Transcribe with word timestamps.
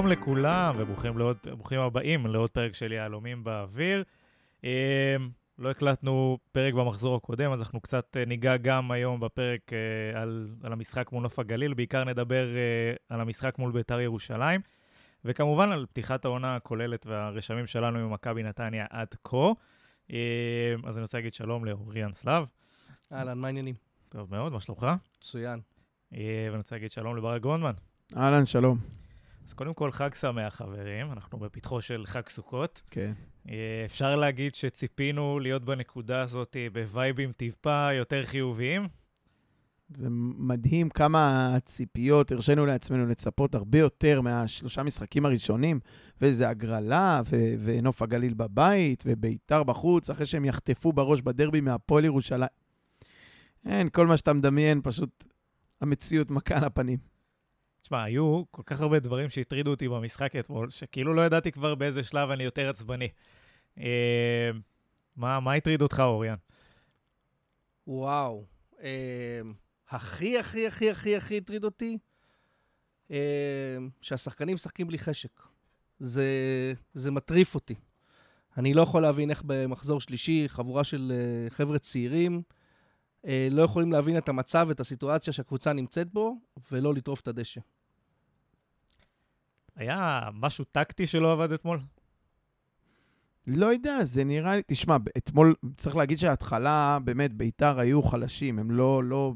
שלום 0.00 0.06
לכולם 0.06 0.72
וברוכים 0.76 1.18
לעוד, 1.18 1.36
הבאים 1.80 2.26
לעוד 2.26 2.50
פרק 2.50 2.74
של 2.74 2.92
יהלומים 2.92 3.44
באוויר. 3.44 4.04
אה, 5.60 5.64
לא 5.64 5.70
הקלטנו 5.70 6.38
פרק 6.52 6.74
במחזור 6.74 7.16
הקודם, 7.16 7.52
אז 7.52 7.60
אנחנו 7.60 7.80
קצת 7.80 8.16
אה, 8.16 8.24
ניגע 8.24 8.56
גם 8.56 8.90
היום 8.90 9.20
בפרק 9.20 9.72
אה, 9.72 10.20
על, 10.20 10.48
על 10.62 10.72
המשחק 10.72 11.12
מול 11.12 11.22
נוף 11.22 11.38
הגליל, 11.38 11.74
בעיקר 11.74 12.04
נדבר 12.04 12.48
על 13.08 13.20
המשחק 13.20 13.58
מול 13.58 13.72
בית"ר 13.72 14.00
ירושלים, 14.00 14.60
וכמובן 15.24 15.72
על 15.72 15.86
פתיחת 15.86 16.24
העונה 16.24 16.56
הכוללת 16.56 17.06
והרשמים 17.06 17.66
שלנו 17.66 18.08
ממכבי 18.08 18.42
נתניה 18.42 18.86
עד 18.90 19.14
כה. 19.24 19.52
אז 20.84 20.96
אני 20.98 21.02
רוצה 21.02 21.18
להגיד 21.18 21.32
שלום 21.32 21.64
לאוריאן 21.64 22.12
סלאב. 22.12 22.44
אהלן, 23.12 23.38
מה 23.38 23.48
העניינים? 23.48 23.74
טוב 24.08 24.30
מאוד, 24.30 24.52
מה 24.52 24.60
שלומך? 24.60 24.86
מצוין. 25.18 25.60
ואני 26.12 26.56
רוצה 26.56 26.74
להגיד 26.76 26.90
שלום 26.90 27.16
לברק 27.16 27.42
גרונדמן. 27.42 27.72
אהלן, 28.16 28.46
שלום. 28.46 28.78
אז 29.46 29.52
קודם 29.52 29.74
כל, 29.74 29.90
חג 29.90 30.14
שמח, 30.14 30.54
חברים. 30.54 31.12
אנחנו 31.12 31.38
בפתחו 31.38 31.80
של 31.80 32.06
חג 32.06 32.28
סוכות. 32.28 32.82
כן. 32.90 33.12
אה, 33.48 33.82
אפשר 33.84 34.16
להגיד 34.16 34.54
שציפינו 34.54 35.38
להיות 35.38 35.64
בנקודה 35.64 36.20
הזאת 36.20 36.56
בווייבים 36.72 37.32
טיפה 37.32 37.88
יותר 37.92 38.26
חיוביים. 38.26 38.88
זה 39.96 40.08
מדהים 40.38 40.88
כמה 40.88 41.56
ציפיות 41.64 42.32
הרשינו 42.32 42.66
לעצמנו 42.66 43.06
לצפות 43.06 43.54
הרבה 43.54 43.78
יותר 43.78 44.20
מהשלושה 44.20 44.82
משחקים 44.82 45.26
הראשונים, 45.26 45.80
וזה 46.20 46.48
הגרלה, 46.48 47.20
ו- 47.30 47.54
ונוף 47.64 48.02
הגליל 48.02 48.34
בבית, 48.34 49.02
וביתר 49.06 49.62
בחוץ, 49.62 50.10
אחרי 50.10 50.26
שהם 50.26 50.44
יחטפו 50.44 50.92
בראש 50.92 51.20
בדרבי 51.20 51.60
מהפועל 51.60 52.04
ירושלים. 52.04 52.48
אין, 53.66 53.88
כל 53.88 54.06
מה 54.06 54.16
שאתה 54.16 54.32
מדמיין, 54.32 54.80
פשוט 54.82 55.24
המציאות 55.80 56.30
מכה 56.30 56.56
על 56.56 56.64
הפנים. 56.64 57.09
תשמע, 57.80 58.02
היו 58.02 58.42
כל 58.50 58.62
כך 58.66 58.80
הרבה 58.80 58.98
דברים 58.98 59.30
שהטרידו 59.30 59.70
אותי 59.70 59.88
במשחק 59.88 60.36
אתמול, 60.36 60.70
שכאילו 60.70 61.14
לא 61.14 61.22
ידעתי 61.22 61.52
כבר 61.52 61.74
באיזה 61.74 62.02
שלב 62.02 62.30
אני 62.30 62.44
יותר 62.44 62.70
עצבני. 62.70 63.08
אה, 63.78 64.50
מה, 65.16 65.40
מה 65.40 65.54
הטריד 65.54 65.82
אותך, 65.82 66.00
אוריאן? 66.00 66.36
וואו. 67.86 68.44
אה, 68.82 69.40
הכי, 69.88 70.38
הכי, 70.38 70.66
הכי, 70.66 70.90
הכי, 70.90 71.16
הכי 71.16 71.36
הטריד 71.36 71.64
אותי, 71.64 71.98
אה, 73.10 73.76
שהשחקנים 74.00 74.54
משחקים 74.54 74.86
בלי 74.86 74.98
חשק. 74.98 75.42
זה, 75.98 76.26
זה 76.94 77.10
מטריף 77.10 77.54
אותי. 77.54 77.74
אני 78.56 78.74
לא 78.74 78.82
יכול 78.82 79.02
להבין 79.02 79.30
איך 79.30 79.42
במחזור 79.46 80.00
שלישי, 80.00 80.44
חבורה 80.48 80.84
של 80.84 81.12
אה, 81.14 81.50
חבר'ה 81.50 81.78
צעירים, 81.78 82.42
לא 83.50 83.62
יכולים 83.62 83.92
להבין 83.92 84.18
את 84.18 84.28
המצב 84.28 84.66
ואת 84.68 84.80
הסיטואציה 84.80 85.32
שהקבוצה 85.32 85.72
נמצאת 85.72 86.12
בו, 86.12 86.36
ולא 86.72 86.94
לטרוף 86.94 87.20
את 87.20 87.28
הדשא. 87.28 87.60
היה 89.76 90.28
משהו 90.32 90.64
טקטי 90.64 91.06
שלא 91.06 91.32
עבד 91.32 91.52
אתמול? 91.52 91.80
לא 93.46 93.72
יודע, 93.72 94.04
זה 94.04 94.24
נראה 94.24 94.56
לי... 94.56 94.62
תשמע, 94.66 94.96
אתמול 95.16 95.54
צריך 95.76 95.96
להגיד 95.96 96.18
שההתחלה, 96.18 96.98
באמת, 97.04 97.32
ביתר 97.32 97.78
היו 97.78 98.02
חלשים, 98.02 98.58
הם 98.58 98.70
לא... 98.70 99.04
לא 99.04 99.34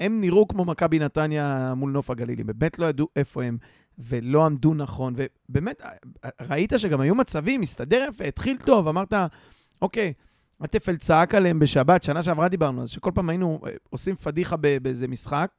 הם 0.00 0.20
נראו 0.20 0.48
כמו 0.48 0.64
מכבי 0.64 0.98
נתניה 0.98 1.74
מול 1.76 1.90
נוף 1.90 2.10
הגליל, 2.10 2.40
הם 2.40 2.46
באמת 2.46 2.78
לא 2.78 2.86
ידעו 2.86 3.08
איפה 3.16 3.44
הם, 3.44 3.58
ולא 3.98 4.46
עמדו 4.46 4.74
נכון, 4.74 5.14
ובאמת, 5.16 5.82
ראית 6.40 6.72
שגם 6.76 7.00
היו 7.00 7.14
מצבים, 7.14 7.62
הסתדר 7.62 8.06
יפה, 8.08 8.24
התחיל 8.24 8.56
טוב, 8.64 8.88
אמרת, 8.88 9.14
אוקיי, 9.82 10.12
הטפל 10.60 10.96
צעק 10.96 11.34
עליהם 11.34 11.58
בשבת, 11.58 12.02
שנה 12.02 12.22
שעברה 12.22 12.48
דיברנו 12.48 12.86
זה, 12.86 12.92
שכל 12.92 13.10
פעם 13.14 13.30
היינו 13.30 13.60
אה, 13.66 13.72
עושים 13.90 14.16
פדיחה 14.16 14.56
באיזה 14.56 15.08
משחק, 15.08 15.50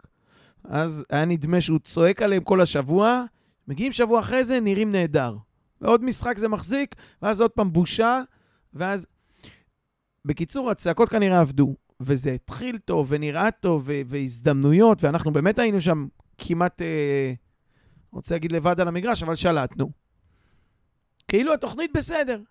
אז 0.63 1.05
היה 1.09 1.25
נדמה 1.25 1.61
שהוא 1.61 1.79
צועק 1.79 2.21
עליהם 2.21 2.43
כל 2.43 2.61
השבוע, 2.61 3.23
מגיעים 3.67 3.93
שבוע 3.93 4.19
אחרי 4.19 4.43
זה, 4.43 4.59
נראים 4.59 4.91
נהדר. 4.91 5.37
ועוד 5.81 6.03
משחק 6.03 6.37
זה 6.37 6.47
מחזיק, 6.47 6.95
ואז 7.21 7.41
עוד 7.41 7.51
פעם 7.51 7.73
בושה, 7.73 8.21
ואז... 8.73 9.07
בקיצור, 10.25 10.71
הצעקות 10.71 11.09
כנראה 11.09 11.39
עבדו, 11.39 11.75
וזה 11.99 12.31
התחיל 12.31 12.77
טוב, 12.77 13.07
ונראה 13.09 13.51
טוב, 13.51 13.89
והזדמנויות, 14.05 15.03
ואנחנו 15.03 15.33
באמת 15.33 15.59
היינו 15.59 15.81
שם 15.81 16.07
כמעט, 16.37 16.81
אה, 16.81 17.33
רוצה 18.11 18.35
להגיד 18.35 18.51
לבד 18.51 18.79
על 18.79 18.87
המגרש, 18.87 19.23
אבל 19.23 19.35
שלטנו. 19.35 19.91
כאילו 21.27 21.53
התוכנית 21.53 21.91
בסדר. 21.93 22.41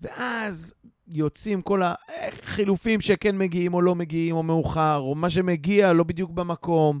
ואז 0.00 0.74
יוצאים 1.08 1.62
כל 1.62 1.82
החילופים 1.82 3.00
שכן 3.00 3.38
מגיעים 3.38 3.74
או 3.74 3.82
לא 3.82 3.94
מגיעים, 3.94 4.36
או 4.36 4.42
מאוחר, 4.42 4.96
או 4.98 5.14
מה 5.14 5.30
שמגיע 5.30 5.92
לא 5.92 6.04
בדיוק 6.04 6.30
במקום. 6.30 7.00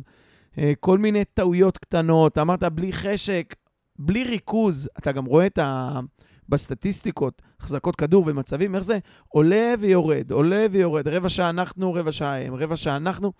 אה, 0.58 0.72
כל 0.80 0.98
מיני 0.98 1.24
טעויות 1.24 1.78
קטנות, 1.78 2.38
אמרת 2.38 2.62
בלי 2.62 2.92
חשק, 2.92 3.54
בלי 3.98 4.24
ריכוז, 4.24 4.88
אתה 4.98 5.12
גם 5.12 5.24
רואה 5.24 5.46
את 5.46 5.58
ה... 5.58 6.00
בסטטיסטיקות, 6.48 7.42
החזקות 7.60 7.96
כדור 7.96 8.24
ומצבים, 8.26 8.74
איך 8.74 8.84
זה 8.84 8.98
עולה 9.28 9.74
ויורד, 9.78 10.30
עולה 10.30 10.66
ויורד, 10.70 11.08
רבע 11.08 11.28
שעה 11.28 11.50
אנחנו, 11.50 11.94
רבע 11.94 12.12
שעה 12.12 12.40
הם, 12.40 12.54
רבע 12.54 12.76
שעה 12.76 12.96
אנחנו, 12.96 13.32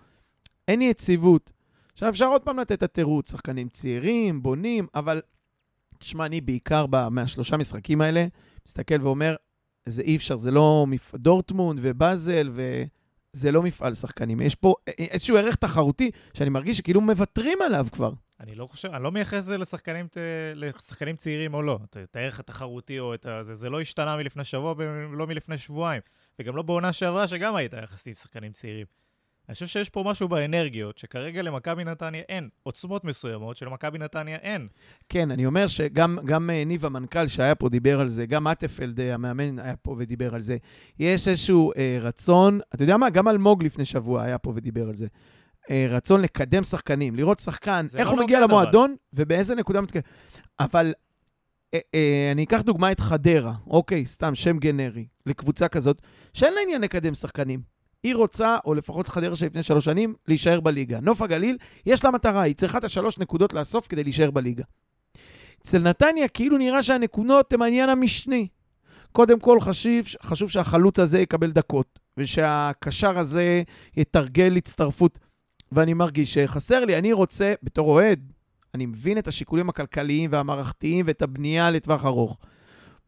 אין 0.67 0.81
יציבות. 0.81 1.51
עכשיו, 1.93 2.09
אפשר 2.09 2.25
עוד 2.25 2.41
פעם 2.41 2.59
לתת 2.59 2.71
את 2.71 2.83
התירוץ, 2.83 3.31
שחקנים 3.31 3.69
צעירים, 3.69 4.43
בונים, 4.43 4.87
אבל 4.95 5.21
תשמע, 5.97 6.25
אני 6.25 6.41
בעיקר 6.41 6.85
מהשלושה 7.11 7.57
משחקים 7.57 8.01
האלה, 8.01 8.25
מסתכל 8.67 9.01
ואומר, 9.01 9.35
זה 9.87 10.01
אי 10.01 10.15
אפשר, 10.15 10.37
זה 10.37 10.51
לא 10.51 10.85
מפ... 10.87 11.15
דורטמונד 11.15 11.79
ובאזל, 11.81 12.49
ו... 12.53 12.83
זה 13.33 13.51
לא 13.51 13.63
מפעל 13.63 13.93
שחקנים. 13.93 14.41
יש 14.41 14.55
פה 14.55 14.73
איזשהו 14.87 15.37
ערך 15.37 15.55
תחרותי 15.55 16.11
שאני 16.33 16.49
מרגיש 16.49 16.77
שכאילו 16.77 17.01
מוותרים 17.01 17.57
עליו 17.61 17.87
כבר. 17.91 18.11
אני 18.39 18.55
לא 18.55 18.67
חושב, 18.67 18.89
אני 18.89 19.03
לא 19.03 19.11
מייחס 19.11 19.37
את 19.37 19.43
זה 19.43 19.57
לשחקנים, 19.57 20.07
לשחקנים 20.55 21.15
צעירים 21.15 21.53
או 21.53 21.61
לא. 21.61 21.79
את 22.03 22.15
הערך 22.15 22.39
התחרותי 22.39 22.99
או 22.99 23.13
את 23.13 23.25
ה... 23.25 23.43
זה, 23.43 23.55
זה 23.55 23.69
לא 23.69 23.81
השתנה 23.81 24.17
מלפני 24.17 24.43
שבוע 24.43 24.73
ולא 24.77 25.27
מלפני 25.27 25.57
שבועיים. 25.57 26.01
וגם 26.39 26.55
לא 26.55 26.61
בעונה 26.61 26.93
שעברה, 26.93 27.27
שגם 27.27 27.55
היית 27.55 27.73
יחסית 27.83 28.07
עם 28.07 28.15
שחקנים 28.15 28.51
צעירים. 28.51 28.85
אני 29.49 29.53
חושב 29.53 29.67
שיש 29.67 29.89
פה 29.89 30.03
משהו 30.05 30.27
באנרגיות, 30.27 30.97
שכרגע 30.97 31.41
למכבי 31.41 31.83
נתניה 31.83 32.21
אין. 32.29 32.49
עוצמות 32.63 33.03
מסוימות 33.03 33.57
שלמכבי 33.57 33.97
נתניה 33.97 34.37
אין. 34.37 34.67
כן, 35.09 35.31
אני 35.31 35.45
אומר 35.45 35.67
שגם 35.67 36.49
אה, 36.49 36.63
ניב 36.65 36.85
המנכ"ל 36.85 37.27
שהיה 37.27 37.55
פה 37.55 37.69
דיבר 37.69 37.99
על 37.99 38.07
זה, 38.07 38.25
גם 38.25 38.47
אטפלד 38.47 38.99
אה, 38.99 39.13
המאמן 39.13 39.59
היה 39.59 39.75
פה 39.75 39.95
ודיבר 39.97 40.35
על 40.35 40.41
זה. 40.41 40.57
יש 40.99 41.27
איזשהו 41.27 41.71
אה, 41.77 41.97
רצון, 42.01 42.59
אתה 42.75 42.83
יודע 42.83 42.97
מה? 42.97 43.09
גם 43.09 43.27
אלמוג 43.27 43.63
לפני 43.63 43.85
שבוע 43.85 44.23
היה 44.23 44.37
פה 44.37 44.53
ודיבר 44.55 44.89
על 44.89 44.95
זה. 44.95 45.07
אה, 45.69 45.87
רצון 45.89 46.21
לקדם 46.21 46.63
שחקנים, 46.63 47.15
לראות 47.15 47.39
שחקן, 47.39 47.85
איך 47.95 48.07
לא 48.07 48.13
הוא 48.13 48.23
מגיע 48.23 48.39
למועדון 48.39 48.89
אבל. 48.89 49.23
ובאיזה 49.23 49.55
נקודה 49.55 49.81
מתקדם. 49.81 50.01
אבל 50.59 50.93
אה, 51.73 51.79
אה, 51.95 52.29
אני 52.31 52.43
אקח 52.43 52.61
דוגמה 52.61 52.91
את 52.91 52.99
חדרה, 52.99 53.53
אוקיי, 53.67 54.05
סתם 54.05 54.35
שם 54.35 54.57
גנרי, 54.57 55.07
לקבוצה 55.25 55.67
כזאת, 55.67 56.01
שאין 56.33 56.53
לה 56.53 56.61
עניין 56.61 56.81
לקדם 56.81 57.13
שחקנים. 57.13 57.76
היא 58.07 58.15
רוצה, 58.15 58.57
או 58.65 58.73
לפחות 58.73 59.07
חדרה 59.07 59.35
שלפני 59.35 59.63
שלוש 59.63 59.85
שנים, 59.85 60.15
להישאר 60.27 60.59
בליגה. 60.59 60.99
נוף 60.99 61.21
הגליל, 61.21 61.57
יש 61.85 62.03
לה 62.03 62.11
מטרה, 62.11 62.41
היא 62.41 62.55
צריכה 62.55 62.77
את 62.77 62.83
השלוש 62.83 63.17
נקודות 63.17 63.53
לאסוף 63.53 63.87
כדי 63.87 64.03
להישאר 64.03 64.31
בליגה. 64.31 64.63
אצל 65.61 65.79
נתניה 65.79 66.27
כאילו 66.27 66.57
נראה 66.57 66.83
שהנקודות 66.83 67.53
הן 67.53 67.61
העניין 67.61 67.89
המשני. 67.89 68.47
קודם 69.11 69.39
כל 69.39 69.59
חשוב, 69.59 70.05
חשוב 70.23 70.49
שהחלוץ 70.49 70.99
הזה 70.99 71.19
יקבל 71.19 71.51
דקות, 71.51 71.99
ושהקשר 72.17 73.19
הזה 73.19 73.63
יתרגל 73.97 74.55
הצטרפות. 74.57 75.19
ואני 75.71 75.93
מרגיש 75.93 76.33
שחסר 76.33 76.85
לי, 76.85 76.97
אני 76.97 77.13
רוצה, 77.13 77.53
בתור 77.63 77.87
אוהד, 77.87 78.31
אני 78.73 78.85
מבין 78.85 79.17
את 79.17 79.27
השיקולים 79.27 79.69
הכלכליים 79.69 80.29
והמערכתיים 80.33 81.05
ואת 81.07 81.21
הבנייה 81.21 81.71
לטווח 81.71 82.05
ארוך. 82.05 82.39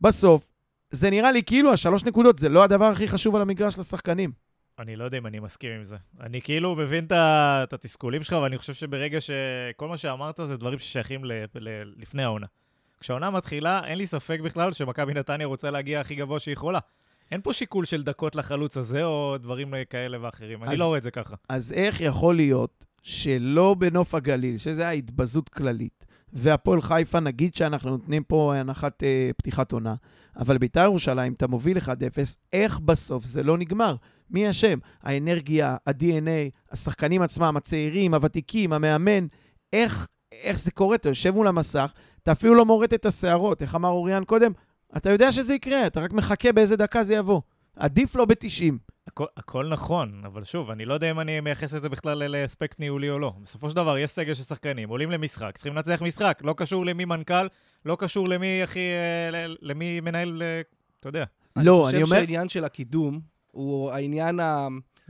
בסוף, 0.02 0.50
זה 0.92 1.10
נראה 1.10 1.31
לי 1.31 1.44
כאילו 1.44 1.74
השלוש 1.74 2.04
נקודות 2.04 2.38
זה 2.38 2.50
לא 2.50 2.63
הדבר 2.63 2.86
הכי 2.86 3.07
חשוב 3.07 3.36
על 3.36 3.42
המגרש 3.42 3.78
לשחקנים. 3.78 4.49
אני 4.80 4.96
לא 4.96 5.04
יודע 5.04 5.18
אם 5.18 5.28
אני 5.28 5.40
מסכים 5.40 5.72
עם 5.72 5.84
זה. 5.84 5.98
אני 6.20 6.42
כאילו 6.42 6.76
מבין 6.76 7.08
את 7.14 7.74
התסכולים 7.74 8.24
שלך, 8.24 8.34
ואני 8.42 8.58
חושב 8.58 8.74
שברגע 8.74 9.18
שכל 9.22 9.88
מה 9.88 9.98
שאמרת 9.98 10.40
זה 10.44 10.58
דברים 10.58 10.80
ששייכים 10.80 11.26
ל, 11.26 11.31
ל, 11.56 11.70
לפני 11.98 12.24
העונה. 12.24 12.46
כשהעונה 13.00 13.30
מתחילה, 13.30 13.81
אין 13.86 13.98
לי 13.98 14.06
ספק 14.06 14.40
בכלל 14.40 14.72
שמכבי 14.72 15.14
נתניה 15.14 15.48
רוצה 15.48 15.72
להגיע 15.72 16.00
הכי 16.00 16.16
גבוה 16.16 16.40
שהיא 16.40 16.54
יכולה. 16.54 16.80
אין 17.31 17.42
פה 17.42 17.54
שיקול 17.54 17.86
של 17.86 18.04
דקות 18.04 18.36
לחלוץ 18.36 18.78
הזה 18.78 19.04
או 19.04 19.38
דברים 19.38 19.74
כאלה 19.90 20.18
ואחרים. 20.22 20.64
אז, 20.64 20.70
אני 20.70 20.80
לא 20.80 20.86
רואה 20.86 20.98
את 20.98 21.04
זה 21.04 21.12
ככה. 21.12 21.36
אז 21.50 21.74
איך 21.74 22.02
יכול 22.02 22.36
להיות 22.36 22.86
שלא 23.04 23.76
בנוף 23.80 24.16
הגליל, 24.16 24.58
שזה 24.58 24.81
היה 24.81 24.92
התבזות 24.92 25.50
כללית, 25.50 26.06
והפועל 26.34 26.81
חיפה, 26.81 27.20
נגיד 27.20 27.56
שאנחנו 27.56 27.90
נותנים 27.90 28.24
פה 28.24 28.56
הנחת 28.56 29.04
אה, 29.04 29.30
פתיחת 29.38 29.72
עונה, 29.72 29.96
אבל 30.38 30.58
בית"ר 30.58 30.84
ירושלים, 30.84 31.34
אתה 31.34 31.48
מוביל 31.48 31.78
1-0, 31.78 31.90
איך 32.54 32.80
בסוף 32.80 33.26
זה 33.26 33.44
לא 33.44 33.58
נגמר? 33.58 33.96
מי 34.30 34.50
אשם? 34.50 34.80
האנרגיה, 35.04 35.78
ה-DNA, 35.88 36.72
השחקנים 36.72 37.22
עצמם, 37.22 37.58
הצעירים, 37.58 38.14
הוותיקים, 38.14 38.74
המאמן. 38.74 39.28
איך, 39.74 40.08
איך 40.31 40.60
זה 40.60 40.72
קורה? 40.72 40.96
אתה 40.96 41.10
יושב 41.10 41.31
מול 41.31 41.48
המסך, 41.48 41.94
אתה 42.24 42.31
אפילו 42.31 42.56
לא 42.56 42.66
מורט 42.66 42.94
את 42.94 43.06
השערות. 43.06 43.62
איך 43.62 43.76
אמר 43.76 43.90
אוריאן 43.90 44.24
קודם? 44.24 44.52
אתה 44.98 45.10
יודע 45.10 45.31
שזה 45.31 45.54
יקרה, 45.54 45.88
אתה 45.88 46.00
רק 46.00 46.14
מחכה 46.14 46.52
באיזה 46.52 46.76
דקה 46.76 47.04
זה 47.04 47.14
יבוא. 47.14 47.42
עדיף 47.76 48.16
לא 48.16 48.26
ב-90. 48.26 48.74
הכל, 49.08 49.26
הכל 49.38 49.68
נכון, 49.68 50.22
אבל 50.26 50.44
שוב, 50.44 50.70
אני 50.70 50.86
לא 50.86 50.94
יודע 50.94 51.12
אם 51.12 51.20
אני 51.20 51.40
מייחס 51.40 51.76
את 51.76 51.81
זה 51.81 51.90
בכלל 51.90 52.24
לאספקט 52.24 52.80
ניהולי 52.80 53.10
או 53.10 53.20
לא. 53.20 53.34
בסופו 53.44 53.70
של 53.70 53.76
דבר, 53.76 53.98
יש 53.98 54.12
סגל 54.12 54.34
של 54.34 54.44
שחקנים, 54.44 54.90
עולים 54.90 55.12
למשחק, 55.12 55.58
צריכים 55.58 55.76
לנצח 55.76 56.02
משחק, 56.02 56.42
לא 56.44 56.54
קשור 56.58 56.86
למי 56.86 57.06
מנכ"ל, 57.06 57.48
לא 57.86 57.98
קשור 58.00 58.28
למי 58.28 58.64
הכי... 58.64 58.80
אה, 58.80 59.46
למי 59.62 60.00
מנהל, 60.00 60.42
אה, 60.42 60.62
אתה 61.00 61.10
יודע. 61.10 61.24
לא, 61.56 61.90
אני 61.90 61.98
אני 61.98 62.04
חושב 62.04 62.14
אומר... 62.14 62.26
שהעניין 62.26 62.50
של 62.50 62.66
הקידום 62.66 63.20
הוא 63.51 63.92
העניין 63.92 64.40
ה... 64.40 64.68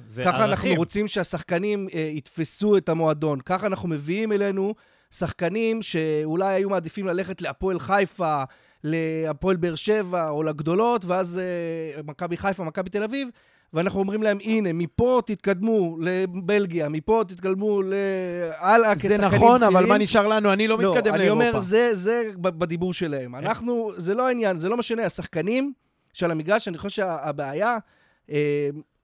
זה 0.07 0.23
ככה 0.23 0.37
אנחנו 0.37 0.51
ערכים. 0.51 0.77
רוצים 0.77 1.07
שהשחקנים 1.07 1.87
אה, 1.93 1.99
יתפסו 1.99 2.77
את 2.77 2.89
המועדון. 2.89 3.39
ככה 3.45 3.67
אנחנו 3.67 3.89
מביאים 3.89 4.31
אלינו 4.31 4.73
שחקנים 5.11 5.81
שאולי 5.81 6.53
היו 6.53 6.69
מעדיפים 6.69 7.07
ללכת 7.07 7.41
להפועל 7.41 7.79
חיפה, 7.79 8.43
להפועל 8.83 9.55
באר 9.55 9.75
שבע 9.75 10.29
או 10.29 10.43
לגדולות, 10.43 11.05
ואז 11.05 11.39
אה, 11.39 12.01
מכבי 12.01 12.37
חיפה, 12.37 12.63
מכבי 12.63 12.89
תל 12.89 13.03
אביב, 13.03 13.29
ואנחנו 13.73 13.99
אומרים 13.99 14.23
להם, 14.23 14.37
הנה, 14.43 14.73
מפה 14.73 15.21
תתקדמו 15.25 15.97
לבלגיה, 16.01 16.89
מפה 16.89 17.23
תתקדמו 17.27 17.81
זה 17.83 18.95
כשחקנים 18.95 19.21
נכון, 19.21 19.63
אבל 19.63 19.73
בכירים. 19.73 19.89
מה 19.89 19.97
נשאר 19.97 20.27
לנו? 20.27 20.53
אני 20.53 20.67
לא 20.67 20.77
מתקדם 20.77 21.13
אני 21.13 21.23
לאירופה. 21.23 21.49
אומר, 21.49 21.59
זה, 21.59 21.89
זה 21.93 22.23
בדיבור 22.37 22.93
שלהם. 22.93 23.35
אנחנו, 23.35 23.91
זה 23.97 24.13
לא 24.13 24.27
העניין, 24.27 24.57
זה 24.57 24.69
לא 24.69 24.77
משנה. 24.77 25.05
השחקנים 25.05 25.73
של 26.13 26.31
המגרש, 26.31 26.67
אני 26.67 26.77
חושב 26.77 26.89
שהבעיה, 26.95 27.73
אה, 27.73 27.77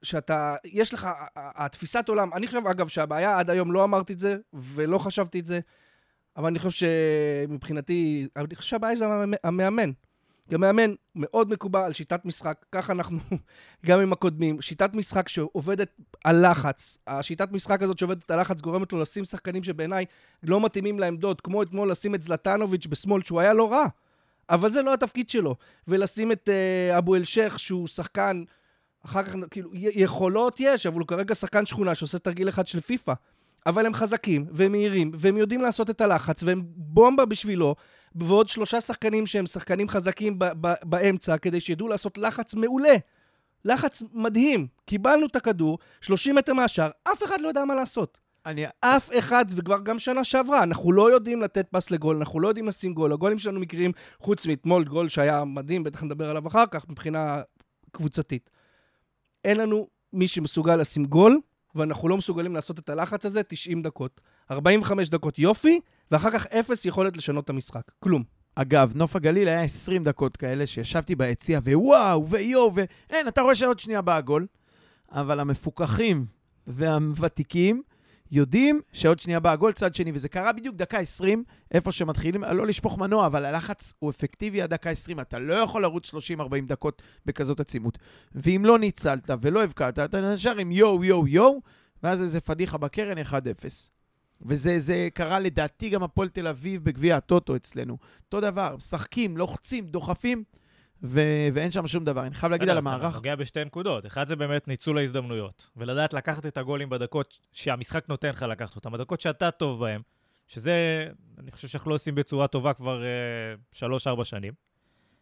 שאתה, 0.04 0.56
יש 0.66 0.94
לך, 0.94 1.07
התפיסת 1.36 2.10
עולם, 2.10 2.33
אני 2.33 2.48
חושב, 2.48 2.68
אגב, 2.68 2.88
שהבעיה, 2.88 3.39
עד 3.39 3.50
היום 3.50 3.72
לא 3.72 3.83
אמרתי 3.83 4.13
את 4.13 4.19
זה, 4.19 4.38
ולא 4.54 4.98
חשבתי 4.98 5.39
את 5.39 5.45
זה, 5.45 5.60
אבל 6.38 6.48
אני 6.48 6.60
חושב 6.60 6.88
שמבחינתי, 7.48 8.27
אני 8.36 8.56
חושב 8.56 8.69
שהבעיה 8.69 8.95
זה 8.95 9.06
המאמן-. 9.44 9.92
כי 10.50 10.56
המאמן 10.56 10.94
מאוד 11.16 11.50
מקובע 11.50 11.86
על 11.86 11.94
שיטת 11.94 12.25
משחק, 12.25 12.66
ככה 12.72 12.94
אנחנו 12.94 13.19
גם 13.86 14.00
עם 14.00 14.13
הקודמים. 14.13 14.62
שיטת 14.62 14.94
משחק 14.94 15.27
שעובדת 15.27 15.95
על 16.24 16.51
לחץ. 16.51 16.98
השיטת 17.07 17.51
משחק 17.51 17.81
הזאת 17.81 17.98
שעובדת 17.98 18.31
על 18.31 18.39
לחץ 18.42 18.62
גורמת 18.62 18.94
לו 18.94 19.01
לשים 19.01 19.25
שחקנים 19.25 19.63
שבעיניי 19.63 20.06
לא 20.44 20.62
מתאימים 20.62 21.00
לעמדות, 21.00 21.42
כמו 21.42 21.63
אתמול 21.63 21.92
לשים 21.92 22.16
את 22.16 22.24
זלטנוביץ' 22.24 22.88
בשמאל, 22.88 23.24
שהוא 23.24 23.39
היה 23.39 23.54
לא 23.54 23.72
רע, 23.72 23.86
אבל 24.50 24.72
זה 24.72 24.81
לא 24.81 24.94
התפקיד 24.94 25.30
שלו. 25.30 25.56
ולשים 25.88 26.31
את 26.31 26.50
uh, 26.50 26.98
אבו 26.98 27.16
אל-שייח, 27.16 27.57
שהוא 27.57 27.88
שחקן, 27.88 28.44
אחר 29.05 29.23
כך, 29.23 29.35
כאילו, 29.51 29.69
יכולות 29.73 30.57
יש, 30.59 30.85
אבל 30.85 30.99
הוא 30.99 31.07
כרגע 31.07 31.35
שחקן 31.35 31.65
שכונה 31.65 31.95
שעושה 31.95 32.19
תרגיל 32.19 32.49
אחד 32.49 32.67
של 32.67 32.79
פיפא. 32.79 33.13
אבל 33.65 33.85
הם 33.85 33.93
חזקים, 33.93 34.45
והם 34.51 34.71
מהירים, 34.71 35.11
והם 35.19 35.37
יודעים 35.37 35.61
לעשות 35.61 35.89
את 35.89 36.01
הלחץ, 36.01 36.43
והם 36.43 36.63
בומבה 36.65 37.25
בשבילו, 37.25 37.75
ועוד 38.15 38.49
שלושה 38.49 38.81
שחקנים 38.81 39.25
שהם 39.25 39.45
שחקנים 39.45 39.89
חזקים 39.89 40.39
ב- 40.39 40.45
ב- 40.61 40.73
באמצע, 40.83 41.37
כדי 41.37 41.59
שידעו 41.59 41.87
לעשות 41.87 42.17
לחץ 42.17 42.55
מעולה. 42.55 42.95
לחץ 43.65 44.03
מדהים. 44.13 44.67
קיבלנו 44.85 45.25
את 45.25 45.35
הכדור, 45.35 45.77
30 46.01 46.35
מטר 46.35 46.53
מהשאר, 46.53 46.89
אף 47.03 47.23
אחד 47.23 47.41
לא 47.41 47.47
יודע 47.47 47.65
מה 47.65 47.75
לעשות. 47.75 48.19
אני... 48.45 48.65
אף 48.79 49.09
אחד, 49.19 49.45
וכבר 49.49 49.79
גם 49.83 49.99
שנה 49.99 50.23
שעברה, 50.23 50.63
אנחנו 50.63 50.91
לא 50.91 51.11
יודעים 51.11 51.41
לתת 51.41 51.67
פס 51.71 51.91
לגול, 51.91 52.15
אנחנו 52.15 52.39
לא 52.39 52.47
יודעים 52.47 52.67
לשים 52.67 52.93
גול. 52.93 53.13
הגולים 53.13 53.39
שלנו 53.39 53.59
מקרים, 53.59 53.91
חוץ 54.19 54.47
מאתמול, 54.47 54.83
גול 54.83 55.09
שהיה 55.09 55.45
מדהים, 55.45 55.83
בטח 55.83 56.03
נדבר 56.03 56.29
עליו 56.29 56.47
אחר 56.47 56.65
כך, 56.71 56.85
מבחינה 56.89 57.41
קבוצתית. 57.91 58.49
אין 59.45 59.57
לנו 59.57 59.88
מי 60.13 60.27
שמסוגל 60.27 60.75
לשים 60.75 61.06
גול, 61.06 61.39
ואנחנו 61.75 62.09
לא 62.09 62.18
מסוגלים 62.18 62.53
לעשות 62.53 62.80
את 62.80 62.89
הלחץ 62.89 63.25
הזה 63.25 63.44
90 63.44 63.81
דקות. 63.81 64.21
45 64.51 65.09
דקות 65.09 65.39
יופי, 65.39 65.80
ואחר 66.12 66.31
כך 66.31 66.47
אפס 66.47 66.86
יכולת 66.86 67.18
לשנות 67.18 67.44
את 67.44 67.50
המשחק. 67.50 67.81
כלום. 68.00 68.24
אגב, 68.56 68.92
נוף 68.95 69.15
הגליל 69.15 69.47
היה 69.47 69.63
20 69.63 70.03
דקות 70.03 70.38
כאלה 70.38 70.68
שישבתי 70.68 71.15
ביציע, 71.15 71.59
ווואו, 71.63 72.27
ויואו, 72.27 72.71
ואין, 72.75 73.27
אתה 73.27 73.42
רואה 73.42 73.56
שעוד 73.56 73.80
שנייה 73.80 74.01
בא 74.01 74.15
הגול, 74.15 74.47
אבל 75.12 75.39
המפוקחים 75.39 76.25
והוותיקים 76.68 77.81
יודעים 78.31 78.81
שעוד 78.92 79.19
שנייה 79.19 79.39
בא 79.39 79.51
הגול 79.51 79.72
צד 79.72 79.95
שני, 79.95 80.12
וזה 80.13 80.30
קרה 80.30 80.54
בדיוק 80.54 80.75
דקה 80.75 80.98
20, 80.98 81.44
איפה 81.72 81.92
שמתחילים, 81.92 82.44
לא 82.44 82.68
לשפוך 82.68 82.98
מנוע, 82.98 83.25
אבל 83.25 83.45
הלחץ 83.45 83.94
הוא 84.00 84.10
אפקטיבי 84.10 84.62
עד 84.62 84.69
דקה 84.69 84.89
20, 84.89 85.19
אתה 85.19 85.39
לא 85.39 85.54
יכול 85.54 85.81
לרוץ 85.81 86.13
30-40 86.13 86.39
דקות 86.68 87.01
בכזאת 87.25 87.60
עצימות. 87.60 87.98
ואם 88.36 88.62
לא 88.66 88.80
ניצלת 88.80 89.30
ולא 89.42 89.63
הבקעת, 89.63 90.00
אתה 90.00 90.33
נשאר 90.33 90.57
עם 90.57 90.72
יואו, 90.72 91.04
יואו, 91.04 91.27
יואו, 91.27 91.62
ואז 92.04 92.22
איזה 92.22 92.42
פדיחה 92.42 92.77
בקרן 92.77 93.18
1-0. 93.18 93.33
וזה 94.42 94.80
זה 94.80 95.07
קרה 95.13 95.39
לדעתי 95.39 95.89
גם 95.89 96.04
הפועל 96.04 96.30
תל 96.30 96.48
אביב 96.48 96.83
בגביע 96.83 97.18
הטוטו 97.18 97.56
אצלנו. 97.56 97.98
אותו 98.25 98.42
דבר, 98.42 98.75
משחקים, 98.75 99.38
לוחצים, 99.38 99.88
דוחפים, 99.88 100.44
ו- 101.03 101.47
ואין 101.53 101.71
שם 101.71 101.88
שום 101.88 102.06
דבר. 102.06 102.21
אני 102.25 102.36
חייב 102.36 102.51
להגיד 102.51 102.69
על 102.69 102.77
אז 102.77 102.83
אתה 102.83 102.94
המערך, 102.95 103.15
נוגע 103.15 103.36
בשתי 103.36 103.65
נקודות. 103.65 104.06
אחד 104.06 104.27
זה 104.27 104.36
באמת 104.36 104.68
ניצול 104.68 104.97
ההזדמנויות, 104.97 105.69
ולדעת 105.77 106.13
לקחת 106.13 106.45
את 106.45 106.57
הגולים 106.57 106.89
בדקות 106.89 107.39
שהמשחק 107.51 108.06
נותן 108.09 108.30
לך 108.30 108.42
לקחת 108.42 108.75
אותם, 108.75 108.92
בדקות 108.92 109.21
שאתה 109.21 109.51
טוב 109.51 109.80
בהם, 109.80 110.01
שזה, 110.47 111.07
אני 111.38 111.51
חושב 111.51 111.68
שאנחנו 111.68 111.89
לא 111.89 111.95
עושים 111.95 112.15
בצורה 112.15 112.47
טובה 112.47 112.74
כבר 112.74 113.03
אה, 113.03 113.07
שלוש-ארבע 113.71 114.24
שנים, 114.24 114.53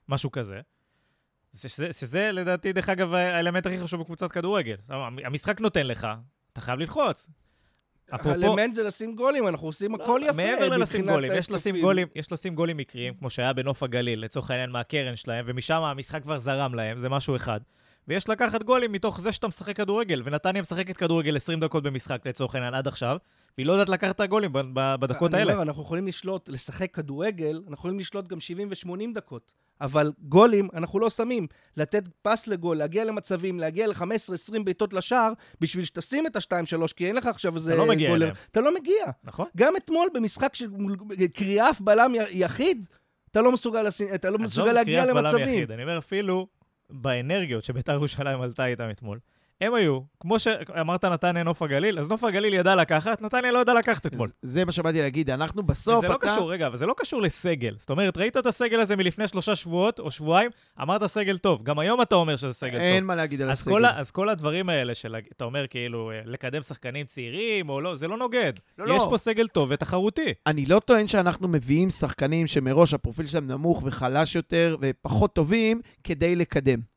משהו 0.10 0.32
כזה. 0.32 0.62
זה- 1.52 1.70
שזה, 1.70 1.94
שזה 1.94 2.32
לדעתי, 2.32 2.74
דרך 2.74 2.90
אגב, 2.90 3.14
האלמנט 3.14 3.66
הכי 3.66 3.80
חשוב 3.80 4.02
בקבוצת 4.02 4.32
כדורגל. 4.32 4.76
המשחק 5.26 5.62
נותן 5.62 5.88
לך, 5.88 6.08
אתה 6.54 6.62
חייב 6.62 6.80
ללחוץ. 6.80 7.28
אפרופו- 8.16 8.30
האלמנט 8.30 8.74
זה 8.74 8.84
לשים 8.84 9.16
גולים, 9.16 9.48
אנחנו 9.48 9.68
עושים 9.68 9.96
הכל 9.96 10.22
יפה. 10.24 10.34
מעבר 10.34 10.70
ללשים 10.70 11.06
גולים, 11.10 11.32
יש 11.36 11.52
לשים. 11.52 11.82
גולים, 11.82 12.08
יש 12.16 12.32
לשים 12.32 12.56
גולים 12.56 12.78
מקריים, 12.78 13.14
כמו 13.14 13.30
שהיה 13.30 13.54
בנוף 13.54 13.84
הגליל, 13.84 14.24
לצורך 14.24 14.52
העניין 14.52 14.70
מהקרן 14.70 15.16
שלהם, 15.16 15.46
ומשם 15.48 15.76
המשחק 15.84 16.22
כבר 16.24 16.38
זרם 16.40 16.74
להם, 16.76 17.00
זה 17.00 17.10
משהו 17.10 17.36
אחד. 17.36 17.60
ויש 18.08 18.30
לקחת 18.30 18.64
גולים 18.64 18.92
מתוך 18.92 19.22
זה 19.22 19.32
שאתה 19.32 19.48
משחק 19.48 19.76
כדורגל, 19.76 20.22
ונתניה 20.26 20.62
משחקת 20.62 20.98
כדורגל 20.98 21.36
20 21.36 21.60
דקות 21.60 21.84
במשחק, 21.84 22.22
לצורך 22.26 22.56
העניין, 22.56 22.74
עד 22.74 22.88
עכשיו, 22.88 23.18
והיא 23.58 23.68
לא 23.68 23.72
יודעת 23.72 23.90
לקחת 23.90 24.16
את 24.16 24.20
הגולים 24.20 24.52
בדקות 24.74 25.34
האלה. 25.34 25.52
אומר, 25.52 25.64
אנחנו 25.64 25.82
יכולים 25.82 26.08
לשלוט, 26.08 26.50
לשחק 26.50 26.92
כדורגל, 26.92 27.56
אנחנו 27.56 27.74
יכולים 27.74 28.00
לשלוט 28.00 28.28
גם 28.28 28.40
70 28.40 28.70
ו-80 28.70 29.14
דקות. 29.14 29.52
אבל 29.82 30.12
גולים, 30.20 30.70
אנחנו 30.74 31.00
לא 31.00 31.10
שמים. 31.10 31.48
לתת 31.78 32.04
פס 32.22 32.48
לגול, 32.48 32.78
להגיע 32.78 33.06
למצבים, 33.06 33.60
להגיע 33.60 33.88
ל-15-20 33.88 34.64
בעיטות 34.64 34.94
לשער, 34.94 35.34
בשביל 35.62 35.86
שתשים 35.86 36.28
את 36.28 36.36
ה-2-3, 36.36 36.94
כי 36.96 37.08
אין 37.08 37.16
לך 37.16 37.26
עכשיו 37.26 37.56
איזה 37.56 37.76
לא 37.76 37.86
מגיע 37.86 38.10
גולר. 38.10 38.26
אליהם. 38.26 38.36
אתה 38.52 38.62
לא 38.62 38.76
מגיע. 38.76 39.06
נכון? 39.24 39.48
גם 39.58 39.76
אתמול, 39.76 40.08
במשחק 40.14 40.56
של 40.56 40.70
קריאף 41.34 41.82
בלם 41.82 42.14
יחיד, 42.30 42.86
אתה 43.32 43.42
לא 43.42 43.52
מסוגל, 43.52 43.82
לשים, 43.82 44.08
אתה 44.16 44.30
לא 44.30 44.40
מסוגל 44.40 44.72
להגיע 44.72 45.06
למצבים. 45.06 45.48
יחיד, 45.48 45.72
אני 45.72 45.84
אומר, 45.84 45.98
אפילו 45.98 46.48
באנרגיות 46.94 47.64
שביתר 47.64 47.94
ירושלים 47.94 48.42
עלתה 48.42 48.66
איתם 48.66 48.90
אתמול, 48.90 49.20
הם 49.64 49.74
היו, 49.74 50.00
כמו 50.20 50.40
שאמרת 50.40 51.06
נתניה 51.06 51.44
נוף 51.44 51.62
הגליל, 51.62 52.00
אז 52.00 52.10
נוף 52.10 52.24
הגליל 52.24 52.54
ידע 52.54 52.76
לקחת, 52.76 53.22
נתניה 53.22 53.52
לא 53.52 53.60
ידע 53.60 53.74
לקחת 53.74 54.06
אתמול. 54.06 54.28
זה- 54.42 54.66
מה 54.66 54.72
שבאתי 54.72 55.02
להגיד, 55.02 55.30
אנחנו 55.30 55.64
בסוף, 55.64 56.02
זה 56.06 56.08
לא. 56.14 56.18
קשור, 56.22 56.52
רגע, 56.52 56.68
אבל 56.68 56.78
זה 56.78 56.86
לא 56.86 56.94
קשור 56.98 57.22
לסגל. 57.22 57.76
זאת 57.78 57.90
אומרת, 57.90 58.18
ראית 58.18 58.38
את 58.38 58.46
הסגל 58.46 58.80
הזה 58.80 58.96
מלפני 58.96 59.28
שלושה 59.28 59.56
שבועות 59.56 60.00
או 60.00 60.12
שבועיים, 60.12 60.50
אמרת 60.82 61.06
סגל 61.06 61.38
טוב. 61.38 61.64
גם 61.64 61.80
היום 61.80 62.02
אתה 62.02 62.16
אומר 62.16 62.36
שזה 62.36 62.54
סגל 62.54 62.78
אין 62.78 63.00
טוב. 63.00 63.08
מה 63.08 63.16
להגיד 63.16 63.42
על 63.42 63.50
הסגל. 63.50 63.86
אז 63.86 64.12
כל 64.12 64.30
הדברים 64.30 64.70
האלה 64.70 64.94
של, 64.94 65.16
אתה 65.38 65.44
אומר 65.46 65.68
כאילו, 65.68 66.12
אה, 66.12 66.22
לקדם 66.26 66.64
שחקנים 66.64 67.06
צעירים 67.06 67.70
או 67.70 67.82
לא, 67.82 67.96
זה 67.96 68.08
לא 68.08 68.18
נוגד. 68.18 68.54
לא, 68.78 68.96
יש 68.96 69.02
לא. 69.02 69.08
פה 69.10 69.18
סגל 69.18 69.48
טוב 69.48 69.70
ותחרותי. 69.72 70.34
אני 70.48 70.66
לא 70.66 70.80
טוען 70.86 71.08
שאנחנו 71.08 71.48
מביאים 71.48 71.90
שחקנים 71.90 72.48
שמראש 72.48 72.94
הפרופיל 72.94 73.28
שלהם 73.28 73.48
נמוך 73.48 73.82
וחלש 73.86 74.36
יותר 74.36 74.76
ופחות 74.82 75.34
טובים 75.36 75.82
כדי 76.04 76.36
לקדם. 76.36 76.93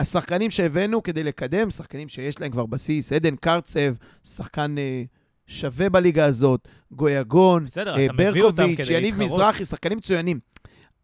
השחקנים 0.00 0.50
שהבאנו 0.50 1.02
כדי 1.02 1.22
לקדם, 1.22 1.70
שחקנים 1.70 2.08
שיש 2.08 2.40
להם 2.40 2.50
כבר 2.50 2.66
בסיס, 2.66 3.12
עדן 3.12 3.36
קרצב, 3.36 3.94
שחקן 4.24 4.78
אה, 4.78 5.02
שווה 5.46 5.88
בליגה 5.88 6.24
הזאת, 6.24 6.68
גויגון, 6.92 7.64
אה, 7.78 8.06
ברקוביץ', 8.16 8.88
יניב. 8.90 9.22
מזרחי, 9.22 9.64
שחקנים 9.64 9.98
מצוינים. 9.98 10.38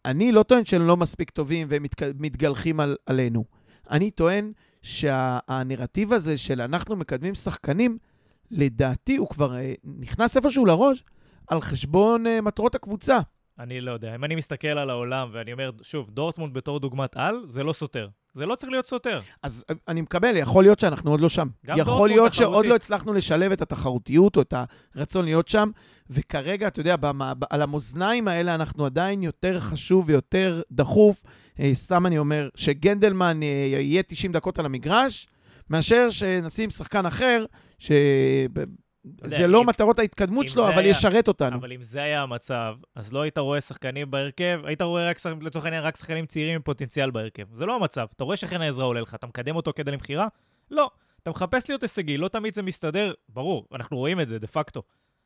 אני 0.04 0.32
לא 0.32 0.42
טוען 0.42 0.64
שהם 0.64 0.86
לא 0.86 0.96
מספיק 0.96 1.30
טובים 1.30 1.66
והם 1.70 1.84
מתגלחים 2.18 2.80
על, 2.80 2.96
עלינו. 3.06 3.44
אני 3.90 4.10
טוען 4.10 4.52
שהנרטיב 4.82 6.12
הזה 6.12 6.38
של 6.38 6.60
אנחנו 6.60 6.96
מקדמים 6.96 7.34
שחקנים, 7.34 7.98
לדעתי 8.50 9.16
הוא 9.16 9.28
כבר 9.28 9.56
אה, 9.56 9.74
נכנס 9.84 10.36
איפשהו 10.36 10.66
לראש 10.66 11.04
על 11.46 11.60
חשבון 11.60 12.26
אה, 12.26 12.40
מטרות 12.40 12.74
הקבוצה. 12.74 13.18
אני 13.58 13.80
לא 13.80 13.90
יודע. 13.90 14.14
אם 14.14 14.24
אני 14.24 14.34
מסתכל 14.34 14.68
על 14.68 14.90
העולם 14.90 15.28
ואני 15.32 15.52
אומר, 15.52 15.70
שוב, 15.82 16.10
דורטמונד 16.10 16.54
בתור 16.54 16.80
דוגמת 16.80 17.16
על, 17.16 17.44
זה 17.48 17.62
לא 17.62 17.72
סותר. 17.72 18.08
זה 18.36 18.46
לא 18.46 18.54
צריך 18.54 18.70
להיות 18.70 18.86
סותר. 18.86 19.20
אז 19.42 19.64
אה, 19.70 19.74
אני 19.88 20.00
מקבל, 20.00 20.36
יכול 20.36 20.64
להיות 20.64 20.80
שאנחנו 20.80 21.10
עוד 21.10 21.20
לא 21.20 21.28
שם. 21.28 21.48
יכול 21.64 22.08
להיות 22.08 22.34
שעוד 22.34 22.50
תחרותית. 22.50 22.70
לא 22.70 22.76
הצלחנו 22.76 23.12
לשלב 23.12 23.52
את 23.52 23.62
התחרותיות 23.62 24.36
או 24.36 24.42
את 24.42 24.54
הרצון 24.94 25.24
להיות 25.24 25.48
שם, 25.48 25.70
וכרגע, 26.10 26.68
אתה 26.68 26.80
יודע, 26.80 26.96
במה, 26.96 27.32
על 27.50 27.62
המאזניים 27.62 28.28
האלה 28.28 28.54
אנחנו 28.54 28.86
עדיין 28.86 29.22
יותר 29.22 29.60
חשוב 29.60 30.04
ויותר 30.08 30.62
דחוף. 30.72 31.22
אה, 31.60 31.70
סתם 31.74 32.06
אני 32.06 32.18
אומר, 32.18 32.48
שגנדלמן 32.54 33.42
אה, 33.42 33.46
יהיה 33.80 34.02
90 34.02 34.32
דקות 34.32 34.58
על 34.58 34.66
המגרש, 34.66 35.28
מאשר 35.70 36.10
שנשים 36.10 36.70
שחקן 36.70 37.06
אחר, 37.06 37.44
ש... 37.78 37.90
זה 39.24 39.46
לא 39.46 39.62
אם- 39.62 39.66
מטרות 39.66 39.98
ההתקדמות 39.98 40.48
שלו, 40.48 40.68
אבל 40.68 40.78
היה- 40.78 40.90
ישרת 40.90 41.28
אותנו. 41.28 41.56
אבל 41.56 41.72
אם 41.72 41.82
זה 41.82 42.02
היה 42.02 42.22
המצב, 42.22 42.74
אז 42.94 43.12
לא 43.12 43.20
היית 43.22 43.38
רואה 43.38 43.60
שחקנים 43.60 44.10
בהרכב, 44.10 44.60
היית 44.64 44.82
רואה 44.82 45.10
רק, 45.10 45.16
לצורך 45.42 45.64
העניין, 45.64 45.82
רק 45.84 45.96
שחקנים 45.96 46.26
צעירים 46.26 46.54
עם 46.54 46.62
פוטנציאל 46.62 47.10
בהרכב. 47.10 47.44
זה 47.52 47.66
לא 47.66 47.76
המצב. 47.76 48.06
אתה 48.16 48.24
רואה 48.24 48.36
שחן 48.36 48.62
עזרא 48.62 48.84
עולה 48.84 49.00
לך, 49.00 49.14
אתה 49.14 49.26
מקדם 49.26 49.56
אותו 49.56 49.72
כדי 49.76 49.90
למכירה? 49.90 50.26
לא. 50.70 50.90
אתה 51.22 51.30
מחפש 51.30 51.68
להיות 51.70 51.82
הישגי, 51.82 52.18
לא 52.18 52.28
תמיד 52.28 52.54
זה 52.54 52.62
מסתדר, 52.62 53.12
ברור, 53.28 53.66
אנחנו 53.74 53.96
רואים 53.96 54.20
את 54.20 54.28
זה, 54.28 54.38
דה 54.38 54.46
פקטו. 54.46 54.82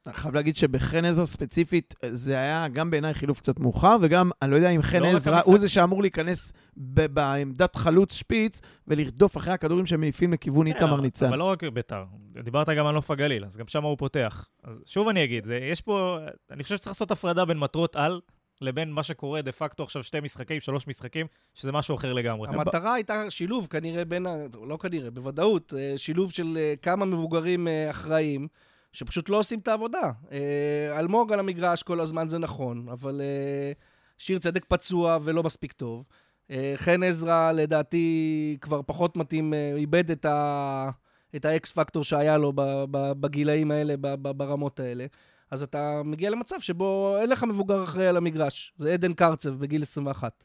אני 0.07 0.15
חייב 0.15 0.35
להגיד 0.35 0.57
שבחן 0.57 1.05
עזרא 1.05 1.25
ספציפית, 1.25 1.95
זה 2.13 2.39
היה 2.39 2.69
גם 2.69 2.91
בעיניי 2.91 3.15
חילוף 3.15 3.41
קצת 3.41 3.61
מאוחר, 3.61 3.97
וגם, 4.01 4.31
אני 4.43 4.51
לא 4.51 4.57
יודע 4.57 4.71
אם 4.71 4.83
חן 4.83 5.03
לא 5.03 5.07
עזרא 5.07 5.41
הוא 5.45 5.59
זה 5.59 5.69
שאמור 5.69 6.03
להיכנס 6.03 6.53
ב- 6.77 7.07
בעמדת 7.07 7.77
חלוץ 7.77 8.15
שפיץ 8.15 8.61
ולרדוף 8.87 9.37
אחרי 9.37 9.53
הכדורים 9.53 9.87
שמעיפים 9.87 10.33
לכיוון 10.33 10.67
איתמר 10.67 10.97
כן, 10.97 11.03
ניצן. 11.03 11.27
אבל 11.27 11.39
לא 11.39 11.45
רק 11.45 11.65
ביתר, 11.65 12.05
דיברת 12.43 12.69
גם 12.69 12.87
על 12.87 12.95
נוף 12.95 13.11
הגליל, 13.11 13.45
אז 13.45 13.57
גם 13.57 13.69
שם 13.69 13.83
הוא 13.83 13.97
פותח. 13.99 14.49
אז 14.65 14.83
שוב 14.87 15.09
אני 15.09 15.25
אגיד, 15.25 15.45
זה, 15.45 15.57
יש 15.57 15.81
פה, 15.81 16.19
אני 16.51 16.63
חושב 16.63 16.77
שצריך 16.77 16.91
לעשות 16.91 17.11
הפרדה 17.11 17.45
בין 17.45 17.59
מטרות 17.59 17.97
על 17.97 18.21
לבין 18.61 18.91
מה 18.93 19.03
שקורה 19.03 19.43
דה 19.43 19.53
פקטו 19.53 19.83
עכשיו 19.83 20.03
שתי 20.03 20.21
משחקים, 20.21 20.61
שלוש 20.61 20.87
משחקים, 20.87 21.27
שזה 21.55 21.73
משהו 21.73 21.97
אחר 21.97 22.13
לגמרי. 22.13 22.49
המטרה 22.49 22.95
הייתה 22.95 23.31
שילוב 23.31 23.67
כנראה 23.71 24.05
בין, 24.05 24.27
ה... 24.27 24.37
לא 24.69 24.77
כנראה, 24.77 25.11
בוודאות, 25.11 25.75
אה, 25.77 25.95
שילוב 25.97 26.33
של 26.33 26.59
אה, 26.61 26.75
כמה 26.83 27.05
מבוגרים 27.05 27.69
אה, 27.69 27.91
אחראיים, 27.91 28.49
שפשוט 28.93 29.29
לא 29.29 29.37
עושים 29.37 29.59
את 29.59 29.69
העבודה. 29.69 30.11
אה, 30.33 30.99
אלמוג 30.99 31.33
על 31.33 31.39
המגרש 31.39 31.83
כל 31.83 32.01
הזמן 32.01 32.29
זה 32.29 32.39
נכון, 32.39 32.89
אבל 32.89 33.21
אה, 33.21 33.73
שיר 34.19 34.39
צדק 34.39 34.65
פצוע 34.65 35.19
ולא 35.23 35.43
מספיק 35.43 35.73
טוב. 35.73 36.05
אה, 36.51 36.73
חן 36.77 37.03
עזרא 37.03 37.53
לדעתי 37.53 38.57
כבר 38.61 38.81
פחות 38.87 39.17
מתאים, 39.17 39.55
איבד 39.77 40.11
את, 40.11 40.25
ה... 40.25 40.91
את 41.37 41.45
האקס 41.45 41.73
פקטור 41.73 42.05
שהיה 42.05 42.39
לו. 42.39 42.53
בגילאים 42.91 43.71
האלה. 43.71 43.95
ברמות 44.21 44.81
האלה. 44.81 45.07
אז 45.51 45.63
אתה 45.63 46.03
מגיע 46.05 46.31
למצב 46.31 46.61
שבו 46.61 47.17
אין 47.21 47.31
לך 47.31 47.45
מבוגר 47.45 47.85
אחראי 47.85 48.07
על 48.07 48.17
המגרש. 48.17 48.73
זה 48.79 48.93
עדן 48.93 49.15
קרצב 49.15 49.51
בגיל 49.51 49.83
21. 49.83 50.45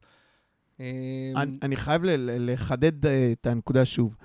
אה, 0.80 0.86
אני, 1.36 1.58
אני 1.62 1.76
חייב 1.76 2.02
לחדד 2.28 3.06
את 3.06 3.46
הנקודה 3.46 3.86
שוב. 3.86 4.16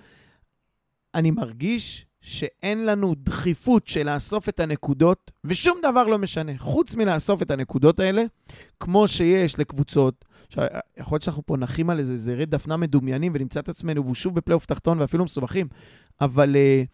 אני 1.15 1.31
מרגיש 1.31 2.07
שאין 2.21 2.87
לנו 2.87 3.15
דחיפות 3.19 3.87
של 3.87 4.15
לאסוף 4.15 4.49
את 4.49 4.61
הנקודות, 4.61 5.31
ושום 5.45 5.79
דבר 5.83 6.05
לא 6.05 6.19
משנה, 6.19 6.53
חוץ 6.59 6.95
מלאסוף 6.95 7.43
את 7.43 7.51
הנקודות 7.51 8.01
האלה, 8.01 8.23
כמו 8.81 9.09
שיש 9.09 9.59
לקבוצות. 9.59 10.25
עכשיו, 10.47 10.65
יכול 10.97 11.15
להיות 11.15 11.23
שאנחנו 11.23 11.47
פה 11.47 11.57
נחים 11.57 11.91
על 11.91 11.99
איזה 11.99 12.17
זרי 12.17 12.47
דפנה 12.47 12.77
מדומיינים 12.77 13.33
ונמצא 13.35 13.61
את 13.61 13.69
עצמנו 13.69 14.15
שוב 14.15 14.35
בפלייאוף 14.35 14.67
תחתון 14.67 15.01
ואפילו 15.01 15.25
מסובכים, 15.25 15.67
אבל 16.21 16.55
uh, 16.55 16.87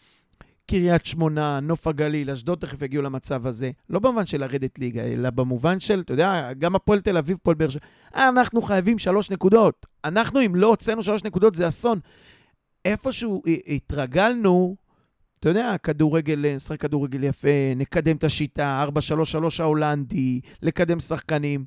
קריית 0.66 1.06
שמונה, 1.06 1.61
נוף 1.61 1.87
הגליל, 1.87 2.30
אשדוד 2.30 2.59
תכף 2.59 2.83
יגיעו 2.83 3.02
למצב 3.02 3.47
הזה, 3.47 3.71
לא 3.90 3.99
במובן 3.99 4.26
של 4.26 4.40
לרדת 4.40 4.78
ליגה, 4.78 5.02
אלא 5.02 5.30
במובן 5.30 5.80
של, 5.80 6.00
אתה 6.00 6.12
יודע, 6.12 6.52
גם 6.59 6.76
הפועל 6.76 7.00
תל 7.00 7.16
אביב, 7.16 7.38
פועל 7.42 7.56
באר 7.56 7.68
שבע, 7.68 7.83
אנחנו 8.14 8.62
חייבים 8.62 8.99
שלוש 8.99 9.30
נקודות. 9.30 9.87
אנחנו, 10.04 10.40
אם 10.47 10.54
לא 10.54 10.66
הוצאנו 10.66 11.02
שלוש 11.02 11.25
נקודות, 11.25 11.54
זה 11.54 11.68
אסון. 11.68 12.00
איפשהו 12.85 13.42
התרגלנו, 13.66 14.76
אתה 15.47 15.50
יודע, 15.50 15.76
כדורגל, 15.83 16.55
נשחק 16.55 16.81
כדורגל 16.81 17.25
יפה, 17.25 17.49
נקדם 17.76 18.17
את 18.17 18.25
השיטה, 18.25 18.85
4-3-3 18.88 19.62
ההולנדי, 19.62 20.41
לקדם 20.62 21.00
שחקנים. 21.00 21.65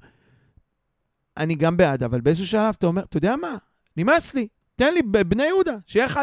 אני 1.37 1.55
גם 1.55 1.77
בעד, 1.77 2.03
אבל 2.03 2.21
באיזשהו 2.21 2.47
שלב 2.47 2.75
אתה 2.77 2.87
אומר, 2.87 3.03
אתה 3.03 3.17
יודע 3.17 3.35
מה? 3.35 3.57
נמאס 3.97 4.33
לי. 4.33 4.47
תן 4.75 4.93
לי 4.93 5.01
בבני 5.01 5.43
יהודה, 5.43 5.75
שיהיה 5.85 6.07
1-0, 6.07 6.17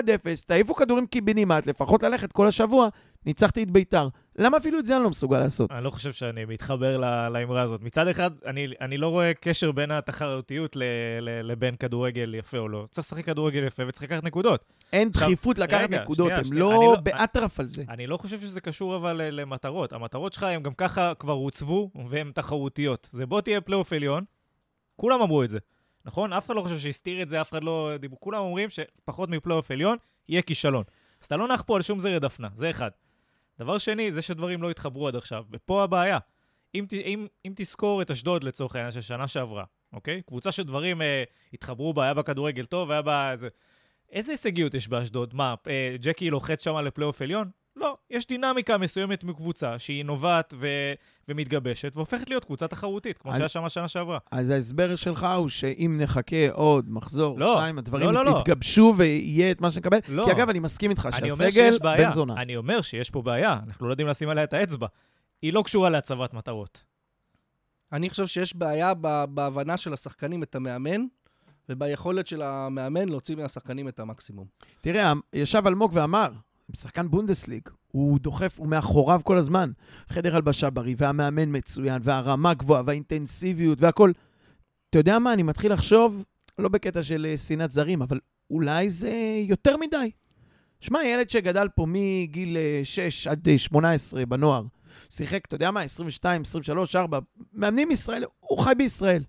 תעיפו 0.46 0.74
כדורים 0.74 1.06
קיבינימט, 1.06 1.66
לפחות 1.66 2.02
ללכת 2.02 2.32
כל 2.32 2.46
השבוע, 2.46 2.88
ניצחתי 3.26 3.62
את 3.62 3.70
ביתר. 3.70 4.08
למה 4.38 4.56
אפילו 4.56 4.78
את 4.78 4.86
זה 4.86 4.96
אני 4.96 5.04
לא 5.04 5.10
מסוגל 5.10 5.38
לעשות? 5.38 5.70
אני 5.70 5.84
לא 5.84 5.90
חושב 5.90 6.12
שאני 6.12 6.44
מתחבר 6.44 6.96
לאמרה 7.28 7.62
הזאת. 7.62 7.82
מצד 7.82 8.08
אחד, 8.08 8.30
אני, 8.46 8.66
אני 8.80 8.96
לא 8.98 9.08
רואה 9.08 9.34
קשר 9.34 9.72
בין 9.72 9.90
התחרותיות 9.90 10.76
ל, 10.76 10.82
ל, 11.20 11.50
לבין 11.52 11.76
כדורגל 11.76 12.34
יפה 12.34 12.58
או 12.58 12.68
לא. 12.68 12.86
צריך 12.90 13.06
לשחק 13.06 13.24
כדורגל 13.24 13.64
יפה 13.66 13.82
וצריך 13.88 14.02
לקחת 14.02 14.24
נקודות. 14.24 14.64
אין 14.92 15.08
עכשיו, 15.08 15.26
דחיפות 15.28 15.58
לקחת 15.58 15.80
רגע, 15.80 16.02
נקודות, 16.02 16.26
שנייה, 16.26 16.38
הם 16.38 16.44
שנייה, 16.44 16.60
לא 16.60 16.70
לא- 16.70 16.96
באטרף 17.02 17.60
על 17.60 17.68
זה. 17.68 17.84
אני 17.88 18.06
לא 18.06 18.16
חושב 18.16 18.40
שזה 18.40 18.60
קשור 18.60 18.96
אבל 18.96 19.12
ל- 19.22 19.40
למטרות. 19.40 19.92
המטרות 19.92 20.32
שלך 20.32 20.42
הם 20.42 20.62
גם 20.62 20.74
ככה 20.74 21.12
כבר 21.14 21.32
הוצבו 21.32 21.90
והן 22.08 22.30
תחרותיות. 22.34 23.08
זה 23.12 23.26
בוא 23.26 23.40
תהיה 23.40 23.60
פלייאוף 23.60 23.92
עליון, 23.92 24.24
כולם 24.96 25.20
אמרו 25.22 25.42
את 25.42 25.50
זה, 25.50 25.58
נכון? 26.04 26.32
אף 26.32 26.46
אחד 26.46 26.54
לא 26.56 26.60
חושב 26.60 26.78
שהסתיר 26.78 27.22
את 27.22 27.28
זה, 27.28 27.40
אף 27.40 27.50
אחד 27.50 27.64
לא... 27.64 27.92
כולם 28.20 28.40
אומרים 28.40 28.68
שפחות 28.70 29.28
מפלייאוף 29.28 29.70
עליון 29.70 29.96
יהיה 30.28 30.42
כישלון. 30.42 30.84
אז 31.20 31.26
אתה 31.26 31.36
לא 31.36 31.48
נח 31.48 31.62
פה 31.66 31.76
על 31.76 31.82
שום 31.82 32.00
זרי 32.00 32.18
דפנה, 32.18 32.48
זה 32.54 32.70
אחד. 32.70 32.90
דבר 33.58 33.78
שני, 33.78 34.12
זה 34.12 34.22
שדברים 34.22 34.62
לא 34.62 34.70
התחברו 34.70 35.08
עד 35.08 35.16
עכשיו, 35.16 35.44
ופה 35.50 35.82
הבעיה. 35.82 36.18
אם, 36.74 36.86
אם, 36.92 37.26
אם 37.46 37.52
תזכור 37.56 38.02
את 38.02 38.10
אשדוד 38.10 38.44
לצורך 38.44 38.76
העניין 38.76 38.92
של 38.92 39.00
שנה 39.00 39.28
שעברה, 39.28 39.64
אוקיי? 39.92 40.22
קבוצה 40.22 40.52
שדברים 40.52 41.02
אה, 41.02 41.24
התחברו 41.52 41.94
בה, 41.94 42.04
היה 42.04 42.14
בה 42.14 42.22
כדורגל 42.22 42.66
טוב, 42.66 42.90
היה 42.90 43.02
בה 43.02 43.32
איזה... 43.32 43.48
איזה 44.12 44.32
הישגיות 44.32 44.74
יש 44.74 44.88
באשדוד? 44.88 45.34
מה, 45.34 45.54
אה, 45.68 45.96
ג'קי 46.00 46.30
לוחץ 46.30 46.64
שם 46.64 46.76
לפלייאוף 46.76 47.22
עליון? 47.22 47.50
לא, 47.76 47.96
יש 48.10 48.26
דינמיקה 48.26 48.78
מסוימת 48.78 49.24
מקבוצה 49.24 49.78
שהיא 49.78 50.04
נובעת 50.04 50.54
ו... 50.56 50.68
ומתגבשת 51.28 51.92
והופכת 51.96 52.30
להיות 52.30 52.44
קבוצה 52.44 52.68
תחרותית, 52.68 53.18
כמו 53.18 53.30
אז- 53.30 53.36
שהיה 53.36 53.48
שם 53.48 53.68
שנה 53.68 53.88
שעברה. 53.88 54.18
אז 54.30 54.50
ההסבר 54.50 54.96
שלך 54.96 55.26
הוא 55.36 55.48
שאם 55.48 55.98
נחכה 56.00 56.50
עוד 56.52 56.90
מחזור, 56.90 57.38
לא, 57.38 57.54
שתיים, 57.56 57.78
הדברים 57.78 58.06
לא, 58.06 58.24
לא, 58.24 58.24
לא. 58.24 58.38
יתגבשו 58.40 58.94
ויהיה 58.96 59.50
את 59.50 59.60
מה 59.60 59.70
שנקבל. 59.70 59.98
לא. 60.08 60.24
כי 60.24 60.32
אגב, 60.32 60.48
אני 60.48 60.58
מסכים 60.58 60.90
איתך 60.90 61.08
אני 61.12 61.30
אומר 61.30 61.50
שהסגל. 61.50 61.78
בן 61.78 62.10
זונה. 62.10 62.34
אני 62.36 62.56
אומר 62.56 62.80
שיש 62.80 63.10
פה 63.10 63.22
בעיה, 63.22 63.60
אנחנו 63.66 63.86
לא 63.86 63.92
יודעים 63.92 64.08
לשים 64.08 64.28
עליה 64.28 64.44
את 64.44 64.52
האצבע. 64.52 64.86
היא 65.42 65.52
לא 65.52 65.62
קשורה 65.62 65.90
להצבת 65.90 66.34
מטרות. 66.34 66.84
אני 67.92 68.10
חושב 68.10 68.26
שיש 68.26 68.56
בעיה 68.56 68.94
בהבנה 69.28 69.76
של 69.76 69.92
השחקנים 69.92 70.42
את 70.42 70.54
המאמן, 70.54 71.00
וביכולת 71.68 72.26
של 72.26 72.42
המאמן 72.42 73.08
להוציא 73.08 73.36
מהשחקנים 73.36 73.88
את 73.88 74.00
המקסימום. 74.00 74.46
תראה, 74.80 75.12
ישב 75.32 75.62
אלמוג 75.66 75.90
ואמר, 75.94 76.28
שחקן 76.74 77.08
בונדסליג, 77.08 77.68
הוא 77.88 78.18
דוחף, 78.18 78.58
הוא 78.58 78.68
מאחוריו 78.68 79.20
כל 79.24 79.38
הזמן. 79.38 79.70
חדר 80.08 80.36
הלבשה 80.36 80.70
בריא, 80.70 80.94
והמאמן 80.98 81.56
מצוין, 81.56 82.02
והרמה 82.04 82.54
גבוהה, 82.54 82.82
והאינטנסיביות 82.86 83.82
והכל. 83.82 84.12
אתה 84.90 84.98
יודע 84.98 85.18
מה, 85.18 85.32
אני 85.32 85.42
מתחיל 85.42 85.72
לחשוב, 85.72 86.24
לא 86.58 86.68
בקטע 86.68 87.02
של 87.02 87.26
אה, 87.28 87.36
שנאת 87.36 87.70
זרים, 87.70 88.02
אבל 88.02 88.20
אולי 88.50 88.90
זה 88.90 89.12
יותר 89.48 89.76
מדי. 89.76 90.10
שמע, 90.80 91.04
ילד 91.04 91.30
שגדל 91.30 91.68
פה 91.74 91.86
מגיל 91.88 92.56
אה, 92.56 92.80
6 92.84 93.26
עד 93.26 93.48
אה, 93.48 93.58
18 93.58 94.26
בנוער, 94.26 94.62
שיחק, 95.10 95.46
אתה 95.46 95.54
יודע 95.54 95.70
מה, 95.70 95.80
22, 95.80 96.42
23, 96.42 96.96
4, 96.96 97.18
מאמנים 97.52 97.90
ישראל, 97.90 98.24
הוא 98.40 98.58
חי 98.58 98.72
בישראל. 98.78 99.22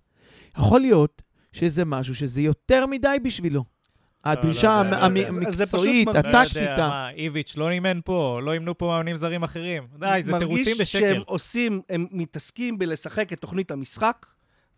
יכול 0.57 0.81
להיות 0.81 1.21
שזה 1.51 1.85
משהו 1.85 2.15
שזה 2.15 2.41
יותר 2.41 2.85
מדי 2.85 3.17
בשבילו. 3.23 3.76
הדרישה 4.31 4.83
לא, 4.83 5.09
זה 5.49 5.65
פשוט 5.65 5.79
המקצועית, 5.79 6.07
מרגיש- 6.07 6.23
לא 6.33 6.39
הטקטית, 6.39 6.79
מה, 6.79 7.09
איביץ' 7.09 7.57
לא 7.57 7.69
אימן 7.69 7.99
פה, 8.05 8.39
לא 8.43 8.53
אימנו 8.53 8.77
פה 8.77 8.85
מאמנים 8.87 9.15
זרים 9.15 9.43
אחרים. 9.43 9.83
די, 9.99 10.19
זה 10.23 10.31
תירוצים 10.39 10.47
מרגיש 10.63 10.81
בשקל. 10.81 10.99
שהם 10.99 11.21
עושים, 11.25 11.81
הם 11.89 12.07
מתעסקים 12.11 12.77
בלשחק 12.77 13.33
את 13.33 13.39
תוכנית 13.41 13.71
המשחק, 13.71 14.25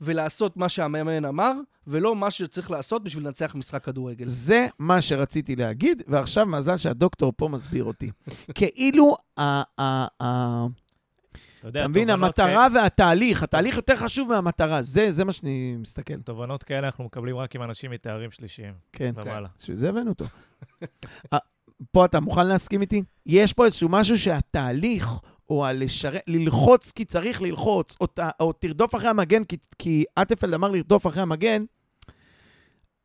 ולעשות 0.02 0.58
מה 0.58 0.70
שהמאמן 0.70 1.26
אמר, 1.26 1.54
ולא 1.88 2.16
מה 2.16 2.32
שצריך 2.32 2.72
לעשות 2.72 3.04
בשביל 3.04 3.26
לנצח 3.26 3.56
משחק 3.56 3.84
כדורגל. 3.84 4.28
זה 4.28 4.68
מה 4.80 5.02
שרציתי 5.02 5.56
להגיד, 5.56 6.04
ועכשיו 6.08 6.46
מזל 6.46 6.78
שהדוקטור 6.78 7.34
פה 7.38 7.48
מסביר 7.48 7.84
אותי. 7.84 8.12
כאילו, 8.56 9.16
ה- 9.38 9.62
ה- 9.82 10.08
ה- 10.24 10.66
אתה 11.68 11.88
מבין, 11.88 12.10
המטרה 12.10 12.68
והתהליך, 12.74 13.44
התהליך 13.44 13.76
יותר 13.76 13.96
חשוב 13.96 14.30
מהמטרה, 14.30 14.82
זה 14.82 15.12
זה 15.12 15.26
מה 15.26 15.32
שאני 15.32 15.76
מסתכל. 15.80 16.22
תובנות 16.22 16.64
כאלה 16.64 16.88
אנחנו 16.88 17.04
מקבלים 17.04 17.38
רק 17.38 17.56
עם 17.56 17.64
אנשים 17.64 17.92
מתארים 17.92 18.32
שלישיים 18.32 18.74
כן. 18.94 19.12
בשביל 19.60 19.78
זה 19.78 19.90
הבאנו 19.90 20.10
אותו. 20.10 20.26
אה, 21.34 21.38
פה 21.92 22.06
אתה 22.06 22.20
מוכן 22.20 22.48
להסכים 22.48 22.82
איתי? 22.82 23.04
יש 23.26 23.54
פה 23.54 23.66
איזשהו 23.66 23.90
משהו 23.90 24.20
שהתהליך, 24.20 25.10
או 25.50 25.66
הלשרת, 25.66 26.22
ללחוץ 26.28 26.92
כי 26.92 27.06
צריך 27.06 27.42
ללחוץ, 27.42 27.96
או, 28.02 28.08
ת, 28.08 28.20
או 28.40 28.54
תרדוף 28.54 28.96
אחרי 28.96 29.10
המגן, 29.10 29.44
כי, 29.44 29.58
כי 29.80 30.04
אטפלד 30.22 30.54
אמר 30.54 30.68
לרדוף 30.68 31.08
אחרי 31.08 31.22
המגן, 31.22 31.64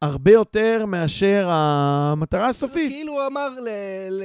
הרבה 0.04 0.30
יותר 0.32 0.84
מאשר 0.86 1.46
המטרה 1.50 2.48
הסופית. 2.48 2.90
כאילו 2.92 3.12
הוא 3.12 3.26
אמר 3.26 3.48
ל- 3.60 3.68
ל- 4.10 4.22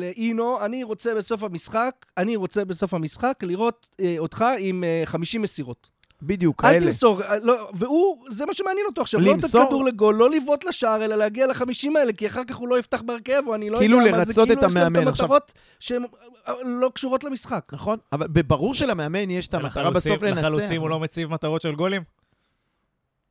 לאינו, 0.00 0.64
אני 0.64 0.82
רוצה 0.84 1.14
בסוף 1.14 1.42
המשחק, 1.42 1.90
אני 2.16 2.36
רוצה 2.36 2.64
בסוף 2.64 2.94
המשחק 2.94 3.34
לראות 3.42 3.86
אה, 4.00 4.14
אותך 4.18 4.44
עם 4.58 4.84
אה, 4.84 5.02
50 5.04 5.42
מסירות. 5.42 5.96
בדיוק, 6.22 6.64
אל 6.64 6.70
כאלה. 6.72 6.84
תמסור, 6.84 7.22
אה, 7.22 7.36
לא, 7.42 7.68
והוא, 7.74 8.16
זה 8.28 8.46
מה 8.46 8.52
שמעניין 8.54 8.86
אותו 8.86 9.02
עכשיו, 9.02 9.20
לא 9.20 9.26
לתת 9.32 9.42
למסור- 9.42 9.66
כדור 9.66 9.84
לגול, 9.84 10.14
לא 10.14 10.30
לבעוט 10.30 10.64
לשער, 10.64 11.04
אלא 11.04 11.16
להגיע 11.16 11.46
לחמישים 11.46 11.96
האלה, 11.96 12.12
כי 12.12 12.26
אחר 12.26 12.44
כך 12.44 12.56
הוא 12.56 12.68
לא 12.68 12.78
יפתח 12.78 13.02
בהרכב, 13.02 13.42
או 13.46 13.54
אני 13.54 13.70
לא 13.70 13.78
כאילו 13.78 13.98
יודע 13.98 14.10
מה 14.10 14.24
זה, 14.24 14.42
לרצות 14.42 14.50
את 14.50 14.58
כאילו 14.58 14.70
יש 14.70 14.76
להם. 14.76 15.02
את 15.02 15.08
עכשיו- 15.08 15.26
המטרות 15.26 15.52
שהן 15.80 16.04
אה, 16.48 16.52
לא 16.64 16.90
קשורות 16.94 17.24
למשחק. 17.24 17.64
נכון, 17.72 17.98
אבל 18.12 18.26
בברור 18.26 18.74
שלמאמן 18.74 19.30
יש 19.30 19.46
את 19.46 19.54
המטרה 19.54 19.90
בסוף 19.90 20.22
לנצח. 20.22 20.42
לחלוצים 20.44 20.80
הוא 20.80 20.90
לא 20.90 21.00
מציב 21.00 21.30
מטרות 21.30 21.62
של 21.62 21.74
גולים? 21.74 22.02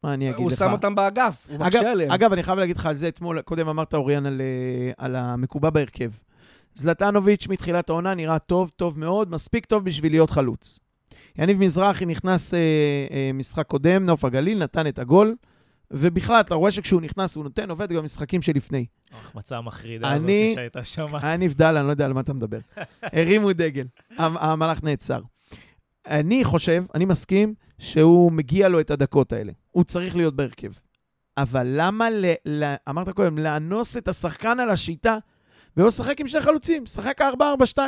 מה 0.06 0.14
אני 0.14 0.30
אגיד 0.30 0.40
הוא 0.42 0.52
לך? 0.52 0.58
שם 0.58 0.72
אותם 0.72 0.96
באגף, 0.96 1.34
הוא 1.50 1.56
אגב, 1.56 1.66
מקשה 1.66 1.92
עליהם. 1.92 2.12
אגב, 2.12 2.34
אני 2.34 2.44
חייב 2.44 2.60
להגיד 2.60 2.78
לך 2.78 2.86
על 2.86 2.96
זה 2.96 3.08
אתמול, 3.08 3.42
קודם 3.42 3.68
אמרת, 3.68 3.94
אוריאן, 3.94 4.26
על, 4.26 4.42
אה, 4.42 4.92
על 5.06 5.16
המקובע 5.16 5.70
בהרכב. 5.70 6.12
זלטנוביץ' 6.74 7.48
מתחילת 7.48 7.90
העונה 7.90 8.14
נראה 8.14 8.40
טוב, 8.40 8.72
טוב 8.76 9.00
מאוד, 9.00 9.32
מספיק 9.32 9.66
טוב 9.66 9.86
בשביל 9.86 10.12
להיות 10.12 10.30
חלוץ. 10.30 10.80
יניב 11.38 11.58
מזרחי 11.60 12.06
נכנס 12.06 12.54
אה, 12.54 12.60
אה, 13.12 13.32
משחק 13.34 13.68
קודם, 13.68 14.06
נוף 14.06 14.26
הגליל, 14.26 14.64
נתן 14.64 14.88
את 14.88 15.00
הגול, 15.00 15.36
ובכלל, 15.92 16.40
אתה 16.40 16.56
רואה 16.56 16.72
שכשהוא 16.72 17.02
נכנס, 17.02 17.36
הוא 17.36 17.44
נותן, 17.44 17.70
עובד 17.70 17.92
גם 17.94 18.04
משחקים 18.04 18.42
שלפני. 18.42 18.86
ההחמצה 19.14 19.58
המחרידה 19.58 20.12
הזאת 20.12 20.24
אני- 20.24 20.52
שהייתה 20.56 20.84
שם. 20.84 21.16
היה 21.22 21.38
נבדל, 21.38 21.78
אני 21.78 21.86
לא 21.86 21.92
יודע 21.92 22.06
על 22.06 22.14
מה 22.14 22.20
אתה 22.22 22.34
מדבר. 22.34 22.58
הרימו 23.14 23.54
דגל, 23.54 23.86
המ- 24.18 24.38
המהלך 24.38 24.84
נעצר. 24.84 25.22
אני 26.08 26.44
חושב, 26.44 26.84
אני 26.96 27.06
מסכים, 27.06 27.54
שהוא 27.80 28.32
מגיע 28.32 28.68
לו 28.68 28.80
את 28.80 28.92
הדקות 28.92 29.34
האלה. 29.34 29.52
הוא 29.76 29.84
צריך 29.84 30.16
להיות 30.16 30.36
בהרכב. 30.36 30.72
אבל 31.38 31.68
למה, 31.70 32.10
ל, 32.10 32.26
ל, 32.46 32.74
אמרת 32.90 33.10
קודם, 33.10 33.38
לאנוס 33.38 33.98
את 33.98 34.08
השחקן 34.08 34.60
על 34.60 34.70
השיטה 34.70 35.18
ולא 35.78 35.88
לשחק 35.88 36.20
עם 36.20 36.28
שני 36.28 36.42
חלוצים? 36.42 36.86
שחק 36.86 37.22
4-4-2. 37.22 37.80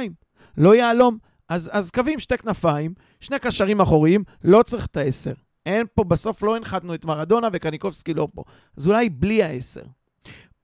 לא 0.57 0.75
יהלום. 0.75 1.17
אז, 1.49 1.69
אז 1.73 1.91
קווים 1.91 2.19
שתי 2.19 2.37
כנפיים, 2.37 2.93
שני 3.19 3.39
קשרים 3.39 3.81
אחוריים, 3.81 4.23
לא 4.43 4.63
צריך 4.63 4.85
את 4.85 4.97
העשר. 4.97 5.33
אין 5.65 5.85
פה, 5.95 6.03
בסוף 6.03 6.43
לא 6.43 6.55
הנחתנו 6.55 6.93
את 6.93 7.05
מרדונה 7.05 7.47
וקניקובסקי 7.53 8.13
לא 8.13 8.27
פה. 8.33 8.43
אז 8.77 8.87
אולי 8.87 9.09
בלי 9.09 9.43
העשר. 9.43 9.83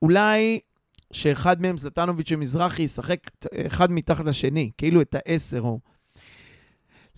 אולי 0.02 0.60
שאחד 1.12 1.62
מהם, 1.62 1.78
זלטנוביץ' 1.78 2.32
ומזרחי, 2.32 2.82
ישחק 2.82 3.30
אחד 3.66 3.90
מתחת 3.92 4.24
לשני, 4.24 4.70
כאילו 4.78 5.00
את 5.00 5.14
העשר. 5.14 5.60
או... 5.60 5.78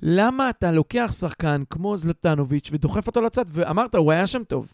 למה 0.03 0.50
אתה 0.50 0.73
לוקח 0.73 1.12
שחקן 1.19 1.62
כמו 1.71 1.97
זלטנוביץ' 1.97 2.69
ודוחף 2.73 3.07
אותו 3.07 3.21
לצד, 3.21 3.45
ואמרת, 3.49 3.95
הוא 3.95 4.12
היה 4.12 4.26
שם 4.26 4.45
טוב. 4.45 4.73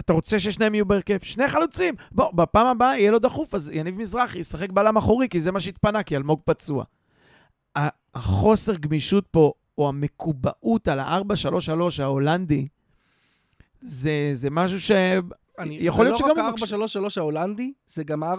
אתה 0.00 0.12
רוצה 0.12 0.38
ששניהם 0.38 0.74
יהיו 0.74 0.86
בהרכב? 0.86 1.18
שני 1.22 1.48
חלוצים. 1.48 1.94
בוא, 2.12 2.32
בפעם 2.32 2.66
הבאה 2.66 2.98
יהיה 2.98 3.10
לו 3.10 3.18
דחוף, 3.18 3.54
אז 3.54 3.70
יניב 3.74 3.98
מזרחי 3.98 4.38
ישחק 4.38 4.70
בלם 4.70 4.96
אחורי, 4.96 5.28
כי 5.28 5.40
זה 5.40 5.52
מה 5.52 5.60
שהתפנה, 5.60 6.02
כי 6.02 6.16
אלמוג 6.16 6.40
פצוע. 6.44 6.84
החוסר 8.14 8.76
גמישות 8.76 9.26
פה, 9.30 9.52
או 9.78 9.88
המקובעות 9.88 10.88
על 10.88 10.98
ה-4-3-3 10.98 12.02
ההולנדי, 12.02 12.68
זה, 13.82 14.30
זה 14.32 14.50
משהו 14.50 14.80
ש... 14.80 14.90
אני, 15.62 15.78
יכול 15.80 16.04
להיות 16.04 16.18
זה 16.18 16.24
שגם 16.24 16.36
לא 16.36 16.42
הוא 16.42 16.48
רק 16.48 16.54
מקש- 16.54 16.72
ה-4-3-3 16.72 17.20
ההולנדי, 17.20 17.72
זה 17.86 18.04
גם 18.04 18.22
ה-4-3-3 18.22 18.34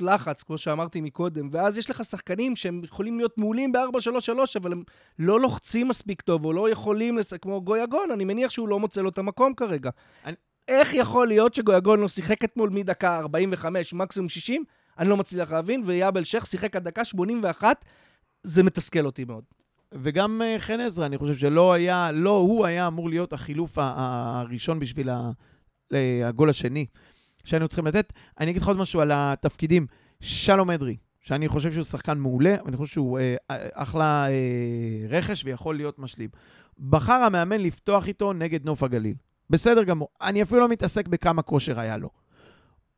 לחץ, 0.00 0.42
כמו 0.42 0.58
שאמרתי 0.58 1.00
מקודם. 1.00 1.48
ואז 1.52 1.78
יש 1.78 1.90
לך 1.90 2.04
שחקנים 2.04 2.56
שהם 2.56 2.80
יכולים 2.84 3.18
להיות 3.18 3.38
מעולים 3.38 3.72
ב-4-3-3, 3.72 4.28
אבל 4.56 4.72
הם 4.72 4.82
לא 5.18 5.40
לוחצים 5.40 5.88
מספיק 5.88 6.20
טוב, 6.22 6.44
או 6.44 6.52
לא 6.52 6.70
יכולים, 6.70 7.18
לס... 7.18 7.32
כמו 7.34 7.62
גויגון, 7.62 8.10
אני 8.10 8.24
מניח 8.24 8.50
שהוא 8.50 8.68
לא 8.68 8.78
מוצא 8.80 9.00
לו 9.00 9.08
את 9.08 9.18
המקום 9.18 9.54
כרגע. 9.54 9.90
אני- 10.24 10.34
איך 10.68 10.94
יכול 10.94 11.28
להיות 11.28 11.54
שגויגון 11.54 12.00
לא 12.00 12.08
שיחק 12.08 12.44
אתמול 12.44 12.70
מדקה 12.70 13.18
45, 13.18 13.94
מקסימום 13.94 14.28
60? 14.28 14.64
אני 14.98 15.08
לא 15.08 15.16
מצליח 15.16 15.52
להבין, 15.52 15.82
ויאבל 15.86 16.24
שייח 16.24 16.44
שיחק 16.44 16.76
עד 16.76 16.84
דקה 16.84 17.04
81, 17.04 17.84
זה 18.42 18.62
מתסכל 18.62 19.06
אותי 19.06 19.24
מאוד. 19.24 19.44
וגם 19.94 20.42
אה, 20.42 20.54
חן 20.58 20.80
עזרא, 20.80 21.06
אני 21.06 21.18
חושב 21.18 21.34
שלא 21.34 21.72
היה, 21.72 22.10
לא 22.12 22.30
הוא 22.30 22.66
היה 22.66 22.86
אמור 22.86 23.08
להיות 23.08 23.32
החילוף 23.32 23.72
הראשון 23.80 24.78
בשביל 24.80 25.08
ה- 25.08 25.30
הגול 26.24 26.50
השני 26.50 26.86
שהיינו 27.44 27.68
צריכים 27.68 27.86
לתת. 27.86 28.12
אני 28.40 28.50
אגיד 28.50 28.62
לך 28.62 28.68
עוד 28.68 28.76
משהו 28.76 29.00
על 29.00 29.10
התפקידים. 29.14 29.86
שלום 30.20 30.70
אדרי, 30.70 30.96
שאני 31.20 31.48
חושב 31.48 31.72
שהוא 31.72 31.84
שחקן 31.84 32.18
מעולה, 32.18 32.56
ואני 32.64 32.76
חושב 32.76 32.92
שהוא 32.92 33.18
אה, 33.18 33.36
אחלה 33.72 34.28
אה, 34.28 35.06
רכש 35.08 35.44
ויכול 35.44 35.76
להיות 35.76 35.98
משלים. 35.98 36.30
בחר 36.78 37.12
המאמן 37.12 37.60
לפתוח 37.60 38.08
איתו 38.08 38.32
נגד 38.32 38.64
נוף 38.64 38.82
הגליל. 38.82 39.14
בסדר 39.50 39.82
גמור. 39.82 40.08
אני 40.22 40.42
אפילו 40.42 40.60
לא 40.60 40.68
מתעסק 40.68 41.08
בכמה 41.08 41.42
כושר 41.42 41.80
היה 41.80 41.96
לו. 41.96 42.10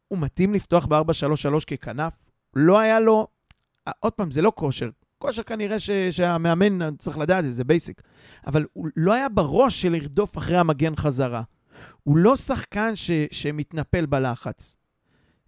הוא 0.08 0.18
מתאים 0.18 0.54
לפתוח 0.54 0.86
ב-4-3-3 0.86 1.64
ככנף? 1.66 2.12
לא 2.56 2.78
היה 2.78 3.00
לו... 3.00 3.26
אה, 3.88 3.92
עוד 4.00 4.12
פעם, 4.12 4.30
זה 4.30 4.42
לא 4.42 4.52
כושר. 4.54 4.88
כושר 5.18 5.42
כנראה 5.42 5.78
ש, 5.78 5.90
שהמאמן 5.90 6.96
צריך 6.96 7.18
לדעת, 7.18 7.44
זה 7.48 7.64
בייסיק. 7.64 8.02
אבל 8.46 8.66
הוא 8.72 8.88
לא 8.96 9.12
היה 9.12 9.28
בראש 9.28 9.82
של 9.82 9.92
לרדוף 9.92 10.38
אחרי 10.38 10.56
המגן 10.56 10.96
חזרה. 10.96 11.42
הוא 12.02 12.16
לא 12.16 12.36
שחקן 12.36 12.96
ש, 12.96 13.10
שמתנפל 13.30 14.06
בלחץ. 14.06 14.76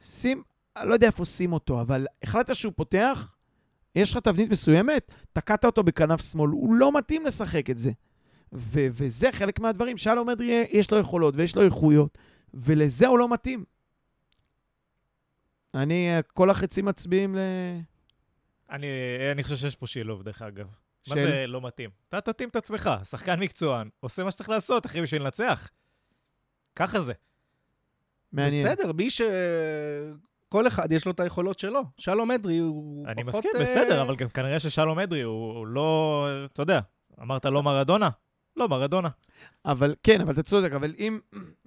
שים, 0.01 0.43
אני 0.77 0.89
לא 0.89 0.95
יודע 0.95 1.07
איפה 1.07 1.25
שים 1.25 1.53
אותו, 1.53 1.81
אבל 1.81 2.07
החלטת 2.23 2.55
שהוא 2.55 2.73
פותח, 2.77 3.35
יש 3.95 4.13
לך 4.13 4.19
תבנית 4.19 4.51
מסוימת, 4.51 5.15
תקעת 5.33 5.65
אותו 5.65 5.83
בכנף 5.83 6.21
שמאל, 6.21 6.51
הוא 6.51 6.75
לא 6.75 6.99
מתאים 6.99 7.27
לשחק 7.27 7.71
את 7.71 7.79
זה. 7.79 7.93
ו- 8.53 8.87
וזה 8.93 9.33
חלק 9.33 9.61
מהדברים. 9.61 9.99
שלום 9.99 10.31
אדרי, 10.31 10.67
יש 10.71 10.91
לו 10.91 10.99
יכולות 10.99 11.35
ויש 11.37 11.57
לו 11.57 11.63
איכויות, 11.63 12.19
ולזה 12.55 13.07
הוא 13.07 13.19
לא 13.19 13.29
מתאים. 13.29 13.65
אני, 15.75 16.11
כל 16.35 16.51
החצים 16.51 16.85
מצביעים 16.85 17.35
ל... 17.35 17.39
אני, 18.71 18.87
אני 19.33 19.43
חושב 19.43 19.57
שיש 19.57 19.77
פה 19.77 19.87
שילוב, 19.87 20.23
דרך 20.23 20.43
אגב. 20.43 20.67
מה 21.09 21.17
של? 21.17 21.23
זה 21.23 21.47
לא 21.47 21.61
מתאים? 21.61 21.91
אתה 22.09 22.21
תתאים 22.21 22.49
את 22.49 22.57
עצמך, 22.57 22.91
שחקן 23.05 23.41
מקצוען, 23.41 23.89
עושה 24.01 24.25
מה 24.25 24.31
שצריך 24.31 24.49
לעשות, 24.49 24.87
אחי, 24.87 25.03
בשביל 25.03 25.23
לנצח. 25.23 25.71
ככה 26.77 27.01
זה. 27.01 27.13
מעניין. 28.33 28.67
בסדר, 28.67 28.93
מי 28.93 29.11
ש... 29.11 29.21
כל 30.49 30.67
אחד 30.67 30.93
יש 30.93 31.05
לו 31.07 31.13
את 31.13 31.21
היכולות 31.21 31.59
שלו. 31.59 31.83
שלום 31.99 32.31
אדרי 32.31 32.59
הוא 32.59 33.07
אני 33.07 33.25
פחות... 33.25 33.45
מסכים, 33.45 33.51
אה, 33.57 33.63
בסדר, 33.63 34.03
אבל 34.03 34.17
גם 34.17 34.29
כנראה 34.29 34.59
ששלום 34.61 34.99
אדרי 34.99 35.23
הוא, 35.23 35.59
הוא 35.59 35.67
לא, 35.67 36.27
אתה 36.53 36.63
יודע, 36.63 36.81
אמרת 37.23 37.45
לא 37.45 37.63
מרדונה? 37.63 38.09
לא 38.57 38.69
מרדונה. 38.69 39.09
אבל 39.65 39.95
כן, 40.03 40.21
אבל 40.21 40.33
אתה 40.33 40.43
צודק, 40.43 40.73
אבל 40.73 40.93
אם... 40.99 41.19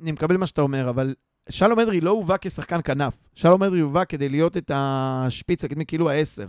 אני 0.02 0.12
מקבל 0.12 0.38
מה 0.38 0.46
שאתה 0.46 0.62
אומר, 0.62 0.90
אבל 0.90 1.16
שלום 1.50 1.80
אדרי 1.80 2.02
לא 2.02 2.10
הובא 2.10 2.36
כשחקן 2.42 2.80
כנף. 2.84 3.28
שלום 3.36 3.64
אדרי 3.64 3.80
הובא 3.80 4.04
כדי 4.06 4.30
להיות 4.30 4.58
את 4.58 4.72
השפיץ 4.74 5.66
הקדמי, 5.66 5.86
כאילו 5.86 6.10
העשר. 6.10 6.48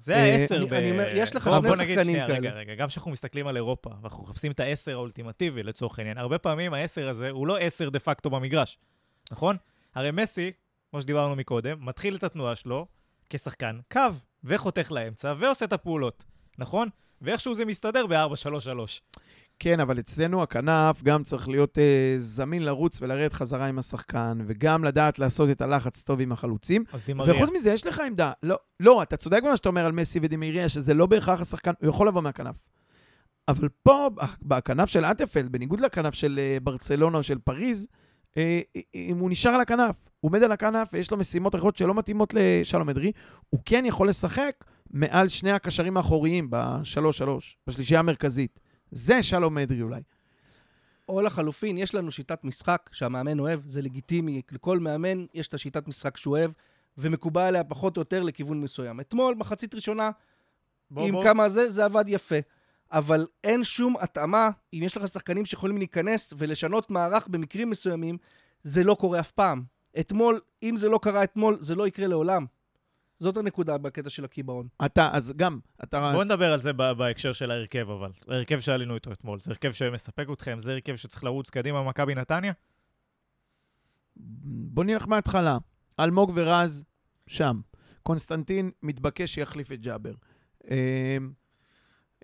זה 0.00 0.14
אה, 0.14 0.22
העשר 0.22 0.66
ב... 0.66 0.72
אני 0.72 0.90
אומר, 0.90 1.06
יש 1.14 1.36
לך 1.36 1.50
שני 1.62 1.72
שחקנים 1.72 2.04
שנייה, 2.04 2.26
רגע, 2.26 2.50
כאלה. 2.50 2.60
רגע, 2.60 2.74
גם 2.74 2.88
כשאנחנו 2.88 3.10
מסתכלים 3.10 3.46
על 3.46 3.56
אירופה, 3.56 3.90
ואנחנו 4.02 4.22
מחפשים 4.22 4.52
את 4.52 4.60
העשר 4.60 4.92
האולטימטיבי 4.92 5.62
לצורך 5.62 5.98
העניין, 5.98 6.18
הרבה 6.18 6.38
פעמים 6.38 6.74
העשר 6.74 7.08
הזה 7.08 7.30
הוא 7.30 7.46
לא 7.46 7.58
עשר 7.58 7.88
דה 7.88 7.98
פקטו 7.98 8.30
במגרש, 8.30 8.78
נכון? 9.30 9.56
הרי 9.94 10.10
מסי, 10.10 10.52
כמו 10.90 11.00
שדיברנו 11.00 11.36
מקודם, 11.36 11.86
מתחיל 11.86 12.16
את 12.16 12.24
התנועה 12.24 12.54
שלו 12.54 12.86
כשחקן 13.30 13.78
קו, 13.92 14.00
וחותך 14.44 14.92
לאמצע, 14.92 15.34
ועושה 15.38 15.64
את 15.64 15.72
הפעולות, 15.72 16.24
נכון? 16.58 16.88
ואיכשהו 17.22 17.54
זה 17.54 17.64
מסתדר 17.64 18.06
ב-4-3-3. 18.06 19.00
כן, 19.62 19.80
אבל 19.80 19.98
אצלנו 19.98 20.42
הכנף 20.42 21.02
גם 21.02 21.22
צריך 21.22 21.48
להיות 21.48 21.78
אה, 21.78 22.14
זמין 22.18 22.62
לרוץ 22.62 23.02
ולרדת 23.02 23.32
חזרה 23.32 23.66
עם 23.66 23.78
השחקן, 23.78 24.38
וגם 24.46 24.84
לדעת 24.84 25.18
לעשות 25.18 25.50
את 25.50 25.60
הלחץ 25.60 26.02
טוב 26.02 26.20
עם 26.20 26.32
החלוצים. 26.32 26.84
אז 26.92 27.04
דימריה. 27.04 27.34
וחוץ 27.34 27.50
מזה, 27.54 27.70
יש 27.70 27.86
לך 27.86 28.00
עמדה. 28.06 28.32
לא, 28.42 28.56
לא, 28.80 29.02
אתה 29.02 29.16
צודק 29.16 29.40
במה 29.42 29.56
שאתה 29.56 29.68
אומר 29.68 29.86
על 29.86 29.92
מסי 29.92 30.18
ודימיריה, 30.22 30.68
שזה 30.68 30.94
לא 30.94 31.06
בהכרח 31.06 31.40
השחקן, 31.40 31.72
הוא 31.80 31.88
יכול 31.88 32.08
לבוא 32.08 32.22
מהכנף. 32.22 32.56
אבל 33.48 33.68
פה, 33.82 34.08
בכנף 34.42 34.88
של 34.88 35.04
אטפלד, 35.04 35.52
בניגוד 35.52 35.80
לכנף 35.80 36.14
של 36.14 36.40
אה, 36.42 36.58
ברצלונה 36.62 37.18
או 37.18 37.22
של 37.22 37.38
פריז, 37.38 37.88
אה, 38.36 38.60
אם 38.94 39.16
הוא 39.18 39.30
נשאר 39.30 39.50
על 39.50 39.60
הכנף, 39.60 40.08
הוא 40.20 40.28
עומד 40.28 40.42
על 40.42 40.52
הכנף 40.52 40.88
ויש 40.92 41.10
לו 41.10 41.16
משימות 41.16 41.54
אחרות 41.54 41.76
שלא 41.76 41.94
מתאימות 41.94 42.34
לשלום 42.34 42.88
אדרי, 42.88 43.12
הוא 43.50 43.60
כן 43.64 43.84
יכול 43.86 44.08
לשחק 44.08 44.64
מעל 44.90 45.28
שני 45.28 45.52
הקשרים 45.52 45.96
האחוריים 45.96 46.46
בשלוש-שלוש, 46.50 47.56
בשלישייה 47.66 48.00
המרכזית. 48.00 48.69
זה 48.90 49.22
שלום 49.22 49.58
אדרי 49.58 49.82
אולי. 49.82 50.00
או 51.08 51.20
לחלופין, 51.20 51.78
יש 51.78 51.94
לנו 51.94 52.12
שיטת 52.12 52.44
משחק 52.44 52.90
שהמאמן 52.92 53.38
אוהב, 53.38 53.60
זה 53.66 53.82
לגיטימי. 53.82 54.42
לכל 54.52 54.78
מאמן 54.78 55.26
יש 55.34 55.48
את 55.48 55.54
השיטת 55.54 55.88
משחק 55.88 56.16
שהוא 56.16 56.38
אוהב, 56.38 56.50
ומקובל 56.98 57.42
עליה 57.42 57.64
פחות 57.64 57.96
או 57.96 58.00
יותר 58.00 58.22
לכיוון 58.22 58.60
מסוים. 58.60 59.00
אתמול, 59.00 59.34
מחצית 59.34 59.74
ראשונה, 59.74 60.10
בוא, 60.90 61.06
עם 61.06 61.12
בוא. 61.12 61.24
כמה 61.24 61.48
זה, 61.48 61.68
זה 61.68 61.84
עבד 61.84 62.04
יפה. 62.08 62.36
אבל 62.92 63.26
אין 63.44 63.64
שום 63.64 63.96
התאמה, 64.00 64.50
אם 64.74 64.82
יש 64.82 64.96
לך 64.96 65.08
שחקנים 65.08 65.44
שיכולים 65.44 65.78
להיכנס 65.78 66.34
ולשנות 66.38 66.90
מערך 66.90 67.28
במקרים 67.28 67.70
מסוימים, 67.70 68.18
זה 68.62 68.84
לא 68.84 68.94
קורה 68.94 69.20
אף 69.20 69.30
פעם. 69.30 69.62
אתמול, 70.00 70.40
אם 70.62 70.76
זה 70.76 70.88
לא 70.88 70.98
קרה 71.02 71.24
אתמול, 71.24 71.56
זה 71.60 71.74
לא 71.74 71.86
יקרה 71.86 72.06
לעולם. 72.06 72.46
זאת 73.20 73.36
הנקודה 73.36 73.78
בקטע 73.78 74.10
של 74.10 74.24
הקיבעון. 74.24 74.68
אתה, 74.84 75.08
אז 75.12 75.32
גם, 75.36 75.58
אתה... 75.84 76.12
בוא 76.12 76.24
נדבר 76.24 76.52
על 76.52 76.60
זה 76.60 76.72
ב- 76.72 76.92
בהקשר 76.92 77.32
של 77.32 77.50
ההרכב, 77.50 77.90
אבל. 77.90 78.10
ההרכב 78.28 78.60
שעלינו 78.60 78.94
איתו 78.94 79.12
אתמול. 79.12 79.40
זה 79.40 79.50
הרכב 79.50 79.72
שמספק 79.72 80.26
אתכם? 80.32 80.58
זה 80.58 80.72
הרכב 80.72 80.96
שצריך 80.96 81.24
לרוץ 81.24 81.50
קדימה 81.50 81.84
במכבי 81.84 82.14
נתניה? 82.14 82.52
בוא 84.16 84.84
נלך 84.84 85.08
מההתחלה. 85.08 85.58
אלמוג 86.00 86.32
ורז, 86.34 86.84
שם. 87.26 87.60
קונסטנטין 88.02 88.70
מתבקש 88.82 89.34
שיחליף 89.34 89.72
את 89.72 89.80
ג'אבר. 89.80 90.12
אה, 90.70 91.16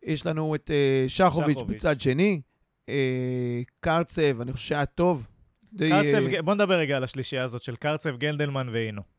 יש 0.03 0.27
לנו 0.27 0.55
את 0.55 0.71
אה, 0.71 1.05
שחוביץ'. 1.09 1.59
בצד 1.67 2.01
שני. 2.01 2.41
אה, 2.89 3.63
קרצב, 3.81 4.41
אני 4.41 4.53
חושב 4.53 4.69
שהיה 4.69 4.87
טוב. 4.87 5.29
די, 5.73 5.93
אה, 5.93 6.03
קרצב, 6.03 6.41
בוא 6.41 6.55
נדבר 6.55 6.75
רגע 6.75 6.97
על 6.97 7.05
השלישייה 7.05 7.45
הזאת 7.45 7.63
של 7.63 7.77
קרצב, 7.77 8.17
גנדלמן 8.17 8.69
ואינו. 8.69 9.16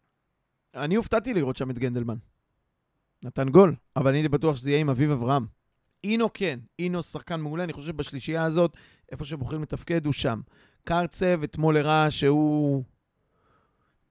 אני 0.78 0.96
הופתעתי 0.96 1.34
לראות 1.34 1.58
שם 1.58 1.70
את 1.70 1.80
גנדלמן. 1.80 2.18
נתן 3.24 3.50
גול, 3.50 3.76
אבל 3.96 4.08
אני 4.08 4.18
הייתי 4.18 4.30
בטוח 4.30 4.56
שזה 4.56 4.70
יהיה 4.70 4.80
עם 4.82 4.90
אביב 4.90 5.12
אברהם. 5.12 5.46
אינו 6.04 6.34
כן, 6.34 6.60
אינו 6.80 7.04
שחקן 7.04 7.40
מעולה, 7.40 7.64
אני 7.64 7.74
חושב 7.74 7.88
שבשלישייה 7.88 8.44
הזאת, 8.44 8.78
איפה 9.12 9.26
שבוחרים 9.26 9.62
לתפקד 9.62 10.06
הוא 10.06 10.14
שם. 10.14 10.42
קרצב 10.84 11.44
אתמול 11.44 11.78
הראה 11.78 12.12
שהוא 12.12 12.84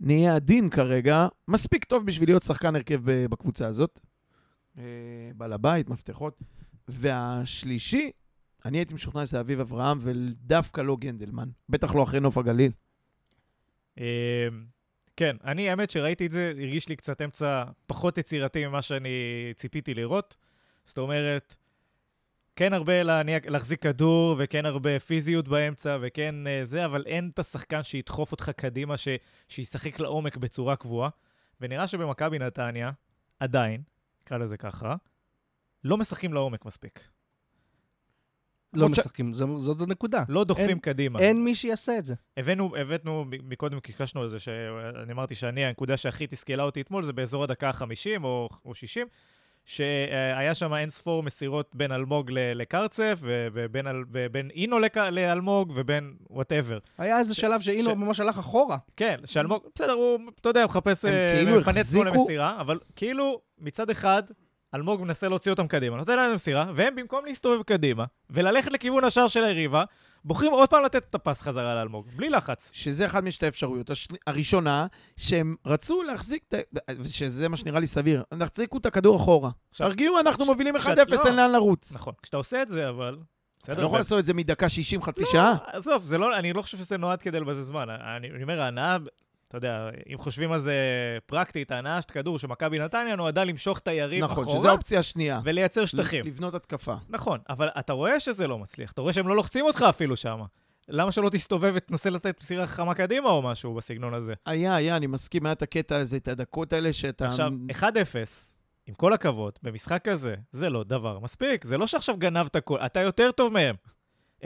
נהיה 0.00 0.34
עדין 0.34 0.70
כרגע, 0.70 1.26
מספיק 1.48 1.84
טוב 1.84 2.06
בשביל 2.06 2.28
להיות 2.28 2.42
שחקן 2.42 2.76
הרכב 2.76 3.00
בקבוצה 3.04 3.66
הזאת. 3.66 4.00
אה, 4.78 4.84
בעל 5.36 5.52
הבית, 5.52 5.88
מפתחות. 5.88 6.38
והשלישי, 6.88 8.10
אני 8.64 8.78
הייתי 8.78 8.94
משוכנע 8.94 9.26
שזה 9.26 9.40
אביב 9.40 9.60
אברהם, 9.60 9.98
ודווקא 10.02 10.80
לא 10.80 10.96
גנדלמן. 10.96 11.48
בטח 11.68 11.94
לא 11.94 12.02
אחרי 12.02 12.20
נוף 12.20 12.38
הגליל. 12.38 12.72
כן, 15.16 15.36
אני, 15.44 15.70
האמת 15.70 15.90
שראיתי 15.90 16.26
את 16.26 16.32
זה, 16.32 16.52
הרגיש 16.58 16.88
לי 16.88 16.96
קצת 16.96 17.22
אמצע 17.22 17.64
פחות 17.86 18.18
יצירתי 18.18 18.66
ממה 18.66 18.82
שאני 18.82 19.08
ציפיתי 19.54 19.94
לראות. 19.94 20.36
זאת 20.84 20.98
אומרת, 20.98 21.56
כן 22.56 22.72
הרבה 22.72 23.02
להניע, 23.02 23.38
להחזיק 23.46 23.82
כדור, 23.82 24.36
וכן 24.38 24.66
הרבה 24.66 24.98
פיזיות 24.98 25.48
באמצע, 25.48 25.98
וכן 26.00 26.46
אה, 26.46 26.60
זה, 26.64 26.84
אבל 26.84 27.04
אין 27.06 27.30
את 27.34 27.38
השחקן 27.38 27.82
שידחוף 27.82 28.32
אותך 28.32 28.50
קדימה, 28.56 28.96
ש, 28.96 29.08
שישחק 29.48 30.00
לעומק 30.00 30.36
בצורה 30.36 30.76
קבועה. 30.76 31.08
ונראה 31.60 31.86
שבמכבי 31.86 32.38
נתניה, 32.38 32.90
עדיין, 33.40 33.82
נקרא 34.22 34.38
לזה 34.38 34.56
ככה, 34.56 34.94
לא 35.84 35.96
משחקים 35.96 36.32
לעומק 36.32 36.64
מספיק. 36.64 37.15
לא 38.74 38.80
למרות 38.82 38.94
ש- 38.96 38.98
משחקים, 38.98 39.34
זו- 39.34 39.58
זאת 39.58 39.80
הנקודה. 39.80 40.22
לא 40.28 40.44
דוחפים 40.44 40.68
אין- 40.68 40.78
קדימה. 40.78 41.18
אין 41.18 41.44
מי 41.44 41.54
שיעשה 41.54 41.98
את 41.98 42.06
זה. 42.06 42.14
הבאנו, 42.36 42.76
הבאנו, 42.76 43.24
מקודם 43.42 43.80
קשקשנו 43.80 44.22
על 44.22 44.28
זה, 44.28 44.38
שאני 44.38 45.12
אמרתי 45.12 45.34
שאני, 45.34 45.64
הנקודה 45.64 45.96
שהכי 45.96 46.26
תסכלה 46.26 46.62
אותי 46.62 46.80
אתמול 46.80 47.02
זה 47.02 47.12
באזור 47.12 47.44
הדקה 47.44 47.68
ה-50 47.68 47.84
או, 48.24 48.48
או 48.64 48.74
60, 48.74 49.06
שהיה 49.64 50.54
שם 50.54 50.74
אין 50.74 50.90
ספור 50.90 51.22
מסירות 51.22 51.70
בין 51.74 51.92
אלמוג 51.92 52.30
לקרצף, 52.34 53.18
ובין, 53.22 53.86
ובין 54.12 54.50
אינו 54.50 54.78
לק- 54.78 54.96
לאלמוג, 54.96 55.72
ובין 55.76 56.14
וואטאבר. 56.30 56.78
היה 56.98 57.18
איזה 57.18 57.34
ש- 57.34 57.40
שלב 57.40 57.60
שאינו 57.60 57.84
ש- 57.90 57.94
ממש 57.96 58.20
הלך 58.20 58.38
אחורה. 58.38 58.76
כן, 58.96 59.16
שאלמוג, 59.24 59.62
בסדר, 59.74 59.92
הוא, 59.92 60.18
אתה 60.40 60.48
יודע, 60.48 60.60
הוא 60.62 60.68
מחפש 60.68 61.04
הם 61.04 61.14
אה, 61.14 61.32
כאילו 61.34 61.60
החזיקו- 61.60 62.04
למסירה, 62.04 62.60
אבל 62.60 62.78
כאילו, 62.96 63.40
מצד 63.58 63.90
אחד, 63.90 64.22
אלמוג 64.76 65.02
מנסה 65.02 65.28
להוציא 65.28 65.52
אותם 65.52 65.66
קדימה, 65.66 65.96
נותן 65.96 66.16
להם 66.16 66.34
מסירה, 66.34 66.66
והם 66.74 66.94
במקום 66.96 67.24
להסתובב 67.26 67.62
קדימה 67.62 68.04
וללכת 68.30 68.72
לכיוון 68.72 69.04
השער 69.04 69.28
של 69.28 69.44
היריבה, 69.44 69.84
בוחרים 70.24 70.52
עוד 70.52 70.68
פעם 70.68 70.84
לתת 70.84 71.02
את 71.10 71.14
הפס 71.14 71.40
חזרה 71.42 71.74
לאלמוג, 71.74 72.06
בלי 72.16 72.28
לחץ. 72.30 72.70
שזה 72.74 73.06
אחד 73.06 73.24
משתי 73.24 73.46
האפשרויות. 73.46 73.90
הש... 73.90 74.08
הראשונה, 74.26 74.86
שהם 75.16 75.54
רצו 75.66 76.02
להחזיק, 76.02 76.42
שזה 77.06 77.48
מה 77.48 77.56
שנראה 77.56 77.80
לי 77.80 77.86
סביר, 77.86 78.22
תחזיקו 78.38 78.78
את 78.78 78.86
הכדור 78.86 79.16
אחורה. 79.16 79.50
עכשיו, 79.70 79.88
תרגיעו, 79.88 80.20
אנחנו 80.20 80.44
ש- 80.44 80.48
מובילים 80.48 80.76
1-0, 80.76 80.80
שאת- 80.82 81.26
אין 81.26 81.36
לאן 81.36 81.52
לרוץ. 81.52 81.94
נכון, 81.94 82.14
כשאתה 82.22 82.36
עושה 82.36 82.62
את 82.62 82.68
זה, 82.68 82.88
אבל... 82.88 83.16
אתה 83.64 83.74
לא 83.74 83.86
יכול 83.86 83.98
לעשות 83.98 84.18
את 84.18 84.24
זה 84.24 84.34
מדקה 84.34 84.68
60, 84.68 85.02
חצי 85.02 85.24
לא, 85.24 85.30
שעה. 85.30 85.54
עזוב, 85.72 86.14
לא, 86.14 86.36
אני 86.36 86.52
לא 86.52 86.62
חושב 86.62 86.78
שזה 86.78 86.96
נועד 86.96 87.22
כדי 87.22 87.40
לבזבז 87.40 87.66
זמן. 87.66 87.86
אני, 87.90 88.30
אני 88.30 88.42
אומר, 88.42 88.60
ההנאה, 88.60 88.96
אתה 89.48 89.56
יודע, 89.56 89.90
אם 90.12 90.18
חושבים 90.18 90.52
על 90.52 90.58
זה 90.58 90.74
פרקטית, 91.26 91.70
ההנאה 91.70 92.02
של 92.02 92.08
כדור 92.08 92.38
של 92.38 92.46
מכבי 92.46 92.78
נתניה 92.78 93.16
נועדה 93.16 93.44
למשוך 93.44 93.78
את 93.78 93.88
היריב 93.88 94.24
נכון, 94.24 94.42
אחורה 94.44 94.58
שזו 94.58 94.68
האופציה 94.68 94.98
השנייה. 94.98 95.40
ולייצר 95.44 95.86
שטחים. 95.86 96.26
לבנות 96.26 96.54
התקפה. 96.54 96.94
נכון, 97.08 97.38
אבל 97.48 97.68
אתה 97.78 97.92
רואה 97.92 98.20
שזה 98.20 98.46
לא 98.46 98.58
מצליח, 98.58 98.92
אתה 98.92 99.00
רואה 99.00 99.12
שהם 99.12 99.28
לא 99.28 99.36
לוחצים 99.36 99.64
אותך 99.64 99.84
אפילו 99.88 100.16
שם. 100.16 100.40
למה 100.88 101.12
שלא 101.12 101.30
תסתובב 101.30 101.72
ותנסה 101.76 102.10
לתת 102.10 102.40
מסירה 102.40 102.66
חכמה 102.66 102.94
קדימה 102.94 103.28
או 103.28 103.42
משהו 103.42 103.74
בסגנון 103.74 104.14
הזה? 104.14 104.34
היה, 104.46 104.74
היה, 104.74 104.96
אני 104.96 105.06
מסכים, 105.06 105.46
היה 105.46 105.52
את 105.52 105.62
הקטע 105.62 105.96
הזה, 105.96 106.16
את 106.16 106.28
הדקות 106.28 106.72
האלה 106.72 106.92
שאתה... 106.92 107.28
עכשיו, 107.28 107.52
1-0, 107.80 107.84
עם 108.86 108.94
כל 108.94 109.12
הכבוד, 109.12 109.52
במשחק 109.62 110.08
כזה, 110.08 110.34
זה 110.52 110.70
לא 110.70 110.84
דבר 110.84 111.18
מספיק. 111.18 111.64
זה 111.64 111.78
לא 111.78 111.86
שעכשיו 111.86 112.16
גנבת 112.16 112.56
כל... 112.56 112.78
אתה 112.78 113.00
יותר 113.00 113.30
טוב 113.30 113.52
מהם. 113.52 113.74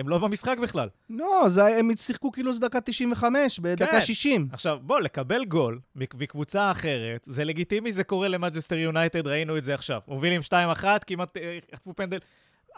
הם 0.01 0.09
לא 0.09 0.19
במשחק 0.19 0.59
בכלל. 0.63 0.89
לא, 1.11 1.45
זה, 1.49 1.67
הם 1.79 1.91
שיחקו 1.97 2.33
כאילו 2.33 2.53
זה 2.53 2.61
דקה 2.61 2.81
95, 2.81 3.59
בדקה 3.61 3.87
כן. 3.87 4.01
60. 4.01 4.49
עכשיו, 4.53 4.79
בוא, 4.83 5.01
לקבל 5.01 5.45
גול 5.45 5.81
מק- 5.97 6.15
מקבוצה 6.15 6.71
אחרת, 6.71 7.25
זה 7.27 7.45
לגיטימי, 7.45 7.93
זה 7.93 8.05
קורה 8.05 8.29
למנצ'סטר 8.29 8.77
יונייטד, 8.77 9.27
ראינו 9.27 9.57
את 9.59 9.65
זה 9.65 9.75
עכשיו. 9.75 10.01
מובילים 10.09 10.41
2-1, 10.49 10.85
כמעט 11.07 11.37
אה, 11.37 11.59
חטפו 11.75 11.95
פנדל. 11.97 12.19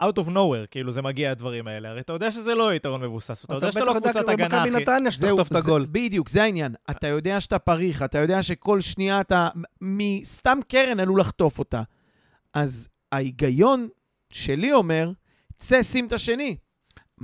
out 0.01 0.19
of 0.19 0.29
nowhere, 0.29 0.67
כאילו 0.71 0.93
זה 0.93 1.03
מגיע 1.03 1.31
הדברים 1.31 1.69
האלה. 1.69 1.89
הרי 1.89 2.01
אתה 2.01 2.13
יודע 2.13 2.31
שזה 2.31 2.55
לא 2.55 2.75
יתרון 2.75 3.01
מבוסס, 3.01 3.45
אתה 3.45 3.55
יודע 3.55 3.73
שאתה 3.73 3.85
לא 3.85 3.93
קבוצת 4.01 4.29
הגנה, 4.29 4.63
אחי. 4.63 4.71
נתניה 4.71 5.11
שתחטוף 5.11 5.51
את 5.51 5.57
הגול. 5.57 5.87
בדיוק, 5.91 6.29
זה 6.29 6.43
העניין. 6.43 6.75
אתה 6.91 7.07
יודע 7.07 7.41
שאתה 7.41 7.59
פריך, 7.59 8.03
אתה 8.03 8.19
יודע 8.19 8.43
שכל 8.43 8.81
שנייה 8.81 9.21
אתה... 9.21 9.49
מסתם 9.81 10.59
קרן 10.69 11.01
עלול 11.01 11.21
לחטוף 11.21 11.59
אותה. 11.59 11.83
אז 12.55 12.89
ההיגיון 13.13 13.89
שלי 14.33 14.73
אומר, 14.73 15.11
צא, 15.59 15.83
שים 15.83 16.07
את 16.07 16.13
השני. 16.13 16.57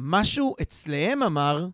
משהו 0.00 0.54
אצלם 0.62 1.22
אמר, 1.22 1.68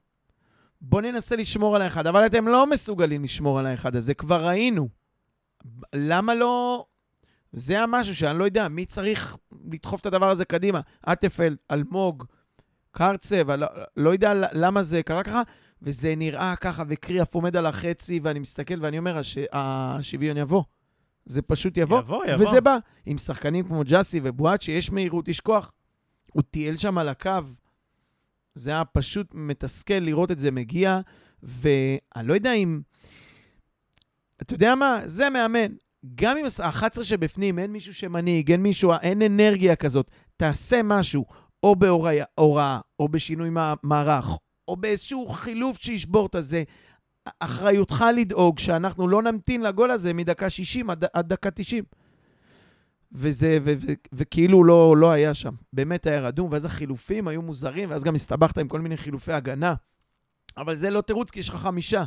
בוא 0.80 1.00
ננסה 1.02 1.36
לשמור 1.36 1.76
על 1.76 1.82
האחד, 1.82 2.06
אבל 2.06 2.26
אתם 2.26 2.48
לא 2.48 2.66
מסוגלים 2.66 3.24
לשמור 3.24 3.58
על 3.58 3.66
האחד 3.66 3.96
הזה, 3.96 4.14
כבר 4.14 4.46
ראינו. 4.46 4.88
למה 5.94 6.34
לא... 6.34 6.84
זה 7.52 7.80
המשהו 7.80 8.14
שאני 8.14 8.38
לא 8.38 8.44
יודע, 8.44 8.68
מי 8.68 8.86
צריך 8.86 9.36
לדחוף 9.72 10.00
את 10.00 10.06
הדבר 10.06 10.30
הזה 10.30 10.44
קדימה? 10.44 10.80
אטפלד, 11.12 11.56
אלמוג, 11.70 12.24
קרצב, 12.90 13.50
לא, 13.50 13.66
לא 13.96 14.10
יודע 14.10 14.32
למה 14.52 14.82
זה 14.82 15.02
קרה 15.02 15.22
ככה, 15.22 15.42
וזה 15.82 16.14
נראה 16.16 16.56
ככה, 16.56 16.82
וקריאף 16.88 17.34
עומד 17.34 17.56
על 17.56 17.66
החצי, 17.66 18.20
ואני 18.22 18.38
מסתכל 18.38 18.74
ואני 18.80 18.98
אומר, 18.98 19.18
הש... 19.18 19.38
השוויון 19.52 20.36
יבוא. 20.36 20.62
זה 21.24 21.42
פשוט 21.42 21.76
יבוא, 21.76 21.98
יבוא, 21.98 22.24
יבוא. 22.26 22.48
וזה 22.48 22.60
בא. 22.60 22.76
עם 23.06 23.18
שחקנים 23.18 23.64
כמו 23.64 23.82
ג'אסי 23.84 24.20
ובואט, 24.22 24.62
שיש 24.62 24.92
מהירות, 24.92 25.28
יש 25.28 25.40
כוח. 25.40 25.72
הוא 26.32 26.42
טייל 26.50 26.76
שם 26.76 26.98
על 26.98 27.08
הקו. 27.08 27.30
זה 28.54 28.70
היה 28.70 28.84
פשוט 28.84 29.26
מתסכל 29.34 29.94
לראות 29.94 30.30
את 30.30 30.38
זה 30.38 30.50
מגיע, 30.50 31.00
ואני 31.42 32.28
לא 32.28 32.34
יודע 32.34 32.52
אם... 32.52 32.80
אתה 34.42 34.54
יודע 34.54 34.74
מה? 34.74 35.00
זה 35.04 35.30
מאמן. 35.30 35.72
גם 36.14 36.36
אם 36.36 36.44
ה-11 36.44 37.02
שבפנים, 37.04 37.58
אין 37.58 37.72
מישהו 37.72 37.94
שמנהיג, 37.94 38.50
אין 38.50 38.62
מישהו, 38.62 38.92
אין 39.02 39.22
אנרגיה 39.22 39.76
כזאת, 39.76 40.10
תעשה 40.36 40.80
משהו, 40.84 41.24
או 41.62 41.76
בהוראה, 41.76 42.24
הוראה, 42.34 42.80
או 42.98 43.08
בשינוי 43.08 43.50
מע- 43.50 43.74
מערך, 43.82 44.26
או 44.68 44.76
באיזשהו 44.76 45.28
חילוף 45.28 45.78
שישבור 45.80 46.26
את 46.26 46.34
הזה. 46.34 46.62
אחריותך 47.40 48.04
לדאוג 48.16 48.58
שאנחנו 48.58 49.08
לא 49.08 49.22
נמתין 49.22 49.62
לגול 49.62 49.90
הזה 49.90 50.12
מדקה 50.12 50.50
60 50.50 50.90
עד, 50.90 51.04
עד 51.12 51.28
דקה 51.28 51.50
90. 51.50 51.84
וזה, 53.14 53.58
ו, 53.62 53.72
ו, 53.80 53.92
וכאילו 54.12 54.64
לא, 54.64 54.96
לא 54.96 55.10
היה 55.10 55.34
שם. 55.34 55.54
באמת 55.72 56.06
היה 56.06 56.20
רדום, 56.20 56.48
ואז 56.52 56.64
החילופים 56.64 57.28
היו 57.28 57.42
מוזרים, 57.42 57.90
ואז 57.90 58.04
גם 58.04 58.14
הסתבכת 58.14 58.58
עם 58.58 58.68
כל 58.68 58.80
מיני 58.80 58.96
חילופי 58.96 59.32
הגנה. 59.32 59.74
אבל 60.56 60.76
זה 60.76 60.90
לא 60.90 61.00
תירוץ, 61.00 61.30
כי 61.30 61.38
יש 61.40 61.48
לך 61.48 61.54
חמישה. 61.54 62.04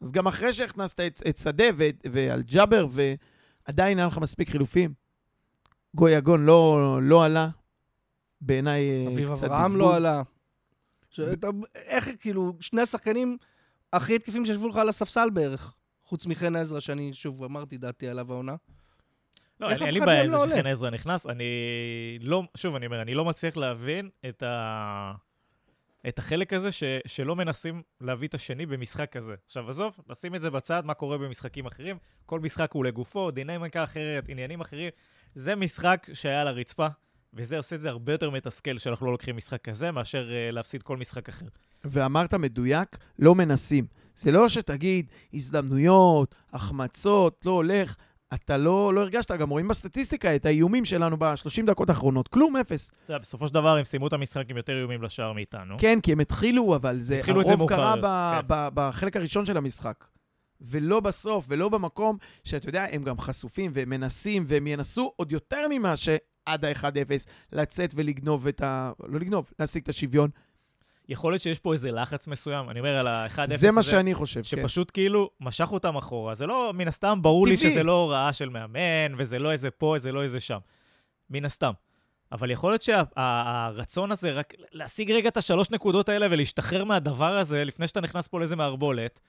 אז 0.00 0.12
גם 0.12 0.26
אחרי 0.26 0.52
שהכנסת 0.52 1.00
את, 1.00 1.22
את 1.28 1.38
שדה 1.38 1.64
ו- 1.76 1.84
ועל 2.12 2.42
ג'אבר, 2.42 2.86
ועדיין 3.66 3.98
היה 3.98 4.06
לך 4.06 4.18
מספיק 4.18 4.50
חילופים. 4.50 4.94
גוי 5.94 6.12
יגון 6.12 6.44
לא, 6.46 6.98
לא 7.02 7.24
עלה. 7.24 7.48
בעיניי 8.40 9.06
אה, 9.06 9.12
אביב 9.12 9.32
קצת 9.32 9.44
אברהם 9.44 9.64
בזבוז. 9.64 9.80
לא 9.80 9.96
עלה. 9.96 10.22
שאתה- 11.10 11.48
איך, 11.74 12.08
כאילו, 12.20 12.56
שני 12.60 12.80
השחקנים 12.80 13.36
הכי 13.92 14.14
התקפים 14.14 14.44
שישבו 14.46 14.68
לך 14.68 14.76
על 14.76 14.88
הספסל 14.88 15.30
בערך, 15.30 15.74
חוץ 16.04 16.26
מחן 16.26 16.56
עזרא, 16.56 16.80
שאני 16.80 17.14
שוב 17.14 17.44
אמרתי 17.44 17.78
דעתי 17.78 18.08
עליו 18.08 18.32
העונה. 18.32 18.54
לא, 19.62 19.70
איך 19.70 19.82
אין, 19.82 19.94
לי 19.94 20.00
בעיה 20.00 20.22
עם 20.22 20.30
לא 20.30 20.36
זה 20.36 20.42
עולה? 20.42 20.56
שחן 20.56 20.66
עזרא 20.66 20.90
נכנס. 20.90 21.26
אני 21.26 21.44
לא, 22.20 22.42
שוב, 22.56 22.74
אני 22.74 22.86
אומר, 22.86 23.02
אני 23.02 23.14
לא 23.14 23.24
מצליח 23.24 23.56
להבין 23.56 24.10
את, 24.28 24.42
ה... 24.42 25.12
את 26.08 26.18
החלק 26.18 26.52
הזה 26.52 26.72
ש... 26.72 26.82
שלא 27.06 27.36
מנסים 27.36 27.82
להביא 28.00 28.28
את 28.28 28.34
השני 28.34 28.66
במשחק 28.66 29.12
כזה. 29.12 29.34
עכשיו, 29.46 29.68
עזוב, 29.68 29.96
נשים 30.08 30.34
את 30.34 30.40
זה 30.40 30.50
בצד, 30.50 30.82
מה 30.84 30.94
קורה 30.94 31.18
במשחקים 31.18 31.66
אחרים. 31.66 31.96
כל 32.26 32.40
משחק 32.40 32.72
הוא 32.72 32.84
לגופו, 32.84 33.30
דינמיקה 33.30 33.84
אחרת, 33.84 34.28
עניינים 34.28 34.60
אחרים. 34.60 34.90
זה 35.34 35.54
משחק 35.54 36.06
שהיה 36.12 36.40
על 36.40 36.48
הרצפה, 36.48 36.86
וזה 37.34 37.56
עושה 37.56 37.76
את 37.76 37.80
זה 37.80 37.88
הרבה 37.88 38.12
יותר 38.12 38.30
מתסכל 38.30 38.78
שאנחנו 38.78 39.06
לא 39.06 39.12
לוקחים 39.12 39.36
משחק 39.36 39.64
כזה, 39.64 39.90
מאשר 39.90 40.28
uh, 40.28 40.52
להפסיד 40.52 40.82
כל 40.82 40.96
משחק 40.96 41.28
אחר. 41.28 41.46
ואמרת 41.84 42.34
מדויק, 42.34 42.96
לא 43.18 43.34
מנסים. 43.34 43.86
זה 44.14 44.32
לא 44.32 44.48
שתגיד 44.48 45.10
הזדמנויות, 45.34 46.34
החמצות, 46.52 47.40
לא 47.44 47.50
הולך. 47.50 47.96
אתה 48.34 48.56
לא, 48.56 48.94
לא 48.94 49.00
הרגשת, 49.00 49.30
גם 49.32 49.50
רואים 49.50 49.68
בסטטיסטיקה 49.68 50.36
את 50.36 50.46
האיומים 50.46 50.84
שלנו 50.84 51.16
ב-30 51.16 51.66
דקות 51.66 51.88
האחרונות. 51.88 52.28
כלום, 52.28 52.56
אפס. 52.56 52.90
אתה 52.90 53.12
יודע, 53.12 53.18
בסופו 53.18 53.48
של 53.48 53.54
דבר 53.54 53.76
הם 53.76 53.84
סיימו 53.84 54.06
את 54.06 54.12
המשחק 54.12 54.44
עם 54.50 54.56
יותר 54.56 54.78
איומים 54.78 55.02
לשער 55.02 55.32
מאיתנו. 55.32 55.74
כן, 55.78 55.98
כי 56.02 56.12
הם 56.12 56.20
התחילו, 56.20 56.76
אבל 56.76 57.00
זה... 57.00 57.18
התחילו 57.18 57.40
את 57.40 57.46
זה 57.46 57.52
הרוב 57.52 57.68
קרה 57.68 57.94
ב, 57.96 58.00
כן. 58.00 58.46
ב, 58.46 58.68
בחלק 58.74 59.16
הראשון 59.16 59.46
של 59.46 59.56
המשחק. 59.56 60.04
ולא 60.60 61.00
בסוף, 61.00 61.44
ולא 61.48 61.68
במקום 61.68 62.16
שאתה 62.44 62.68
יודע, 62.68 62.86
הם 62.92 63.02
גם 63.02 63.18
חשופים 63.18 63.70
והם 63.74 63.90
מנסים, 63.90 64.44
והם 64.46 64.66
ינסו 64.66 65.12
עוד 65.16 65.32
יותר 65.32 65.66
ממה 65.70 65.96
שעד 65.96 66.64
ה-1-0 66.64 67.28
לצאת 67.52 67.92
ולגנוב 67.94 68.46
את 68.46 68.62
ה... 68.62 68.92
לא 69.08 69.20
לגנוב, 69.20 69.50
להשיג 69.58 69.82
את 69.82 69.88
השוויון. 69.88 70.30
יכול 71.12 71.32
להיות 71.32 71.42
שיש 71.42 71.58
פה 71.58 71.72
איזה 71.72 71.90
לחץ 71.90 72.26
מסוים, 72.28 72.70
אני 72.70 72.80
אומר 72.80 72.96
על 72.96 73.06
ה-1-0 73.06 73.42
הזה. 73.42 73.56
זה 73.56 73.70
מה 73.70 73.82
שאני 73.82 74.14
חושב, 74.14 74.40
כן. 74.40 74.44
שפשוט 74.44 74.90
כאילו 74.94 75.30
משך 75.40 75.72
אותם 75.72 75.96
אחורה. 75.96 76.34
זה 76.34 76.46
לא, 76.46 76.72
מן 76.74 76.88
הסתם, 76.88 77.18
ברור 77.22 77.46
לי 77.46 77.56
טבעי. 77.56 77.70
שזה 77.70 77.82
לא 77.82 77.92
הוראה 77.92 78.32
של 78.32 78.48
מאמן, 78.48 79.14
וזה 79.16 79.38
לא 79.38 79.52
איזה 79.52 79.70
פה, 79.70 79.94
זה 79.98 80.12
לא 80.12 80.22
איזה 80.22 80.40
שם. 80.40 80.58
מן 81.30 81.44
הסתם. 81.44 81.72
אבל 82.32 82.50
יכול 82.50 82.72
להיות 82.72 82.82
שהרצון 82.82 84.12
הזה, 84.12 84.32
רק 84.32 84.54
להשיג 84.72 85.12
רגע 85.12 85.28
את 85.28 85.36
השלוש 85.36 85.70
נקודות 85.70 86.08
האלה 86.08 86.26
ולהשתחרר 86.30 86.84
מהדבר 86.84 87.36
הזה, 87.38 87.64
לפני 87.64 87.86
שאתה 87.86 88.00
נכנס 88.00 88.28
פה 88.28 88.38
לאיזה 88.38 88.56
מערבולת, 88.56 89.20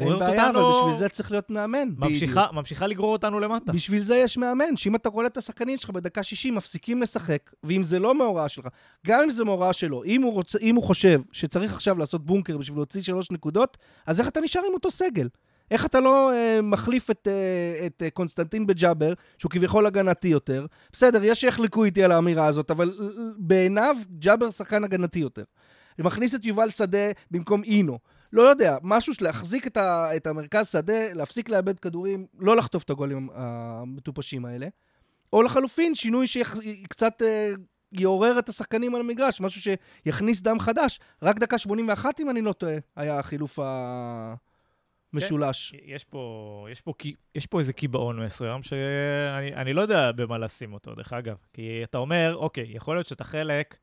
אין 0.00 0.08
גוררת 0.08 0.18
בעיה, 0.18 0.50
אבל 0.50 0.56
אותנו... 0.56 0.78
בשביל 0.78 0.94
זה 0.94 1.08
צריך 1.08 1.30
להיות 1.30 1.50
מאמן. 1.50 1.88
ממשיכה, 1.98 2.46
ממשיכה 2.52 2.86
לגרור 2.86 3.12
אותנו 3.12 3.40
למטה. 3.40 3.72
בשביל 3.72 4.00
זה 4.00 4.16
יש 4.16 4.36
מאמן, 4.36 4.76
שאם 4.76 4.94
אתה 4.94 5.10
קולט 5.10 5.32
את 5.32 5.36
השחקנים 5.36 5.78
שלך 5.78 5.90
בדקה 5.90 6.22
60, 6.22 6.54
מפסיקים 6.54 7.02
לשחק, 7.02 7.50
ואם 7.64 7.82
זה 7.82 7.98
לא 7.98 8.14
מהוראה 8.14 8.48
שלך, 8.48 8.66
גם 9.06 9.20
אם 9.22 9.30
זה 9.30 9.44
מהוראה 9.44 9.72
שלו, 9.72 10.04
אם 10.04 10.22
הוא, 10.22 10.32
רוצה, 10.32 10.58
אם 10.58 10.76
הוא 10.76 10.84
חושב 10.84 11.20
שצריך 11.32 11.72
עכשיו 11.72 11.98
לעשות 11.98 12.26
בונקר 12.26 12.56
בשביל 12.56 12.78
להוציא 12.78 13.00
שלוש 13.00 13.30
נקודות, 13.30 13.76
אז 14.06 14.20
איך 14.20 14.28
אתה 14.28 14.40
נשאר 14.40 14.62
עם 14.68 14.74
אותו 14.74 14.90
סגל? 14.90 15.28
איך 15.70 15.86
אתה 15.86 16.00
לא 16.00 16.32
אה, 16.32 16.62
מחליף 16.62 17.10
את, 17.10 17.28
אה, 17.30 17.86
את 17.86 18.02
אה, 18.02 18.10
קונסטנטין 18.10 18.66
בג'אבר, 18.66 19.12
שהוא 19.38 19.50
כביכול 19.50 19.86
הגנתי 19.86 20.28
יותר? 20.28 20.66
בסדר, 20.92 21.24
יש 21.24 21.40
שיחלקו 21.40 21.84
עליי 21.84 22.04
על 22.04 22.12
האמירה 22.12 22.46
הזאת, 22.46 22.70
אבל 22.70 22.92
בעיניו 23.38 23.96
ג'אבר 24.18 24.50
שחקן 24.50 24.84
הגנתי 24.84 25.18
יותר. 25.18 25.44
ומכניס 25.98 26.34
את 26.34 26.44
יובל 26.44 26.70
שדה 26.70 27.10
במקום 27.30 27.64
אינו. 27.64 27.98
לא 28.36 28.42
יודע, 28.42 28.76
משהו 28.82 29.14
של 29.14 29.24
להחזיק 29.24 29.66
את, 29.66 29.76
ה, 29.76 30.16
את 30.16 30.26
המרכז 30.26 30.68
שדה, 30.68 31.12
להפסיק 31.12 31.48
לאבד 31.48 31.78
כדורים, 31.78 32.26
לא 32.38 32.56
לחטוף 32.56 32.82
את 32.82 32.90
הגולים 32.90 33.28
המטופשים 33.34 34.44
האלה. 34.44 34.68
או 35.32 35.42
לחלופין, 35.42 35.94
שינוי 35.94 36.26
שקצת 36.26 37.22
אה, 37.22 37.52
יעורר 37.92 38.38
את 38.38 38.48
השחקנים 38.48 38.94
על 38.94 39.00
המגרש, 39.00 39.40
משהו 39.40 39.60
שיכניס 39.60 40.40
דם 40.40 40.60
חדש. 40.60 41.00
רק 41.22 41.38
דקה 41.38 41.58
81, 41.58 42.20
אם 42.20 42.30
אני 42.30 42.42
לא 42.42 42.52
טועה, 42.52 42.76
היה 42.96 43.18
החילוף 43.18 43.58
המשולש. 45.12 45.74
יש 45.84 46.04
פה, 46.04 46.66
יש 46.70 46.80
פה, 46.80 46.92
יש 47.34 47.46
פה 47.46 47.58
איזה 47.58 47.72
קיבעון 47.72 48.24
מסוים 48.24 48.62
שאני 48.62 49.54
אני 49.54 49.72
לא 49.72 49.80
יודע 49.80 50.12
במה 50.12 50.38
לשים 50.38 50.72
אותו, 50.72 50.94
דרך 50.94 51.12
אגב. 51.12 51.36
כי 51.52 51.80
אתה 51.84 51.98
אומר, 51.98 52.36
אוקיי, 52.36 52.66
יכול 52.68 52.96
להיות 52.96 53.06
שאתה 53.06 53.24
חלק, 53.24 53.76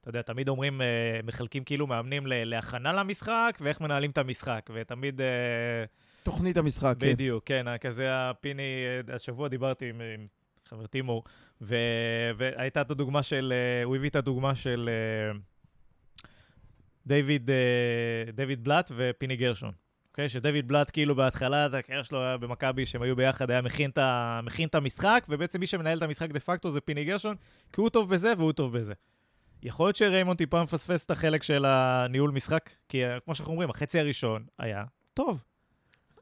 אתה 0.00 0.08
יודע, 0.08 0.22
תמיד 0.22 0.48
אומרים, 0.48 0.82
אה, 0.82 1.20
מחלקים 1.24 1.64
כאילו 1.64 1.86
מאמנים 1.86 2.26
להכנה 2.26 2.92
למשחק 2.92 3.58
ואיך 3.60 3.80
מנהלים 3.80 4.10
את 4.10 4.18
המשחק, 4.18 4.70
ותמיד... 4.74 5.20
אה, 5.20 5.84
תוכנית 6.22 6.56
המשחק, 6.56 6.94
כן. 7.00 7.12
בדיוק, 7.12 7.44
כן, 7.46 7.78
כזה 7.80 8.06
הפיני, 8.10 8.84
אה, 9.08 9.14
השבוע 9.14 9.48
דיברתי 9.48 9.88
עם, 9.88 10.00
עם 10.14 10.26
חברתי 10.64 11.02
מור, 11.02 11.24
ו- 11.60 12.30
והייתה 12.36 12.80
את 12.80 12.90
הדוגמה 12.90 13.22
של, 13.22 13.52
הוא 13.84 13.96
הביא 13.96 14.10
את 14.10 14.16
הדוגמה 14.16 14.54
של 14.54 14.90
דיוויד, 17.06 17.50
דיוויד 18.34 18.64
בלאט 18.64 18.90
ופיני 18.96 19.36
גרשון. 19.36 19.72
אוקיי? 20.10 20.28
שדויד 20.28 20.68
בלאט 20.68 20.90
כאילו 20.90 21.14
בהתחלה, 21.14 21.66
הקריירה 21.66 22.04
שלו 22.04 22.22
היה 22.22 22.36
במכבי, 22.36 22.86
שהם 22.86 23.02
היו 23.02 23.16
ביחד, 23.16 23.50
היה 23.50 23.62
מכין 23.62 23.90
את, 23.90 23.98
מכין 24.42 24.68
את 24.68 24.74
המשחק, 24.74 25.26
ובעצם 25.28 25.60
מי 25.60 25.66
שמנהל 25.66 25.98
את 25.98 26.02
המשחק 26.02 26.30
דה 26.30 26.40
פקטו 26.40 26.70
זה 26.70 26.80
פיני 26.80 27.04
גרשון, 27.04 27.36
כי 27.72 27.80
הוא 27.80 27.90
טוב 27.90 28.10
בזה 28.10 28.32
והוא 28.36 28.52
טוב 28.52 28.78
בזה. 28.78 28.94
יכול 29.62 29.86
להיות 29.86 29.96
שריימונד 29.96 30.38
טיפה 30.38 30.62
מפספס 30.62 31.04
את 31.04 31.10
החלק 31.10 31.42
של 31.42 31.64
הניהול 31.64 32.30
משחק, 32.30 32.70
כי 32.88 33.02
כמו 33.24 33.34
שאנחנו 33.34 33.52
אומרים, 33.52 33.70
החצי 33.70 34.00
הראשון 34.00 34.44
היה 34.58 34.84
טוב. 35.14 35.42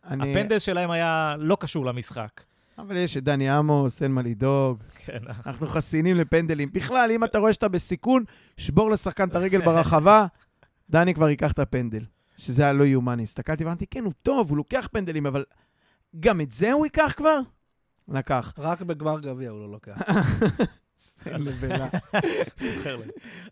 אני... 0.05 0.31
הפנדל 0.31 0.59
שלהם 0.59 0.91
היה 0.91 1.35
לא 1.39 1.57
קשור 1.61 1.87
למשחק. 1.87 2.43
אבל 2.79 2.97
יש 2.97 3.17
את 3.17 3.25
דני 3.25 3.49
עמוס, 3.49 4.03
אין 4.03 4.13
מה 4.13 4.23
לדאוג. 4.23 4.83
כן, 4.95 5.19
אנחנו 5.47 5.67
חסינים 5.67 6.17
לפנדלים. 6.17 6.73
בכלל, 6.73 7.11
אם 7.11 7.25
אתה 7.25 7.39
רואה 7.39 7.53
שאתה 7.53 7.69
בסיכון, 7.69 8.25
שבור 8.57 8.91
לשחקן 8.91 9.29
את 9.29 9.35
הרגל 9.35 9.65
ברחבה, 9.67 10.27
דני 10.91 11.15
כבר 11.15 11.29
ייקח 11.29 11.53
את 11.53 11.59
הפנדל. 11.59 12.05
שזה 12.37 12.63
היה 12.63 12.73
לא 12.73 12.85
יאומן. 12.85 13.21
הסתכלתי 13.21 13.65
ואמרתי, 13.65 13.87
כן, 13.87 14.05
הוא 14.05 14.13
טוב, 14.23 14.51
הוא 14.51 14.57
לוקח 14.57 14.89
פנדלים, 14.93 15.27
אבל 15.27 15.45
גם 16.21 16.41
את 16.41 16.53
זה 16.53 16.73
הוא 16.73 16.87
ייקח 16.87 17.15
כבר? 17.17 17.41
לקח. 18.09 18.55
רק 18.59 18.83
בגמר 18.83 19.21
גביע 19.21 19.51
הוא 19.51 19.61
לא 19.61 19.73
לוקח. 19.73 19.99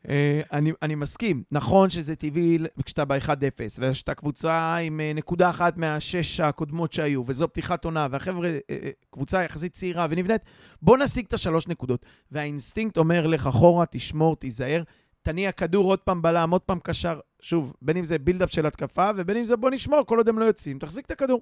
אה, 0.09 0.40
אני, 0.82 0.94
מסכים, 0.94 1.42
נכון 1.52 1.90
שזה 1.90 2.16
טבעי 2.16 2.59
כשאתה 2.85 3.04
ב-1-0, 3.04 3.61
ושאתה 3.78 4.14
קבוצה 4.14 4.76
עם 4.76 5.00
אה, 5.00 5.12
נקודה 5.14 5.50
אחת 5.50 5.76
מהשש 5.76 6.40
הקודמות 6.40 6.92
שהיו, 6.92 7.22
וזו 7.26 7.48
פתיחת 7.48 7.85
עונה, 7.85 8.06
והחבר'ה, 8.11 8.59
אה, 8.70 8.90
קבוצה 9.11 9.42
יחסית 9.42 9.72
צעירה 9.72 10.06
ונבנית, 10.11 10.42
בוא 10.82 10.98
נשיג 10.98 11.26
את 11.26 11.32
השלוש 11.32 11.68
נקודות. 11.68 12.06
והאינסטינקט 12.30 12.96
אומר 12.96 13.26
לך 13.26 13.46
אחורה, 13.46 13.87
תשמור, 13.87 14.37
תיזהר, 14.37 14.82
תניע 15.22 15.52
כדור 15.52 15.85
עוד 15.85 15.98
פעם 15.98 16.22
בלם, 16.22 16.50
עוד 16.50 16.61
פעם 16.61 16.78
קשר, 16.82 17.20
שוב, 17.40 17.74
בין 17.82 17.96
אם 17.96 18.04
זה 18.04 18.18
בילדאפ 18.18 18.52
של 18.52 18.66
התקפה, 18.66 19.11
ובין 19.16 19.37
אם 19.37 19.44
זה 19.44 19.56
בוא 19.56 19.70
נשמור, 19.70 20.02
כל 20.06 20.18
עוד 20.18 20.28
הם 20.28 20.38
לא 20.38 20.44
יוצאים, 20.44 20.78
תחזיק 20.78 21.06
את 21.06 21.11
הכדור. 21.11 21.40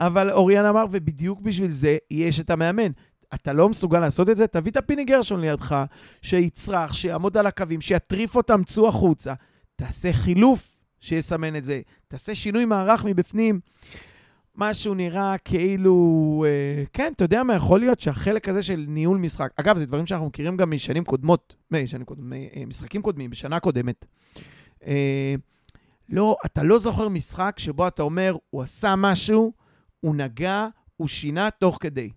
אבל 0.00 0.30
אוריאן 0.30 0.64
אמר, 0.64 0.84
ובדיוק 0.90 1.40
בשביל 1.40 1.70
זה 1.70 1.96
יש 2.10 2.40
את 2.40 2.50
המאמן. 2.50 2.92
אתה 3.34 3.52
לא 3.52 3.68
מסוגל 3.68 4.00
לעשות 4.00 4.30
את 4.30 4.36
זה? 4.36 4.46
תביא 4.46 4.70
את 4.72 4.76
הפיני 4.76 5.04
גרשון 5.04 5.40
לידך, 5.40 5.84
שיצרח, 6.22 6.92
שיעמוד 6.92 7.36
על 7.36 7.46
הקווים, 7.46 7.80
שיטריף 7.80 8.36
אותם, 8.36 8.64
צאו 8.64 8.88
החוצה. 8.88 9.34
תעשה 9.76 10.12
חילוף 10.12 10.80
שיסמן 11.00 11.56
את 11.56 11.64
זה. 11.64 11.80
תעשה 12.08 12.34
שינוי 12.34 12.64
מערך 12.64 13.04
מבפנים. 13.04 13.60
משהו 14.56 14.94
נראה 14.94 15.38
כאילו... 15.38 16.44
אה, 16.48 16.84
כן, 16.92 17.12
אתה 17.16 17.24
יודע 17.24 17.42
מה, 17.42 17.54
יכול 17.54 17.80
להיות 17.80 18.00
שהחלק 18.00 18.48
הזה 18.48 18.62
של 18.62 18.84
ניהול 18.88 19.18
משחק... 19.18 19.50
אגב, 19.56 19.78
זה 19.78 19.86
דברים 19.86 20.06
שאנחנו 20.06 20.26
מכירים 20.26 20.56
גם 20.56 20.70
משנים 20.70 21.04
קודמות, 21.04 21.56
משנים 21.70 22.04
קודמות, 22.04 22.38
משחקים 22.66 23.02
קודמים, 23.02 23.30
בשנה 23.30 23.60
קודמת. 23.60 24.06
אה, 24.86 25.34
לא, 26.08 26.36
אתה 26.46 26.62
לא 26.62 26.78
זוכר 26.78 27.08
משחק 27.08 27.54
שבו 27.58 27.88
אתה 27.88 28.02
אומר, 28.02 28.36
הוא 28.50 28.62
עשה 28.62 28.96
משהו, 28.96 29.52
הוא 30.00 30.14
נגע, 30.14 30.66
הוא 30.96 31.08
שינה 31.08 31.48
תוך 31.50 31.78
כדי. 31.80 32.10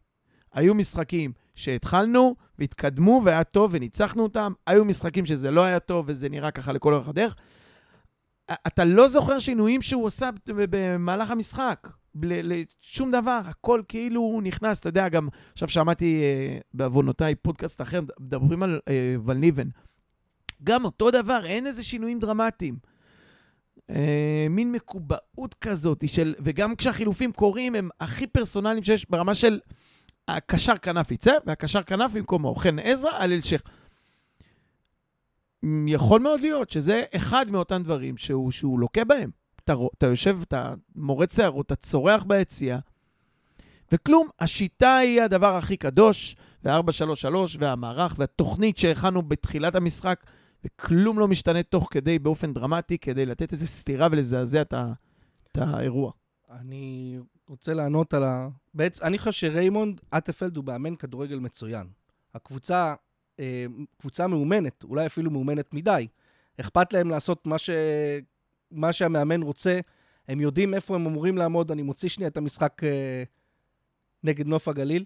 היו 0.53 0.75
משחקים 0.75 1.31
שהתחלנו 1.55 2.35
והתקדמו 2.59 3.21
והיה 3.25 3.43
טוב 3.43 3.69
וניצחנו 3.73 4.23
אותם, 4.23 4.53
היו 4.67 4.85
משחקים 4.85 5.25
שזה 5.25 5.51
לא 5.51 5.63
היה 5.63 5.79
טוב 5.79 6.05
וזה 6.07 6.29
נראה 6.29 6.51
ככה 6.51 6.73
לכל 6.73 6.93
אורך 6.93 7.07
הדרך. 7.07 7.35
אתה 8.67 8.85
לא 8.85 9.07
זוכר 9.07 9.39
שינויים 9.39 9.81
שהוא 9.81 10.07
עשה 10.07 10.29
במהלך 10.45 11.31
המשחק, 11.31 11.87
לשום 12.15 13.11
דבר, 13.11 13.41
הכל 13.45 13.81
כאילו 13.87 14.21
הוא 14.21 14.43
נכנס, 14.43 14.79
אתה 14.79 14.89
יודע, 14.89 15.09
גם 15.09 15.27
עכשיו 15.53 15.69
שמעתי 15.69 16.21
אה, 16.23 16.57
בעוונותיי 16.73 17.35
פודקאסט 17.35 17.81
אחר, 17.81 17.99
מדברים 18.19 18.63
על 18.63 18.79
אה, 18.87 19.15
ולניבן. 19.25 19.67
גם 20.63 20.85
אותו 20.85 21.11
דבר, 21.11 21.45
אין 21.45 21.67
איזה 21.67 21.83
שינויים 21.83 22.19
דרמטיים. 22.19 22.75
אה, 23.89 24.47
מין 24.49 24.71
מקובעות 24.71 25.55
כזאת, 25.61 26.03
של, 26.07 26.35
וגם 26.39 26.75
כשהחילופים 26.75 27.31
קורים, 27.31 27.75
הם 27.75 27.89
הכי 27.99 28.27
פרסונליים 28.27 28.83
שיש 28.83 29.09
ברמה 29.09 29.35
של 29.35 29.59
הקשר 30.37 30.77
כנף 30.77 31.11
יצא, 31.11 31.33
והקשר 31.45 31.83
כנף 31.83 32.11
במקומו, 32.13 32.55
חן 32.55 32.79
עזרא 32.79 33.11
על 33.17 33.31
אלשיך. 33.31 33.61
יכול 35.87 36.21
מאוד 36.21 36.41
להיות 36.41 36.69
שזה 36.69 37.03
אחד 37.15 37.45
מאותם 37.51 37.83
דברים 37.83 38.17
שהוא, 38.17 38.51
שהוא 38.51 38.79
לוקה 38.79 39.03
בהם. 39.03 39.29
אתה, 39.63 39.73
אתה 39.97 40.05
יושב, 40.05 40.39
אתה 40.41 40.73
מורד 40.95 41.31
שערות, 41.31 41.65
אתה 41.65 41.75
צורח 41.75 42.23
ביציע, 42.23 42.79
וכלום. 43.91 44.27
השיטה 44.39 44.95
היא 44.95 45.21
הדבר 45.21 45.55
הכי 45.55 45.77
קדוש, 45.77 46.35
ו-4-3-3, 46.63 47.35
והמערך, 47.59 48.15
והתוכנית 48.17 48.77
שהכנו 48.77 49.21
בתחילת 49.21 49.75
המשחק, 49.75 50.23
וכלום 50.65 51.19
לא 51.19 51.27
משתנה 51.27 51.63
תוך 51.63 51.87
כדי 51.91 52.19
באופן 52.19 52.53
דרמטי, 52.53 52.97
כדי 52.97 53.25
לתת 53.25 53.51
איזו 53.51 53.67
סתירה 53.67 54.07
ולזעזע 54.11 54.61
את 54.61 54.73
האירוע. 55.57 56.11
אני 56.51 57.17
רוצה 57.49 57.73
לענות 57.73 58.13
על 58.13 58.23
ה... 58.23 58.49
בעצם, 58.73 59.05
אני 59.05 59.17
חושב 59.17 59.31
שריימונד 59.31 60.01
אטפלד 60.17 60.57
הוא 60.57 60.65
מאמן 60.65 60.95
כדורגל 60.95 61.39
מצוין. 61.39 61.87
הקבוצה, 62.33 62.93
אה, 63.39 63.65
קבוצה 63.97 64.27
מאומנת, 64.27 64.83
אולי 64.83 65.05
אפילו 65.05 65.31
מאומנת 65.31 65.73
מדי. 65.73 66.07
אכפת 66.59 66.93
להם 66.93 67.09
לעשות 67.09 67.47
מה, 67.47 67.57
ש... 67.57 67.69
מה 68.71 68.93
שהמאמן 68.93 69.41
רוצה. 69.41 69.79
הם 70.27 70.41
יודעים 70.41 70.73
איפה 70.73 70.95
הם 70.95 71.05
אמורים 71.05 71.37
לעמוד. 71.37 71.71
אני 71.71 71.81
מוציא 71.81 72.09
שנייה 72.09 72.27
את 72.27 72.37
המשחק 72.37 72.83
אה, 72.83 73.23
נגד 74.23 74.47
נוף 74.47 74.67
הגליל, 74.67 75.05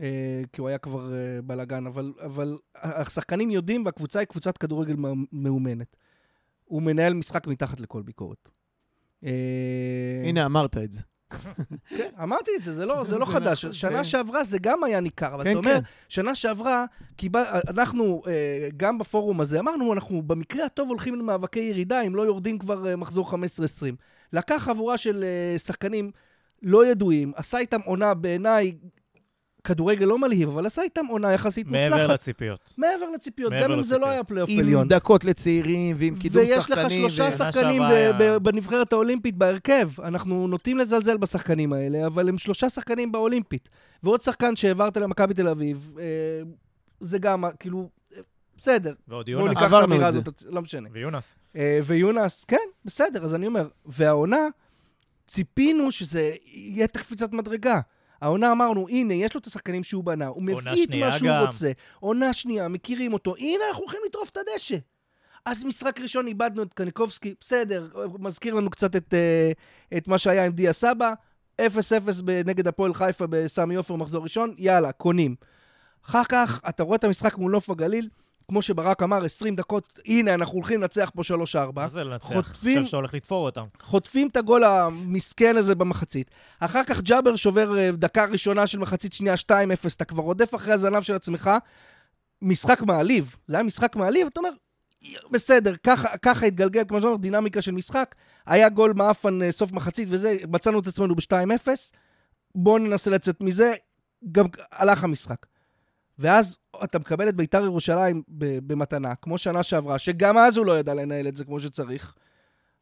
אה, 0.00 0.42
כי 0.52 0.60
הוא 0.60 0.68
היה 0.68 0.78
כבר 0.78 1.12
בלאגן, 1.44 1.86
אבל, 1.86 2.12
אבל 2.24 2.58
השחקנים 2.74 3.50
יודעים, 3.50 3.84
והקבוצה 3.84 4.18
היא 4.18 4.26
קבוצת 4.26 4.58
כדורגל 4.58 4.96
מאומנת. 5.32 5.96
הוא 6.64 6.82
מנהל 6.82 7.14
משחק 7.14 7.46
מתחת 7.46 7.80
לכל 7.80 8.02
ביקורת. 8.02 8.48
הנה, 10.24 10.46
אמרת 10.46 10.76
את 10.76 10.92
זה. 10.92 11.02
כן, 11.88 12.08
אמרתי 12.22 12.50
את 12.56 12.62
זה, 12.62 12.72
זה 12.72 12.86
לא, 12.86 13.04
זה 13.04 13.18
לא 13.18 13.24
חדש. 13.24 13.66
שנה 13.66 14.04
שעברה 14.04 14.44
זה 14.44 14.58
גם 14.58 14.84
היה 14.84 15.00
ניכר, 15.00 15.34
אבל 15.34 15.50
אתה 15.50 15.58
אומר, 15.58 15.78
שנה 16.08 16.34
שעברה, 16.34 16.84
אנחנו, 17.68 18.22
גם 18.76 18.98
בפורום 18.98 19.40
הזה, 19.40 19.60
אמרנו, 19.60 19.92
אנחנו 19.92 20.22
במקרה 20.22 20.64
הטוב 20.66 20.88
הולכים 20.88 21.14
למאבקי 21.14 21.60
ירידה, 21.60 22.00
אם 22.00 22.16
לא 22.16 22.22
יורדים 22.22 22.58
כבר 22.58 22.96
מחזור 22.96 23.30
15-20. 23.30 23.34
לקח 24.32 24.56
חבורה 24.58 24.96
של 24.96 25.24
שחקנים 25.56 26.10
לא 26.62 26.86
ידועים, 26.86 27.32
עשה 27.36 27.58
איתם 27.58 27.80
עונה 27.84 28.14
בעיניי 28.14 28.72
כדורגל 29.64 30.06
לא 30.06 30.18
מלהיב, 30.18 30.48
אבל 30.48 30.66
עשה 30.66 30.82
איתם 30.82 31.06
עונה 31.06 31.32
יחסית 31.32 31.66
מוצלחת. 31.66 31.90
מעבר 31.90 32.06
לציפיות. 32.06 32.74
מעבר 32.78 33.10
לציפיות, 33.10 33.52
גם 33.62 33.72
אם 33.72 33.82
זה 33.82 33.98
לא 33.98 34.06
היה 34.06 34.24
פלייאוף 34.24 34.50
עליון. 34.50 34.82
עם 34.82 34.88
דקות 34.88 35.24
לצעירים 35.24 35.96
ועם 35.98 36.16
קידום 36.16 36.46
שחקנים. 36.46 36.78
ויש 36.78 36.86
לך 36.86 36.90
שלושה 36.90 37.30
שחקנים 37.30 37.82
בנבחרת 38.42 38.92
האולימפית 38.92 39.36
בהרכב. 39.36 39.90
אנחנו 40.02 40.48
נוטים 40.48 40.78
לזלזל 40.78 41.16
בשחקנים 41.16 41.72
האלה, 41.72 42.06
אבל 42.06 42.28
הם 42.28 42.38
שלושה 42.38 42.68
שחקנים 42.68 43.12
באולימפית. 43.12 43.68
ועוד 44.02 44.22
שחקן 44.22 44.56
שהעברת 44.56 44.96
למכבי 44.96 45.34
תל 45.34 45.48
אביב, 45.48 45.96
זה 47.00 47.18
גם, 47.18 47.44
כאילו, 47.58 47.88
בסדר. 48.58 48.94
ועוד 49.08 49.26
בואו 49.26 49.38
יונס. 49.38 49.48
ניקח 49.48 49.60
את 49.60 49.66
עברנו 49.66 49.82
האמירה 49.82 50.08
את 50.08 50.12
זה. 50.12 50.18
הזאת, 50.18 50.42
לא 50.46 50.62
משנה. 50.62 50.88
ויונס. 50.92 51.34
אה, 51.56 51.78
ויונס, 51.84 52.44
כן, 52.44 52.56
בסדר, 52.84 53.24
אז 53.24 53.34
אני 53.34 53.46
אומר, 53.46 53.68
והעונה, 53.86 54.48
ציפינו 55.26 55.90
שזה 55.90 56.32
יהיה 56.44 56.84
את 56.84 56.96
הקפיצת 56.96 57.32
מדרגה. 57.32 57.80
העונה 58.24 58.52
אמרנו, 58.52 58.88
הנה, 58.88 59.14
יש 59.14 59.34
לו 59.34 59.40
את 59.40 59.46
השחקנים 59.46 59.84
שהוא 59.84 60.04
בנה, 60.04 60.26
הוא 60.26 60.42
מביא 60.42 60.84
את 60.84 60.94
מה 60.94 61.12
שהוא 61.12 61.28
גם. 61.28 61.44
רוצה. 61.46 61.72
עונה 62.00 62.32
שנייה, 62.32 62.68
מכירים 62.68 63.12
אותו, 63.12 63.36
הנה, 63.36 63.64
אנחנו 63.68 63.82
הולכים 63.82 64.00
לטרוף 64.06 64.30
את 64.30 64.36
הדשא. 64.36 64.76
אז 65.44 65.64
משחק 65.64 66.00
ראשון 66.00 66.26
איבדנו 66.26 66.62
את 66.62 66.72
קניקובסקי, 66.72 67.34
בסדר, 67.40 67.88
מזכיר 68.18 68.54
לנו 68.54 68.70
קצת 68.70 68.96
את, 68.96 69.14
אה, 69.14 69.52
את 69.96 70.08
מה 70.08 70.18
שהיה 70.18 70.46
עם 70.46 70.52
דיה 70.52 70.72
סבא, 70.72 71.12
0-0 71.60 71.64
נגד 72.44 72.68
הפועל 72.68 72.94
חיפה 72.94 73.26
בסמי 73.30 73.74
עופר 73.74 73.96
מחזור 73.96 74.22
ראשון, 74.22 74.54
יאללה, 74.58 74.92
קונים. 74.92 75.34
אחר 76.06 76.24
כך, 76.28 76.60
אתה 76.68 76.82
רואה 76.82 76.96
את 76.96 77.04
המשחק 77.04 77.38
מול 77.38 77.52
נוף 77.52 77.70
הגליל, 77.70 78.08
כמו 78.48 78.62
שברק 78.62 79.02
אמר, 79.02 79.24
20 79.24 79.56
דקות, 79.56 79.98
הנה, 80.06 80.34
אנחנו 80.34 80.54
הולכים 80.54 80.80
לנצח 80.80 81.10
פה 81.14 81.22
3-4. 81.54 81.72
מה 81.74 81.88
זה 81.88 82.04
לנצח? 82.04 82.26
חוטפים- 82.26 82.78
חושב 82.78 82.84
שאתה 82.84 82.96
הולך 82.96 83.14
לתפור 83.14 83.46
אותם. 83.46 83.64
חוטפים 83.82 84.28
את 84.28 84.36
הגול 84.36 84.64
המסכן 84.64 85.56
הזה 85.56 85.74
במחצית. 85.74 86.30
אחר 86.60 86.84
כך 86.84 87.00
ג'אבר 87.00 87.36
שובר 87.36 87.78
אה, 87.78 87.90
דקה 87.92 88.24
ראשונה 88.24 88.66
של 88.66 88.78
מחצית 88.78 89.12
שנייה 89.12 89.34
2-0, 89.36 89.50
אתה 89.96 90.04
כבר 90.04 90.22
רודף 90.22 90.54
אחרי 90.54 90.72
הזנב 90.72 91.02
של 91.02 91.14
עצמך. 91.14 91.50
משחק 92.42 92.82
מעליב. 92.82 93.36
זה 93.46 93.56
היה 93.56 93.62
משחק 93.62 93.96
מעליב, 93.96 94.26
אתה 94.26 94.40
אומר, 94.40 94.50
בסדר, 95.30 95.74
ככה, 95.82 96.18
ככה 96.18 96.46
התגלגל, 96.46 96.82
כמו 96.88 97.00
שאומר, 97.00 97.16
דינמיקה 97.16 97.62
של 97.62 97.72
משחק. 97.72 98.14
היה 98.46 98.68
גול 98.68 98.92
מעפן 98.96 99.42
אה, 99.42 99.50
סוף 99.52 99.72
מחצית 99.72 100.08
וזה, 100.10 100.36
מצאנו 100.48 100.80
את 100.80 100.86
עצמנו 100.86 101.14
ב-2-0. 101.14 101.68
בואו 102.54 102.78
ננסה 102.78 103.10
לצאת 103.10 103.40
מזה, 103.40 103.72
גם 104.32 104.46
הלך 104.72 105.04
המשחק. 105.04 105.46
ואז 106.18 106.56
אתה 106.84 106.98
מקבל 106.98 107.28
את 107.28 107.36
ביתר 107.36 107.64
ירושלים 107.64 108.22
במתנה, 108.66 109.14
כמו 109.14 109.38
שנה 109.38 109.62
שעברה, 109.62 109.98
שגם 109.98 110.38
אז 110.38 110.56
הוא 110.56 110.66
לא 110.66 110.78
ידע 110.78 110.94
לנהל 110.94 111.28
את 111.28 111.36
זה 111.36 111.44
כמו 111.44 111.60
שצריך. 111.60 112.14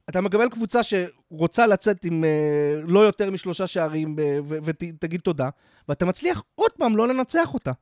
אתה 0.08 0.20
מקבל 0.20 0.48
קבוצה 0.48 0.80
שרוצה 0.82 1.66
לצאת 1.66 2.04
עם 2.04 2.24
אה, 2.24 2.80
לא 2.84 3.00
יותר 3.00 3.30
משלושה 3.30 3.66
שערים 3.66 4.16
ותגיד 4.48 5.20
תודה, 5.20 5.48
ואתה 5.88 6.06
מצליח 6.06 6.42
עוד 6.54 6.70
פעם 6.72 6.96
לא 6.96 7.08
לנצח 7.08 7.54
אותה. 7.54 7.72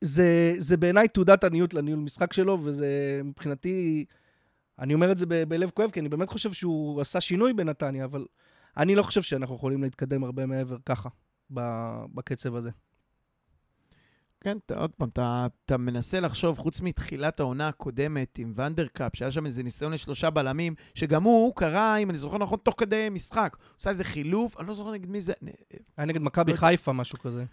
זה, 0.00 0.54
זה 0.58 0.76
בעיניי 0.76 1.08
תעודת 1.08 1.44
עניות 1.44 1.74
לניהול 1.74 2.00
משחק 2.00 2.32
שלו, 2.32 2.58
וזה 2.62 3.20
מבחינתי, 3.24 4.04
אני 4.78 4.94
אומר 4.94 5.12
את 5.12 5.18
זה 5.18 5.26
בלב 5.26 5.70
כואב, 5.70 5.90
כי 5.90 6.00
אני 6.00 6.08
באמת 6.08 6.28
חושב 6.28 6.52
שהוא 6.52 7.00
עשה 7.00 7.20
שינוי 7.20 7.52
בנתניה, 7.52 8.04
אבל 8.04 8.26
אני 8.76 8.94
לא 8.94 9.02
חושב 9.02 9.22
שאנחנו 9.22 9.54
יכולים 9.54 9.82
להתקדם 9.82 10.24
הרבה 10.24 10.46
מעבר 10.46 10.76
ככה, 10.86 11.08
בקצב 12.14 12.54
הזה. 12.54 12.70
כן, 14.40 14.58
אתה, 14.66 14.78
עוד 14.78 14.90
פעם, 14.90 15.08
אתה, 15.08 15.46
אתה 15.64 15.76
מנסה 15.76 16.20
לחשוב, 16.20 16.58
חוץ 16.58 16.80
מתחילת 16.80 17.40
העונה 17.40 17.68
הקודמת 17.68 18.38
עם 18.38 18.52
ונדרקאפ, 18.56 19.16
שהיה 19.16 19.30
שם 19.30 19.46
איזה 19.46 19.62
ניסיון 19.62 19.92
לשלושה 19.92 20.30
בלמים, 20.30 20.74
שגם 20.94 21.22
הוא, 21.22 21.52
קרה, 21.56 21.96
אם 21.96 22.10
אני 22.10 22.18
זוכר 22.18 22.38
נכון, 22.38 22.58
תוך 22.62 22.74
כדי 22.78 23.08
משחק. 23.10 23.56
הוא 23.60 23.74
עשה 23.78 23.90
איזה 23.90 24.04
חילוף, 24.04 24.58
אני 24.60 24.66
לא 24.68 24.74
זוכר 24.74 24.90
נגד 24.92 25.10
מי 25.10 25.20
זה, 25.20 25.32
היה 25.96 26.06
נגד 26.06 26.20
מכבי 26.22 26.52
לא- 26.52 26.56
חיפה, 26.56 26.92
משהו 26.92 27.18
כזה. 27.18 27.44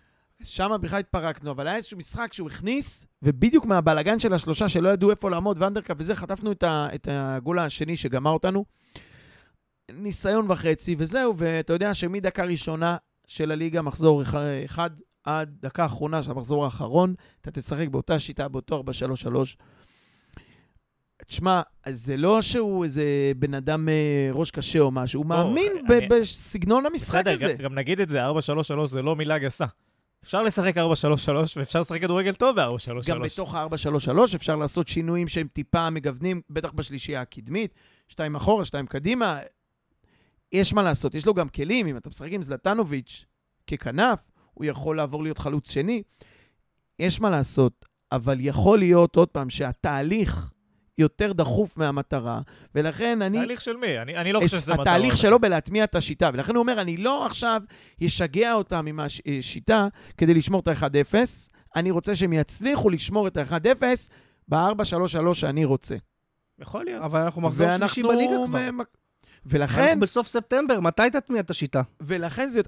שם 0.43 0.71
בכלל 0.81 0.99
התפרקנו, 0.99 1.51
אבל 1.51 1.67
היה 1.67 1.75
איזשהו 1.75 1.97
משחק 1.97 2.33
שהוא 2.33 2.47
הכניס, 2.49 3.05
ובדיוק 3.23 3.65
מהבלגן 3.65 4.19
של 4.19 4.33
השלושה 4.33 4.69
שלא 4.69 4.89
ידעו 4.89 5.11
איפה 5.11 5.29
לעמוד, 5.29 5.61
ונדרקאפ 5.61 5.97
וזה, 5.99 6.15
חטפנו 6.15 6.51
את, 6.51 6.63
ה, 6.63 6.87
את 6.95 7.07
הגול 7.11 7.59
השני 7.59 7.97
שגמר 7.97 8.31
אותנו. 8.31 8.65
ניסיון 9.91 10.51
וחצי, 10.51 10.95
וזהו, 10.99 11.33
ואתה 11.37 11.73
יודע 11.73 11.93
שמדקה 11.93 12.43
ראשונה 12.43 12.97
של 13.27 13.51
הליגה, 13.51 13.81
מחזור 13.81 14.21
אח- 14.21 14.35
אחד 14.65 14.89
עד 15.27 15.49
דקה 15.61 15.85
אחרונה 15.85 16.23
של 16.23 16.31
המחזור 16.31 16.65
האחרון, 16.65 17.13
אתה 17.41 17.51
תשחק 17.51 17.87
באותה 17.87 18.19
שיטה, 18.19 18.47
באותו 18.47 18.83
4-3-3. 19.25 19.55
תשמע, 21.27 21.61
זה 21.89 22.17
לא 22.17 22.41
שהוא 22.41 22.83
איזה 22.83 23.03
בן 23.37 23.53
אדם 23.53 23.89
אה, 23.89 24.29
ראש 24.31 24.51
קשה 24.51 24.79
או 24.79 24.91
משהו, 24.91 25.21
הוא 25.21 25.25
בוא, 25.29 25.35
מאמין 25.37 25.71
אני- 25.89 26.07
ב- 26.07 26.13
בסגנון 26.13 26.85
המשחק 26.85 27.19
בסדר, 27.25 27.33
הזה. 27.33 27.53
גם- 27.53 27.63
גם 27.63 27.75
נגיד 27.75 27.99
את 27.99 28.09
זה, 28.09 28.19
4-3-3 28.25 28.31
זה 28.85 29.01
לא 29.01 29.15
מילה 29.15 29.39
גסה. 29.39 29.65
אפשר 30.23 30.43
לשחק 30.43 30.77
4-3-3 30.77 30.79
ואפשר 31.57 31.79
לשחק 31.79 32.01
כדורגל 32.01 32.33
טוב 32.33 32.55
ב-4-3-3. 32.55 33.07
גם 33.07 33.21
בתוך 33.21 33.55
ה-4-3-3 33.55 34.35
אפשר 34.35 34.55
לעשות 34.55 34.87
שינויים 34.87 35.27
שהם 35.27 35.47
טיפה 35.53 35.89
מגוונים, 35.89 36.41
בטח 36.49 36.71
בשלישייה 36.71 37.21
הקדמית, 37.21 37.73
שתיים 38.07 38.35
אחורה, 38.35 38.65
שתיים 38.65 38.85
קדימה. 38.87 39.39
יש 40.51 40.73
מה 40.73 40.83
לעשות, 40.83 41.15
יש 41.15 41.25
לו 41.25 41.33
גם 41.33 41.49
כלים, 41.49 41.87
אם 41.87 41.97
אתה 41.97 42.09
משחק 42.09 42.29
עם 42.31 42.41
זלטנוביץ' 42.41 43.25
ככנף, 43.71 44.31
הוא 44.57 44.65
יכול 44.65 44.97
לעבור 44.97 45.23
להיות 45.23 45.37
חלוץ 45.37 45.71
שני. 45.71 46.01
יש 46.99 47.21
מה 47.21 47.29
לעשות, 47.29 47.85
אבל 48.11 48.37
יכול 48.39 48.79
להיות, 48.79 49.15
עוד 49.15 49.27
פעם, 49.27 49.49
שהתהליך 49.49 50.51
יותר 50.97 51.33
דחוף 51.33 51.77
מהמטרה, 51.77 52.41
ולכן 52.75 53.21
אני... 53.21 53.37
תהליך 53.37 53.61
של 53.61 53.77
מי? 53.77 53.99
אני 53.99 54.17
אני 54.17 54.33
לא 54.33 54.39
חושב 54.39 54.57
שזה 54.57 54.73
מטרה. 54.73 54.83
התהליך 54.83 55.17
שלו 55.17 55.39
בלהטמיע 55.39 55.83
את 55.83 55.95
השיטה, 55.95 56.29
ולכן 56.33 56.55
הוא 56.55 56.59
אומר, 56.59 56.81
אני 56.81 56.97
לא 56.97 57.25
עכשיו 57.25 57.61
אשגע 58.05 58.53
אותם 58.53 58.85
עם 58.87 58.99
השיטה 58.99 59.87
כדי 60.17 60.33
לשמור 60.33 60.59
את 60.59 60.67
ה-1-0, 60.67 61.15
אני 61.75 61.91
רוצה 61.91 62.15
שהם 62.15 62.33
יצליחו 62.33 62.89
לשמור 62.89 63.27
את 63.27 63.37
ה-1-0 63.37 63.83
ב-4-3-3 64.47 65.33
שאני 65.33 65.65
רוצה. 65.65 65.95
יכול 66.59 66.85
להיות. 66.85 67.03
אבל 67.03 67.21
אנחנו 67.21 67.41
מחזור 67.41 67.67
שלישי 67.77 68.03
בליגה 68.03 68.33
כבר. 68.47 68.83
ולכן, 69.45 69.81
אנחנו 69.81 69.99
בסוף 69.99 70.27
ספטמבר, 70.27 70.79
מתי 70.79 71.09
תטמיע 71.11 71.41
את 71.41 71.49
השיטה? 71.49 71.81
ולכן 72.01 72.47
זה... 72.47 72.61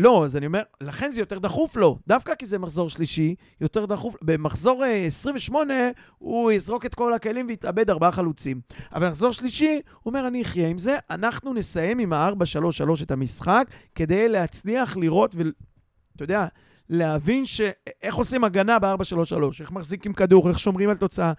לא, 0.00 0.24
אז 0.24 0.36
אני 0.36 0.46
אומר, 0.46 0.62
לכן 0.80 1.10
זה 1.10 1.20
יותר 1.20 1.38
דחוף 1.38 1.76
לו. 1.76 1.98
דווקא 2.06 2.34
כי 2.34 2.46
זה 2.46 2.58
מחזור 2.58 2.90
שלישי, 2.90 3.34
יותר 3.60 3.86
דחוף. 3.86 4.16
במחזור 4.22 4.84
אה, 4.84 5.06
28, 5.06 5.74
הוא 6.18 6.52
יזרוק 6.52 6.86
את 6.86 6.94
כל 6.94 7.12
הכלים 7.12 7.46
ויתאבד 7.48 7.90
ארבעה 7.90 8.12
חלוצים. 8.12 8.60
אבל 8.92 9.06
במחזור 9.06 9.32
שלישי, 9.32 9.80
הוא 10.02 10.10
אומר, 10.10 10.26
אני 10.26 10.42
אחיה 10.42 10.68
עם 10.68 10.78
זה, 10.78 10.98
אנחנו 11.10 11.54
נסיים 11.54 11.98
עם 11.98 12.12
ה-4-3-3 12.12 13.02
את 13.02 13.10
המשחק, 13.10 13.66
כדי 13.94 14.28
להצליח 14.28 14.96
לראות 14.96 15.34
ו... 15.34 15.42
אתה 16.16 16.24
יודע, 16.24 16.46
להבין 16.88 17.46
ש... 17.46 17.60
איך 18.02 18.14
עושים 18.14 18.44
הגנה 18.44 18.78
ב-4-3-3, 18.78 19.34
איך 19.60 19.72
מחזיקים 19.72 20.12
כדור, 20.12 20.48
איך 20.48 20.58
שומרים 20.58 20.90
על 20.90 20.96
תוצאה. 20.96 21.32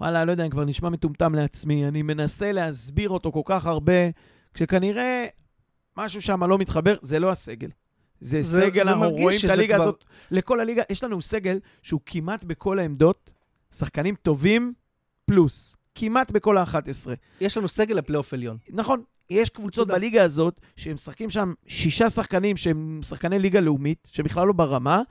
וואלה, 0.00 0.24
לא 0.24 0.30
יודע, 0.30 0.42
אני 0.42 0.50
כבר 0.50 0.64
נשמע 0.64 0.88
מטומטם 0.88 1.34
לעצמי. 1.34 1.88
אני 1.88 2.02
מנסה 2.02 2.52
להסביר 2.52 3.10
אותו 3.10 3.32
כל 3.32 3.42
כך 3.44 3.66
הרבה, 3.66 3.92
כשכנראה 4.54 5.26
משהו 5.96 6.22
שם 6.22 6.44
לא 6.44 6.58
מתחבר, 6.58 6.96
זה 7.02 7.18
לא 7.18 7.30
הסגל. 7.30 7.68
זה, 8.20 8.42
זה- 8.42 8.60
סגל, 8.60 8.84
זה 8.84 8.90
אנחנו 8.92 9.10
רואים 9.10 9.40
את 9.44 9.50
הליגה 9.50 9.74
כבר- 9.74 9.82
הזאת, 9.84 10.04
לכל 10.30 10.60
הליגה, 10.60 10.82
יש 10.90 11.04
לנו 11.04 11.22
סגל 11.22 11.58
שהוא 11.82 12.00
כמעט 12.06 12.44
בכל 12.44 12.78
העמדות, 12.78 13.32
שחקנים 13.74 14.14
טובים 14.14 14.72
פלוס, 15.26 15.76
כמעט 15.94 16.30
בכל 16.30 16.56
ה-11. 16.56 17.10
יש 17.40 17.56
לנו 17.56 17.68
סגל 17.68 17.94
לפלייאוף 17.96 18.34
עליון. 18.34 18.56
נכון, 18.70 19.02
יש 19.30 19.50
קבוצות 19.50 19.74
תודה. 19.88 19.94
בליגה 19.94 20.22
הזאת 20.24 20.60
שהם 20.76 20.94
משחקים 20.94 21.30
שם 21.30 21.52
שישה 21.66 22.10
שחקנים 22.10 22.56
שהם 22.56 23.00
שחקני 23.02 23.38
ליגה 23.38 23.60
לאומית, 23.60 24.08
שבכלל 24.12 24.46
לא 24.46 24.52
ברמה, 24.52 25.02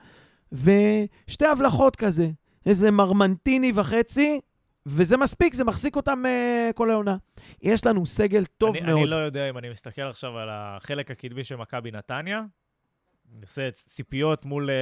ושתי 0.52 1.46
הבלחות 1.46 1.96
כזה, 1.96 2.30
איזה 2.66 2.90
מרמנטיני 2.90 3.72
וחצי, 3.74 4.40
וזה 4.86 5.16
מספיק, 5.16 5.54
זה 5.54 5.64
מחזיק 5.64 5.96
אותם 5.96 6.22
uh, 6.24 6.72
כל 6.72 6.90
העונה. 6.90 7.16
יש 7.62 7.86
לנו 7.86 8.06
סגל 8.06 8.44
טוב 8.44 8.76
אני, 8.76 8.86
מאוד. 8.86 8.98
אני 8.98 9.06
לא 9.06 9.16
יודע 9.16 9.50
אם 9.50 9.58
אני 9.58 9.70
מסתכל 9.70 10.02
עכשיו 10.02 10.38
על 10.38 10.48
החלק 10.52 11.10
הקדמי 11.10 11.44
של 11.44 11.56
מכבי 11.56 11.90
נתניה, 11.90 12.42
אני 13.36 13.42
עושה 13.42 13.70
ציפיות 13.70 14.44
מול, 14.44 14.70
אה, 14.70 14.74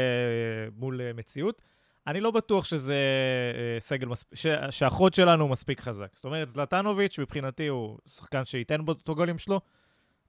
מול 0.76 1.00
אה, 1.00 1.12
מציאות. 1.12 1.62
אני 2.06 2.20
לא 2.20 2.30
בטוח 2.30 2.64
שזה 2.64 2.94
אה, 2.94 3.80
סגל, 3.80 4.08
מספ... 4.08 4.34
ש... 4.34 4.46
שהחוד 4.70 5.14
שלנו 5.14 5.44
הוא 5.44 5.50
מספיק 5.50 5.80
חזק. 5.80 6.08
זאת 6.14 6.24
אומרת, 6.24 6.48
זלטנוביץ' 6.48 7.18
מבחינתי 7.18 7.66
הוא 7.66 7.98
שחקן 8.06 8.44
שייתן 8.44 8.84
בו 8.84 8.92
את 8.92 9.08
הגולים 9.08 9.38
שלו, 9.38 9.60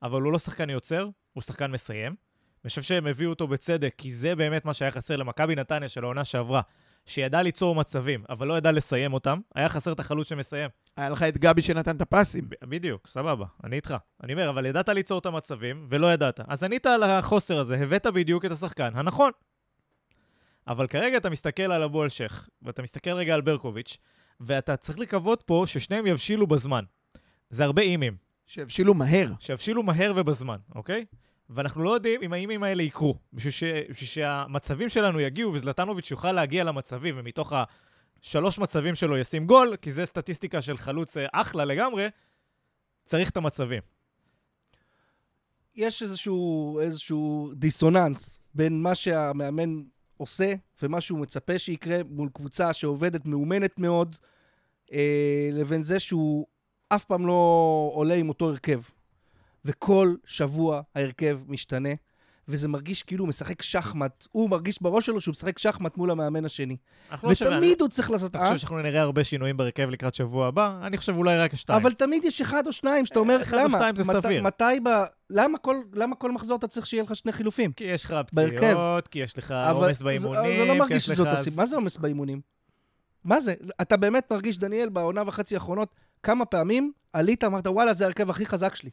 אבל 0.03 0.21
הוא 0.21 0.31
לא 0.33 0.39
שחקן 0.39 0.69
יוצר, 0.69 1.09
הוא 1.33 1.41
שחקן 1.43 1.71
מסיים. 1.71 2.15
אני 2.63 2.69
חושב 2.69 2.81
שהם 2.81 3.07
הביאו 3.07 3.29
אותו 3.29 3.47
בצדק, 3.47 3.93
כי 3.97 4.11
זה 4.11 4.35
באמת 4.35 4.65
מה 4.65 4.73
שהיה 4.73 4.91
חסר 4.91 5.15
למכבי 5.15 5.55
נתניה 5.55 5.89
של 5.89 6.03
העונה 6.03 6.25
שעברה, 6.25 6.61
שידע 7.05 7.41
ליצור 7.41 7.75
מצבים, 7.75 8.23
אבל 8.29 8.47
לא 8.47 8.57
ידע 8.57 8.71
לסיים 8.71 9.13
אותם. 9.13 9.39
היה 9.55 9.69
חסר 9.69 9.91
את 9.91 9.99
החלוץ 9.99 10.29
שמסיים. 10.29 10.69
היה 10.97 11.09
לך 11.09 11.23
את 11.23 11.37
גבי 11.37 11.61
שנתן 11.61 11.95
את 11.95 12.01
הפסים. 12.01 12.47
בדיוק, 12.63 13.07
סבבה, 13.07 13.45
אני 13.63 13.75
איתך. 13.75 13.95
אני 14.23 14.33
אומר, 14.33 14.49
אבל 14.49 14.65
ידעת 14.65 14.89
ליצור 14.89 15.19
את 15.19 15.25
המצבים, 15.25 15.87
ולא 15.89 16.13
ידעת. 16.13 16.39
אז 16.47 16.63
ענית 16.63 16.85
על 16.85 17.03
החוסר 17.03 17.59
הזה, 17.59 17.75
הבאת 17.75 18.07
בדיוק 18.07 18.45
את 18.45 18.51
השחקן 18.51 18.89
הנכון. 18.93 19.31
אבל 20.67 20.87
כרגע 20.87 21.17
אתה 21.17 21.29
מסתכל 21.29 21.71
על 21.71 21.83
אבו 21.83 22.03
אלשיך, 22.03 22.49
ואתה 22.61 22.81
מסתכל 22.81 23.11
רגע 23.11 23.33
על 23.33 23.41
ברקוביץ', 23.41 23.97
ואתה 24.39 24.77
צריך 24.77 24.99
לקוות 24.99 25.43
פה 25.45 25.63
ששניהם 25.65 26.07
יבשילו 26.07 26.47
בזמן. 26.47 26.83
זה 27.49 27.63
הרבה 27.63 27.81
אימים, 27.81 28.17
שהבשילו 28.47 28.93
מהר. 28.93 29.31
שיבשילו 29.39 29.83
מהר 29.83 30.13
ובזמן, 30.15 30.57
אוקיי? 30.75 31.05
ואנחנו 31.53 31.83
לא 31.83 31.93
יודעים 31.93 32.21
אם 32.23 32.33
האימים 32.33 32.63
האלה 32.63 32.83
יקרו. 32.83 33.15
בשביל, 33.33 33.51
ש... 33.51 33.63
בשביל 33.63 34.09
שהמצבים 34.09 34.89
שלנו 34.89 35.19
יגיעו, 35.19 35.53
וזלטנוביץ' 35.53 36.11
יוכל 36.11 36.31
להגיע 36.31 36.63
למצבים, 36.63 37.15
ומתוך 37.17 37.53
השלוש 38.21 38.59
מצבים 38.59 38.95
שלו 38.95 39.17
ישים 39.17 39.45
גול, 39.45 39.75
כי 39.81 39.91
זה 39.91 40.05
סטטיסטיקה 40.05 40.61
של 40.61 40.77
חלוץ 40.77 41.17
אה, 41.17 41.25
אחלה 41.31 41.65
לגמרי, 41.65 42.07
צריך 43.03 43.29
את 43.29 43.37
המצבים. 43.37 43.81
יש 45.75 46.01
איזשהו, 46.01 46.79
איזשהו 46.79 47.51
דיסוננס 47.55 48.39
בין 48.53 48.81
מה 48.81 48.95
שהמאמן 48.95 49.81
עושה 50.17 50.53
ומה 50.81 51.01
שהוא 51.01 51.19
מצפה 51.19 51.59
שיקרה 51.59 51.97
מול 52.09 52.29
קבוצה 52.33 52.73
שעובדת 52.73 53.25
מאומנת 53.25 53.79
מאוד, 53.79 54.15
אה, 54.93 55.49
לבין 55.51 55.83
זה 55.83 55.99
שהוא 55.99 56.47
אף 56.89 57.05
פעם 57.05 57.27
לא 57.27 57.91
עולה 57.93 58.13
עם 58.13 58.29
אותו 58.29 58.49
הרכב. 58.49 58.81
וכל 59.65 60.15
שבוע 60.25 60.81
ההרכב 60.95 61.39
משתנה, 61.47 61.89
וזה 62.47 62.67
מרגיש 62.67 63.03
כאילו 63.03 63.23
הוא 63.23 63.29
משחק 63.29 63.61
שחמט. 63.61 64.27
הוא 64.31 64.49
מרגיש 64.49 64.81
בראש 64.81 65.05
שלו 65.05 65.21
שהוא 65.21 65.31
משחק 65.31 65.59
שחמט 65.59 65.97
מול 65.97 66.11
המאמן 66.11 66.45
השני. 66.45 66.77
לא 67.23 67.29
ותמיד 67.29 67.81
הוא 67.81 67.89
צריך 67.89 68.11
לעשות... 68.11 68.31
אתה 68.31 68.39
אה? 68.39 68.45
חושב 68.45 68.57
שאנחנו 68.57 68.81
נראה 68.81 69.01
הרבה 69.01 69.23
שינויים 69.23 69.57
בהרכב 69.57 69.89
לקראת 69.89 70.15
שבוע 70.15 70.47
הבא? 70.47 70.79
אני 70.83 70.97
חושב 70.97 71.15
אולי 71.15 71.37
רק 71.37 71.55
שתיים. 71.55 71.79
אבל 71.79 71.91
תמיד 71.93 72.25
יש 72.25 72.41
אחד 72.41 72.67
או 72.67 72.71
שניים 72.73 73.05
שאתה 73.05 73.19
אומר, 73.19 73.41
אחד 73.41 73.57
או 73.57 73.63
למה? 73.63 73.77
שתיים 73.77 73.95
זה 73.95 74.03
מת- 74.03 74.23
סביר. 74.23 74.43
מתי 74.43 74.79
ב... 74.83 74.89
למה 75.29 75.57
כל, 75.57 75.75
למה 75.93 76.15
כל 76.15 76.31
מחזור 76.31 76.57
אתה 76.57 76.67
צריך 76.67 76.87
שיהיה 76.87 77.03
לך 77.03 77.15
שני 77.15 77.31
חילופים? 77.31 77.71
כי 77.71 77.83
יש 77.83 78.05
לך. 78.05 78.15
פציעות, 78.27 79.07
כי 79.07 79.19
יש 79.19 79.37
לך 79.37 79.51
אבל 79.51 79.83
עומס 79.83 80.01
באימונים, 80.01 80.55
זה 80.57 80.65
לא 80.65 80.75
מרגיש. 80.75 81.05
שזאת 81.05 81.27
הסיבה. 81.27 81.57
מה 81.57 81.65
זה 81.65 81.75
עומס 81.75 81.97
באימונים? 81.97 82.41
מה 83.23 83.39
זה? 83.39 83.53
אתה 83.81 83.97
באמת 83.97 84.31
מרגיש, 84.31 84.57
דניאל, 84.57 84.89
בעונה 84.89 85.21
וחצי 85.27 85.55
האחרונות, 85.55 85.95
כמה 86.23 86.45
פעמים 86.45 86.91
עלית, 87.13 87.43
אמרת, 87.43 87.67
וואלה, 87.67 87.93
זה 87.93 88.03
ההרכב 88.03 88.29
הכי 88.29 88.45
חזק 88.45 88.75
שלי. 88.75 88.89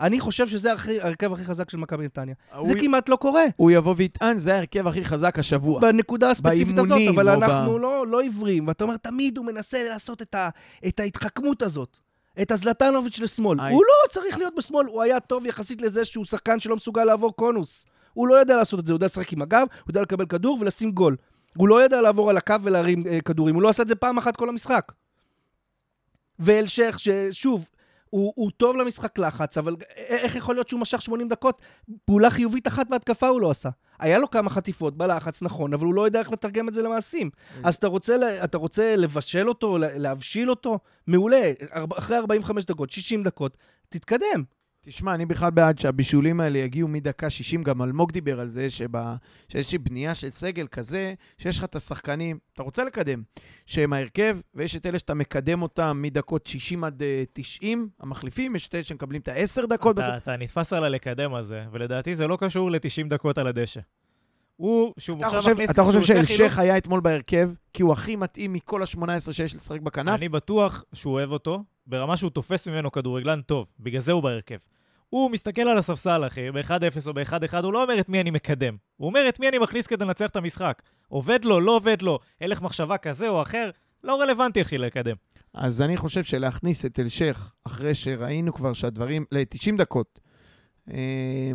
אני 0.00 0.20
חושב 0.20 0.46
שזה 0.46 0.72
הכי- 0.72 1.00
ההרכב 1.00 1.32
הכי 1.32 1.44
חזק 1.44 1.70
של 1.70 1.76
מכבי 1.78 2.04
נתניה. 2.04 2.34
זה 2.50 2.56
הוא- 2.58 2.80
כמעט 2.80 3.08
לא 3.08 3.16
קורה. 3.16 3.44
הוא 3.56 3.70
יבוא 3.70 3.94
ויטען, 3.96 4.38
זה 4.38 4.54
ההרכב 4.54 4.86
הכי 4.86 5.04
חזק 5.04 5.38
השבוע. 5.38 5.80
בנקודה 5.80 6.30
הספציפית 6.30 6.78
הזאת, 6.78 6.88
באימונים 6.88 7.08
אבל 7.18 7.30
או 7.34 7.40
ב- 7.40 7.42
אנחנו 7.42 7.78
לא, 7.78 8.06
לא 8.06 8.20
עיוורים, 8.20 8.68
ואתה 8.68 8.84
אומר, 8.84 8.96
תמיד 8.96 9.38
הוא 9.38 9.46
מנסה 9.46 9.84
לעשות 9.88 10.22
את, 10.22 10.34
ה, 10.34 10.48
את 10.86 11.00
ההתחכמות 11.00 11.62
הזאת, 11.62 11.98
את 12.42 12.50
הזלטנוביץ' 12.50 13.18
לשמאל. 13.20 13.60
היי. 13.60 13.74
הוא 13.74 13.82
לא 13.84 14.08
צריך 14.12 14.38
להיות 14.38 14.54
בשמאל, 14.56 14.86
הוא 14.86 15.02
היה 15.02 15.20
טוב 15.20 15.46
יחסית 15.46 15.82
לזה 15.82 16.04
שהוא 16.04 16.24
שחקן 16.24 16.60
שלא 16.60 16.76
מסוגל 16.76 17.04
לעבור 17.04 17.36
קונוס. 17.36 17.84
הוא 18.12 18.28
לא 18.28 18.34
יודע 18.34 18.56
לעשות 18.56 18.80
את 18.80 18.86
זה, 18.86 18.92
הוא 18.92 18.96
יודע 18.96 19.06
לשחק 19.06 19.32
עם 19.32 19.42
הגב, 19.42 19.60
הוא 19.70 19.88
יודע 19.90 20.02
לקבל 20.02 20.26
כדור 20.26 20.58
ולשים 20.60 20.90
גול. 20.92 21.16
הוא 21.56 21.68
לא 21.68 21.82
יודע 21.82 22.00
לעבור 22.00 22.30
על 22.30 22.36
הקו 22.36 22.54
ולהרים 22.62 23.06
אה, 23.06 23.20
כדורים, 23.20 23.54
הוא 23.54 23.62
לא 23.62 23.68
עשה 23.68 23.82
את 23.82 23.88
זה 23.88 23.94
פעם 23.94 24.18
אחת 24.18 24.36
כל 24.36 24.48
המשחק. 24.48 24.92
ואלשיך, 26.38 26.98
ששוב, 27.00 27.68
הוא, 28.10 28.32
הוא 28.36 28.50
טוב 28.56 28.76
למשחק 28.76 29.18
לחץ, 29.18 29.58
אבל 29.58 29.76
איך 29.96 30.36
יכול 30.36 30.54
להיות 30.54 30.68
שהוא 30.68 30.80
משך 30.80 31.02
80 31.02 31.28
דקות? 31.28 31.62
פעולה 32.04 32.30
חיובית 32.30 32.66
אחת 32.68 32.86
בהתקפה 32.88 33.28
הוא 33.28 33.40
לא 33.40 33.50
עשה. 33.50 33.68
היה 33.98 34.18
לו 34.18 34.30
כמה 34.30 34.50
חטיפות 34.50 34.96
בלחץ, 34.96 35.42
נכון, 35.42 35.74
אבל 35.74 35.86
הוא 35.86 35.94
לא 35.94 36.04
יודע 36.04 36.18
איך 36.18 36.32
לתרגם 36.32 36.68
את 36.68 36.74
זה 36.74 36.82
למעשים. 36.82 37.30
אז 37.64 37.74
אתה 37.74 37.86
רוצה, 37.86 38.44
אתה 38.44 38.58
רוצה 38.58 38.96
לבשל 38.96 39.48
אותו, 39.48 39.78
להבשיל 39.78 40.50
אותו? 40.50 40.78
מעולה. 41.06 41.52
אחרי 41.98 42.16
45 42.16 42.64
דקות, 42.64 42.90
60 42.90 43.22
דקות, 43.22 43.56
תתקדם. 43.88 44.44
תשמע, 44.84 45.14
אני 45.14 45.26
בכלל 45.26 45.50
בעד 45.50 45.78
שהבישולים 45.78 46.40
האלה 46.40 46.58
יגיעו 46.58 46.88
מדקה 46.88 47.30
60, 47.30 47.62
גם 47.62 47.82
אלמוג 47.82 48.12
דיבר 48.12 48.40
על 48.40 48.48
זה, 48.48 48.70
שבה, 48.70 49.16
שיש 49.48 49.56
איזושהי 49.56 49.78
בנייה 49.78 50.14
של 50.14 50.30
סגל 50.30 50.66
כזה, 50.66 51.14
שיש 51.38 51.58
לך 51.58 51.64
את 51.64 51.76
השחקנים, 51.76 52.38
אתה 52.54 52.62
רוצה 52.62 52.84
לקדם, 52.84 53.22
שהם 53.66 53.92
ההרכב, 53.92 54.38
ויש 54.54 54.76
את 54.76 54.86
אלה 54.86 54.98
שאתה 54.98 55.14
מקדם 55.14 55.62
אותם 55.62 55.98
מדקות 56.02 56.46
60 56.46 56.84
עד 56.84 57.02
אה, 57.02 57.22
90, 57.32 57.88
המחליפים, 58.00 58.56
יש 58.56 58.68
את 58.68 58.74
אלה 58.74 58.84
שמקבלים 58.84 59.20
את 59.20 59.28
ה-10 59.28 59.66
דקות 59.66 59.96
בסוף. 59.96 60.08
אתה, 60.08 60.16
אתה 60.16 60.36
נתפס 60.36 60.72
על 60.72 60.84
הלקדם 60.84 61.34
הזה, 61.34 61.64
ולדעתי 61.72 62.16
זה 62.16 62.28
לא 62.28 62.36
קשור 62.40 62.70
ל-90 62.70 63.08
דקות 63.08 63.38
על 63.38 63.46
הדשא. 63.46 63.80
הוא, 64.60 64.94
שהוא 64.98 65.18
אתה 65.18 65.26
עכשיו 65.26 65.40
חושב, 65.40 65.52
מכניס... 65.52 65.70
אתה 65.70 65.84
חושב 65.84 66.00
כשהוא 66.00 66.18
עושה 66.18 66.26
שאלשיך 66.26 66.58
היה 66.58 66.78
אתמול 66.78 67.00
בהרכב, 67.00 67.50
כי 67.72 67.82
הוא 67.82 67.92
הכי 67.92 68.16
מתאים 68.16 68.52
מכל 68.52 68.82
ה-18 68.82 69.32
שיש 69.32 69.54
לשחק 69.54 69.80
בכנף? 69.80 70.18
אני 70.18 70.28
בטוח 70.28 70.84
שהוא 70.92 71.14
אוהב 71.14 71.30
אותו, 71.30 71.64
ברמה 71.86 72.16
שהוא 72.16 72.30
תופס 72.30 72.68
ממנו 72.68 72.92
כדורגלן 72.92 73.40
טוב, 73.40 73.70
בגלל 73.80 74.00
זה 74.00 74.12
הוא 74.12 74.22
בהרכב. 74.22 74.56
הוא 75.08 75.30
מסתכל 75.30 75.60
על 75.62 75.78
הספסל, 75.78 76.26
אחי, 76.26 76.50
ב-1-0 76.50 77.06
או 77.06 77.14
ב-1-1, 77.14 77.56
הוא 77.62 77.72
לא 77.72 77.82
אומר 77.82 78.00
את 78.00 78.08
מי 78.08 78.20
אני 78.20 78.30
מקדם. 78.30 78.76
הוא 78.96 79.06
אומר 79.06 79.28
את 79.28 79.40
מי 79.40 79.48
אני 79.48 79.58
מכניס 79.58 79.86
כדי 79.86 80.04
לנצח 80.04 80.26
את 80.26 80.36
המשחק. 80.36 80.82
עובד 81.08 81.44
לו, 81.44 81.60
לא 81.60 81.76
עובד 81.76 82.02
לו, 82.02 82.18
הלך 82.40 82.62
מחשבה 82.62 82.96
כזה 82.96 83.28
או 83.28 83.42
אחר, 83.42 83.70
לא 84.04 84.20
רלוונטי, 84.20 84.62
אחי, 84.62 84.78
לקדם. 84.78 85.16
אז 85.54 85.82
אני 85.82 85.96
חושב 85.96 86.24
שלהכניס 86.24 86.86
את 86.86 87.00
אלשיך, 87.00 87.52
אחרי 87.64 87.94
שראינו 87.94 88.52
כבר 88.52 88.72
שהדברים, 88.72 89.24
ל-90 89.32 89.76
דקות, 89.78 90.20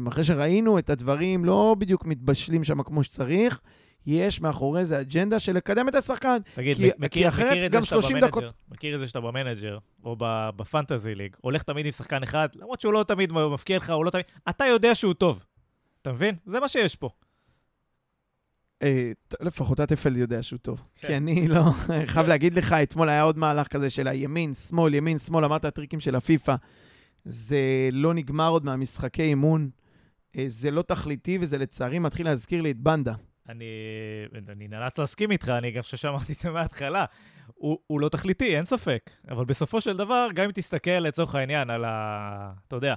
אחרי 0.07 0.23
שראינו 0.23 0.79
את 0.79 0.89
הדברים 0.89 1.45
לא 1.45 1.75
בדיוק 1.79 2.05
מתבשלים 2.05 2.63
שם 2.63 2.83
כמו 2.83 3.03
שצריך, 3.03 3.61
יש 4.05 4.41
מאחורי 4.41 4.85
זה 4.85 5.01
אג'נדה 5.01 5.39
של 5.39 5.53
לקדם 5.55 5.89
את 5.89 5.95
השחקן. 5.95 6.37
תגיד, 6.53 6.77
כי- 6.77 6.89
מכיר, 6.97 7.09
כי 7.09 7.27
אחרת 7.27 7.51
מכיר 7.51 7.65
את 7.65 7.71
גם 7.71 7.81
זה 7.81 7.85
שאתה 7.87 8.01
30 8.01 8.17
במנג'ר, 8.17 8.27
דקות. 8.27 8.43
מכיר 8.69 8.95
את 8.95 8.99
זה 8.99 9.07
שאתה 9.07 9.19
במנג'ר, 9.19 9.77
או 10.03 10.15
ב 10.55 10.63
fantasy 10.63 11.15
league, 11.15 11.35
הולך 11.41 11.63
תמיד 11.63 11.85
עם 11.85 11.91
שחקן 11.91 12.23
אחד, 12.23 12.47
למרות 12.55 12.81
שהוא 12.81 12.93
לא 12.93 13.05
תמיד 13.07 13.31
מבקיע 13.31 13.77
לך, 13.77 13.89
הוא 13.89 14.05
לא 14.05 14.09
תמיד... 14.09 14.25
אתה 14.49 14.65
יודע 14.65 14.95
שהוא 14.95 15.13
טוב. 15.13 15.39
אתה 16.01 16.11
מבין? 16.11 16.35
זה 16.45 16.59
מה 16.59 16.67
שיש 16.67 16.95
פה. 16.95 17.09
אה, 18.83 19.11
לפחות 19.41 19.79
הטפל 19.79 20.17
יודע 20.17 20.43
שהוא 20.43 20.59
טוב. 20.59 20.81
כן. 20.95 21.07
כי 21.07 21.17
אני 21.17 21.47
לא... 21.47 21.61
חייב 22.05 22.27
להגיד 22.27 22.53
לך, 22.53 22.73
אתמול 22.73 23.09
היה 23.09 23.21
עוד 23.21 23.37
מהלך 23.37 23.67
כזה 23.67 23.89
של 23.89 24.07
הימין, 24.07 24.53
שמאל, 24.53 24.93
ימין, 24.93 25.19
שמאל, 25.19 25.45
אמרת 25.45 25.65
הטריקים 25.65 25.99
של 25.99 26.15
הפיפא. 26.15 26.55
זה 27.25 27.89
לא 27.91 28.13
נגמר 28.13 28.49
עוד 28.49 28.65
מהמשחקי 28.65 29.21
אימון. 29.21 29.69
אה, 30.37 30.45
זה 30.47 30.71
לא 30.71 30.81
תכליתי, 30.81 31.37
וזה 31.41 31.57
לצערי 31.57 31.99
מתחיל 31.99 32.25
להזכיר 32.25 32.61
לי 32.61 32.71
את 32.71 32.77
בנדה. 32.77 33.13
אני, 33.49 33.65
אני 34.49 34.67
נאלץ 34.67 34.99
להסכים 34.99 35.31
איתך, 35.31 35.49
אני 35.49 35.71
גם 35.71 35.81
חושב 35.81 35.97
שאמרתי 35.97 36.33
את 36.33 36.39
זה 36.39 36.49
מההתחלה. 36.49 37.05
הוא, 37.47 37.79
הוא 37.87 37.99
לא 37.99 38.09
תכליתי, 38.09 38.57
אין 38.57 38.65
ספק. 38.65 39.09
אבל 39.29 39.45
בסופו 39.45 39.81
של 39.81 39.97
דבר, 39.97 40.27
גם 40.33 40.45
אם 40.45 40.51
תסתכל 40.51 40.91
לצורך 40.91 41.35
העניין 41.35 41.69
על 41.69 41.85
ה... 41.85 42.51
אתה 42.67 42.75
יודע, 42.75 42.93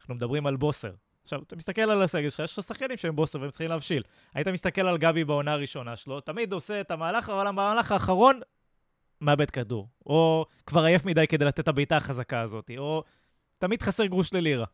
אנחנו 0.00 0.14
מדברים 0.14 0.46
על 0.46 0.56
בוסר. 0.56 0.92
עכשיו, 1.22 1.42
אתה 1.42 1.56
מסתכל 1.56 1.82
על 1.82 2.02
הסגל 2.02 2.30
שלך, 2.30 2.40
יש 2.40 2.58
לך 2.58 2.64
שחקנים 2.64 2.96
שהם 2.96 3.16
בוסר 3.16 3.40
והם 3.40 3.50
צריכים 3.50 3.68
להבשיל. 3.68 4.02
היית 4.34 4.48
מסתכל 4.48 4.80
על 4.80 4.98
גבי 4.98 5.24
בעונה 5.24 5.52
הראשונה 5.52 5.96
שלו, 5.96 6.20
תמיד 6.20 6.52
עושה 6.52 6.80
את 6.80 6.90
המהלך, 6.90 7.30
אבל 7.30 7.48
במהלך 7.48 7.92
האחרון 7.92 8.40
מאבד 9.20 9.50
כדור. 9.50 9.88
או 10.06 10.46
כבר 10.66 10.84
עייף 10.84 11.04
מדי 11.04 11.26
כדי 11.26 11.44
לתת 11.44 11.60
את 11.60 11.68
הבעיטה 11.68 11.96
החזקה 11.96 12.40
הזאת, 12.40 12.70
או 12.78 13.04
תמיד 13.58 13.82
חסר 13.82 14.06
גרוש 14.06 14.34
ללירה. 14.34 14.66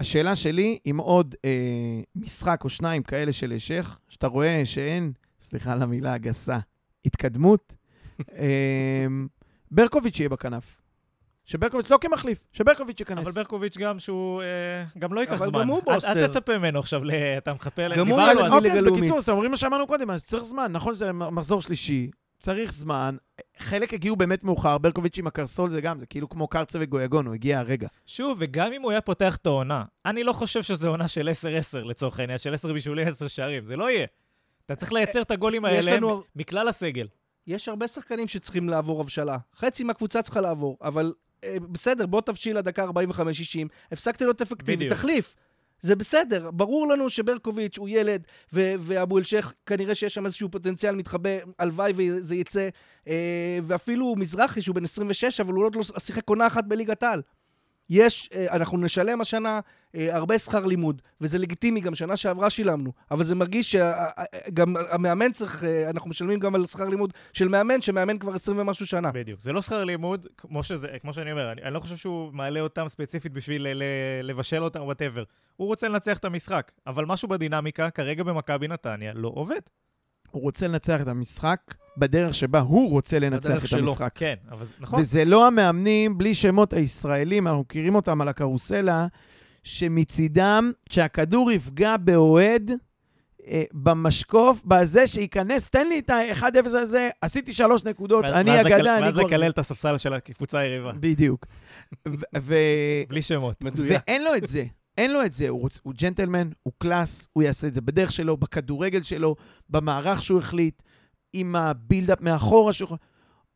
השאלה 0.00 0.36
שלי, 0.36 0.78
עם 0.84 0.98
עוד 0.98 1.34
אה, 1.44 1.50
משחק 2.16 2.60
או 2.64 2.68
שניים 2.68 3.02
כאלה 3.02 3.32
של 3.32 3.52
המשך, 3.52 3.98
שאתה 4.08 4.26
רואה 4.26 4.62
שאין, 4.64 5.12
סליחה 5.40 5.72
על 5.72 5.82
המילה 5.82 6.12
הגסה, 6.14 6.58
התקדמות, 7.04 7.74
אה, 8.38 9.06
ברקוביץ' 9.70 10.18
יהיה 10.20 10.28
בכנף. 10.28 10.80
שברקוביץ' 11.46 11.90
לא 11.90 11.98
כמחליף, 12.00 12.44
שברקוביץ' 12.52 13.00
ייכנס. 13.00 13.26
אבל 13.28 13.42
ברקוביץ' 13.42 13.76
גם 13.78 13.98
שהוא, 13.98 14.42
אה, 14.42 14.46
גם 14.98 15.12
לא 15.12 15.20
ייקח 15.20 15.32
אבל 15.32 15.46
זמן. 15.46 15.60
גם 15.60 15.68
הוא 15.68 15.80
אל- 15.88 15.92
אל 15.92 15.94
בוסר. 15.94 16.26
תצפה 16.26 16.58
ממנו 16.58 16.78
עכשיו, 16.78 17.02
אתה 17.38 17.54
מחפה, 17.54 17.82
גם 17.96 18.08
הוא 18.08 18.18
דיברנו 18.18 18.40
על 18.40 18.50
זה. 18.50 18.56
אוקיי, 18.56 18.72
אז. 18.72 18.82
בקיצור, 18.82 19.16
אז 19.16 19.22
אתם 19.22 19.32
אומרים 19.32 19.50
מה 19.50 19.56
שאמרנו 19.56 19.86
קודם, 19.86 20.10
אז 20.10 20.24
צריך 20.24 20.44
זמן. 20.44 20.72
נכון 20.72 20.94
שזה 20.94 21.12
מחזור 21.12 21.62
שלישי, 21.62 22.10
צריך 22.44 22.72
זמן. 22.72 23.16
חלק 23.58 23.94
הגיעו 23.94 24.16
באמת 24.16 24.44
מאוחר, 24.44 24.78
ברקוביץ' 24.78 25.18
עם 25.18 25.26
הקרסול 25.26 25.70
זה 25.70 25.80
גם, 25.80 25.98
זה 25.98 26.06
כאילו 26.06 26.28
כמו 26.28 26.48
קרצה 26.48 26.78
וגויגון, 26.82 27.26
הוא 27.26 27.34
הגיע 27.34 27.58
הרגע. 27.58 27.88
שוב, 28.06 28.36
וגם 28.40 28.72
אם 28.72 28.82
הוא 28.82 28.90
היה 28.90 29.00
פותח 29.00 29.36
את 29.36 29.46
העונה, 29.46 29.84
אני 30.06 30.22
לא 30.24 30.32
חושב 30.32 30.62
שזו 30.62 30.88
עונה 30.88 31.08
של 31.08 31.28
10-10 31.82 31.86
לצורך 31.86 32.20
העניין, 32.20 32.38
של 32.38 32.54
10 32.54 32.72
בישולים, 32.72 33.06
10 33.08 33.26
שערים, 33.26 33.64
זה 33.64 33.76
לא 33.76 33.90
יהיה. 33.90 34.06
אתה 34.66 34.74
צריך 34.74 34.92
לייצר 34.92 35.22
את 35.22 35.30
הגולים 35.30 35.64
האלה 35.64 35.96
לנו- 35.96 36.22
מכלל 36.36 36.68
הסגל. 36.68 37.06
יש 37.46 37.68
הרבה 37.68 37.86
שחקנים 37.86 38.28
שצריכים 38.28 38.68
לעבור 38.68 39.00
הבשלה. 39.00 39.36
חצי 39.56 39.84
מהקבוצה 39.84 40.22
צריכה 40.22 40.40
לעבור, 40.40 40.78
אבל 40.82 41.12
אה, 41.44 41.56
בסדר, 41.72 42.06
בוא 42.06 42.20
תבשיל 42.20 42.58
לדקה 42.58 42.84
45-60, 42.84 42.88
הפסקת 43.92 44.20
להיות 44.20 44.42
אפקטיבי. 44.42 44.88
תחליף. 44.90 45.34
זה 45.80 45.96
בסדר, 45.96 46.50
ברור 46.50 46.88
לנו 46.88 47.10
שברקוביץ' 47.10 47.78
הוא 47.78 47.88
ילד, 47.88 48.26
ו- 48.52 48.74
ואבו 48.78 49.18
אלשיך, 49.18 49.54
כנראה 49.66 49.94
שיש 49.94 50.14
שם 50.14 50.24
איזשהו 50.24 50.50
פוטנציאל 50.50 50.94
מתחבא, 50.94 51.30
הלוואי 51.58 51.92
וזה 51.96 52.36
יצא. 52.36 52.68
אה, 53.08 53.58
ואפילו 53.62 54.14
מזרחי, 54.16 54.62
שהוא 54.62 54.74
בן 54.74 54.84
26, 54.84 55.40
אבל 55.40 55.52
הוא 55.52 55.64
עוד 55.64 55.76
לא 55.76 55.82
שיחק 55.98 56.28
עונה 56.28 56.46
אחת 56.46 56.64
בליגת 56.64 57.02
העל. 57.02 57.22
יש, 57.90 58.30
אה, 58.34 58.54
אנחנו 58.54 58.78
נשלם 58.78 59.20
השנה 59.20 59.60
אה, 59.94 60.16
הרבה 60.16 60.38
שכר 60.38 60.66
לימוד, 60.66 61.02
וזה 61.20 61.38
לגיטימי, 61.38 61.80
גם 61.80 61.94
שנה 61.94 62.16
שעברה 62.16 62.50
שילמנו, 62.50 62.92
אבל 63.10 63.24
זה 63.24 63.34
מרגיש 63.34 63.76
שגם 63.76 64.74
המאמן 64.90 65.32
צריך, 65.32 65.64
אה, 65.64 65.90
אנחנו 65.90 66.10
משלמים 66.10 66.38
גם 66.38 66.54
על 66.54 66.66
שכר 66.66 66.88
לימוד 66.88 67.12
של 67.32 67.48
מאמן, 67.48 67.82
שמאמן 67.82 68.18
כבר 68.18 68.34
20 68.34 68.58
ומשהו 68.58 68.86
שנה. 68.86 69.12
בדיוק. 69.12 69.40
זה 69.40 69.52
לא 69.52 69.62
שכר 69.62 69.84
לימוד, 69.84 70.26
כמו, 70.36 70.62
שזה, 70.62 70.88
כמו 71.02 71.12
שאני 71.14 71.32
אומר, 71.32 71.52
אני, 71.52 71.62
אני 71.62 71.74
לא 71.74 71.80
חושב 71.80 71.96
שהוא 71.96 72.32
מעלה 72.32 72.60
אותם 72.60 72.88
ספציפית 72.88 73.32
בשביל 73.32 73.62
ל- 73.62 73.82
ל- 73.82 73.82
לבשל 74.22 74.62
אותם, 74.64 74.82
whatever. 74.82 75.24
הוא 75.56 75.66
רוצה 75.66 75.88
לנצח 75.88 76.18
את 76.18 76.24
המשחק, 76.24 76.72
אבל 76.86 77.04
משהו 77.04 77.28
בדינמיקה, 77.28 77.90
כרגע 77.90 78.22
במכבי 78.22 78.68
נתניה, 78.68 79.12
לא 79.14 79.32
עובד. 79.34 79.60
הוא 80.30 80.42
רוצה 80.42 80.68
לנצח 80.68 81.00
את 81.00 81.08
המשחק 81.08 81.60
בדרך 81.98 82.34
שבה 82.34 82.60
הוא 82.60 82.90
רוצה 82.90 83.18
לנצח 83.18 83.62
את 83.62 83.66
שלו. 83.68 83.78
המשחק. 83.78 84.10
כן, 84.14 84.34
אבל 84.50 84.66
נכון. 84.80 85.00
וזה 85.00 85.24
לא 85.24 85.46
המאמנים, 85.46 86.18
בלי 86.18 86.34
שמות 86.34 86.72
הישראלים, 86.72 87.46
אנחנו 87.46 87.60
מכירים 87.60 87.94
אותם 87.94 88.20
על 88.20 88.28
הקרוסלה, 88.28 89.06
שמצידם, 89.62 90.72
שהכדור 90.90 91.52
יפגע 91.52 91.96
באוהד 91.96 92.70
אה, 93.46 93.62
במשקוף, 93.72 94.62
בזה 94.64 95.06
שייכנס, 95.06 95.70
תן 95.70 95.88
לי 95.88 95.98
את 95.98 96.10
ה-1-0 96.10 96.44
הזה, 96.66 97.10
עשיתי 97.20 97.52
שלוש 97.52 97.84
נקודות, 97.84 98.24
ואז- 98.24 98.34
אני 98.34 98.60
אגדה, 98.60 98.98
אני 98.98 99.04
ואז. 99.06 99.16
לקלל 99.16 99.50
את 99.50 99.58
הספסל 99.58 99.98
של 99.98 100.12
הקבוצה 100.12 100.58
היריבה. 100.58 100.92
בדיוק. 100.92 101.46
ו- 102.38 102.54
בלי 103.08 103.22
שמות. 103.22 103.64
מדויק. 103.64 104.02
ואין 104.06 104.24
לו 104.24 104.34
את 104.36 104.46
זה. 104.46 104.64
אין 104.98 105.12
לו 105.12 105.24
את 105.24 105.32
זה, 105.32 105.48
הוא, 105.48 105.60
רוצ... 105.60 105.80
הוא 105.82 105.94
ג'נטלמן, 105.98 106.48
הוא 106.62 106.72
קלאס, 106.78 107.28
הוא 107.32 107.42
יעשה 107.42 107.66
את 107.66 107.74
זה 107.74 107.80
בדרך 107.80 108.12
שלו, 108.12 108.36
בכדורגל 108.36 109.02
שלו, 109.02 109.36
במערך 109.70 110.22
שהוא 110.22 110.38
החליט, 110.38 110.82
עם 111.34 111.56
הבילדאפ 111.56 112.20
מאחורה 112.20 112.72
שהוא... 112.72 112.88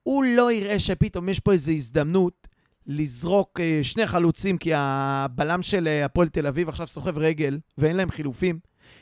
הוא 0.02 0.24
לא 0.24 0.52
יראה 0.52 0.78
שפתאום 0.78 1.28
יש 1.28 1.40
פה 1.40 1.52
איזו 1.52 1.72
הזדמנות 1.72 2.48
לזרוק 2.86 3.60
אה, 3.60 3.80
שני 3.82 4.06
חלוצים, 4.06 4.58
כי 4.58 4.70
הבלם 4.74 5.62
של 5.62 5.88
אה, 5.88 6.04
הפועל 6.04 6.28
תל 6.28 6.46
אביב 6.46 6.68
עכשיו 6.68 6.86
סוחב 6.86 7.18
רגל, 7.18 7.58
ואין 7.78 7.96
להם 7.96 8.10
חילופים. 8.10 8.58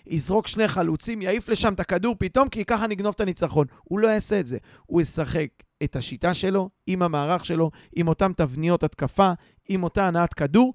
יזרוק 0.06 0.46
שני 0.46 0.68
חלוצים, 0.68 1.22
יעיף 1.22 1.48
לשם 1.48 1.72
את 1.72 1.80
הכדור 1.80 2.16
פתאום, 2.18 2.48
כי 2.48 2.64
ככה 2.64 2.86
נגנוב 2.86 3.14
את 3.14 3.20
הניצחון. 3.20 3.66
הוא 3.84 3.98
לא 3.98 4.08
יעשה 4.08 4.40
את 4.40 4.46
זה. 4.46 4.58
הוא 4.86 5.02
ישחק 5.02 5.48
את 5.82 5.96
השיטה 5.96 6.34
שלו, 6.34 6.70
עם 6.86 7.02
המערך 7.02 7.44
שלו, 7.44 7.70
עם 7.96 8.08
אותן 8.08 8.32
תבניות 8.32 8.82
התקפה, 8.82 9.32
עם 9.68 9.82
אותה 9.82 10.06
הנעת 10.06 10.34
כדור, 10.34 10.74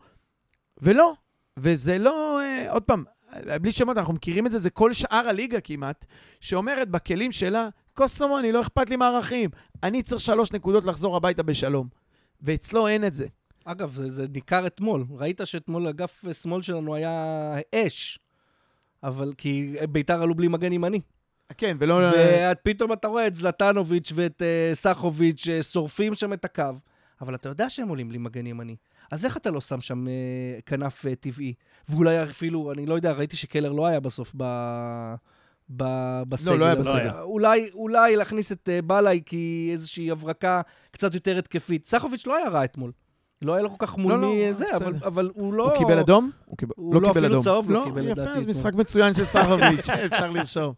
ולא. 0.81 1.13
וזה 1.57 1.97
לא, 1.97 2.39
אה, 2.41 2.71
עוד 2.71 2.83
פעם, 2.83 3.03
בלי 3.61 3.71
שמות, 3.71 3.97
אנחנו 3.97 4.13
מכירים 4.13 4.47
את 4.47 4.51
זה, 4.51 4.59
זה 4.59 4.69
כל 4.69 4.93
שאר 4.93 5.27
הליגה 5.27 5.61
כמעט, 5.61 6.05
שאומרת 6.41 6.89
בכלים 6.89 7.31
שלה, 7.31 7.69
קוסומוני, 7.93 8.51
לא 8.51 8.61
אכפת 8.61 8.89
לי 8.89 8.95
מערכים, 8.95 9.49
אני 9.83 10.03
צריך 10.03 10.21
שלוש 10.21 10.51
נקודות 10.51 10.85
לחזור 10.85 11.17
הביתה 11.17 11.43
בשלום. 11.43 11.87
ואצלו 12.41 12.87
אין 12.87 13.05
את 13.05 13.13
זה. 13.13 13.27
אגב, 13.65 13.93
זה, 13.95 14.09
זה 14.09 14.25
ניכר 14.33 14.67
אתמול. 14.67 15.05
ראית 15.09 15.41
שאתמול 15.43 15.87
אגף 15.87 16.25
שמאל 16.41 16.61
שלנו 16.61 16.95
היה 16.95 17.53
אש, 17.75 18.19
אבל 19.03 19.33
כי 19.37 19.75
ביתר 19.89 20.21
עלו 20.21 20.35
בלי 20.35 20.47
מגן 20.47 20.73
ימני. 20.73 21.01
כן, 21.57 21.77
ולא... 21.79 21.99
ופתאום 22.51 22.93
אתה 22.93 23.07
רואה 23.07 23.27
את 23.27 23.35
זלטנוביץ' 23.35 24.11
ואת 24.15 24.41
uh, 24.41 24.75
סחוביץ' 24.75 25.47
uh, 25.47 25.63
שורפים 25.63 26.15
שם 26.15 26.33
את 26.33 26.45
הקו, 26.45 26.63
אבל 27.21 27.35
אתה 27.35 27.49
יודע 27.49 27.69
שהם 27.69 27.87
עולים 27.87 28.09
בלי 28.09 28.17
מגן 28.17 28.47
ימני. 28.47 28.75
אז 29.11 29.25
איך 29.25 29.37
אתה 29.37 29.51
לא 29.51 29.61
שם 29.61 29.81
שם 29.81 30.05
uh, 30.07 30.61
כנף 30.65 31.05
uh, 31.05 31.15
טבעי? 31.19 31.53
ואולי 31.89 32.23
אפילו, 32.23 32.71
אני 32.71 32.85
לא 32.85 32.95
יודע, 32.95 33.11
ראיתי 33.11 33.35
שקלר 33.35 33.71
לא 33.71 33.85
היה 33.85 33.99
בסוף 33.99 34.33
ב... 34.37 34.43
ב... 35.69 35.83
בסגל. 36.29 36.51
לא, 36.51 36.59
לא 36.59 36.65
היה 36.65 36.75
בסגל. 36.75 37.09
אולי, 37.21 37.69
אולי 37.73 38.15
להכניס 38.15 38.51
את 38.51 38.69
uh, 38.69 38.85
בלאי 38.85 39.21
כי 39.25 39.69
איזושהי 39.71 40.11
הברקה 40.11 40.61
קצת 40.91 41.13
יותר 41.13 41.37
התקפית. 41.37 41.87
סחוביץ' 41.87 42.27
לא 42.27 42.35
היה 42.35 42.49
רע 42.49 42.63
אתמול. 42.63 42.91
לא 43.41 43.53
היה 43.53 43.63
לו 43.63 43.69
כל 43.69 43.87
כך 43.87 43.97
מול 43.97 44.13
לא, 44.13 44.29
מי 44.29 44.45
לא, 44.45 44.51
זה, 44.51 44.65
אבל, 44.75 44.93
אבל 45.05 45.29
הוא 45.33 45.53
לא... 45.53 45.69
הוא 45.69 45.77
קיבל 45.77 45.99
אדום? 45.99 46.31
הוא, 46.45 46.57
קיבל, 46.57 46.73
הוא 46.77 46.93
לא, 46.95 47.01
לא 47.01 47.07
קיבל 47.07 47.19
אפילו 47.19 47.33
אדום. 47.33 47.43
צהוב 47.43 47.71
לא 47.71 47.79
לא, 47.79 47.85
קיבל, 47.85 48.01
לדעתי, 48.01 48.21
יפה, 48.29 48.37
אז. 48.37 48.47
משחק 48.47 48.73
מצוין 48.73 49.13
של 49.13 49.23
סחוביץ', 49.23 49.89
אפשר 50.11 50.31
לרשום. 50.31 50.73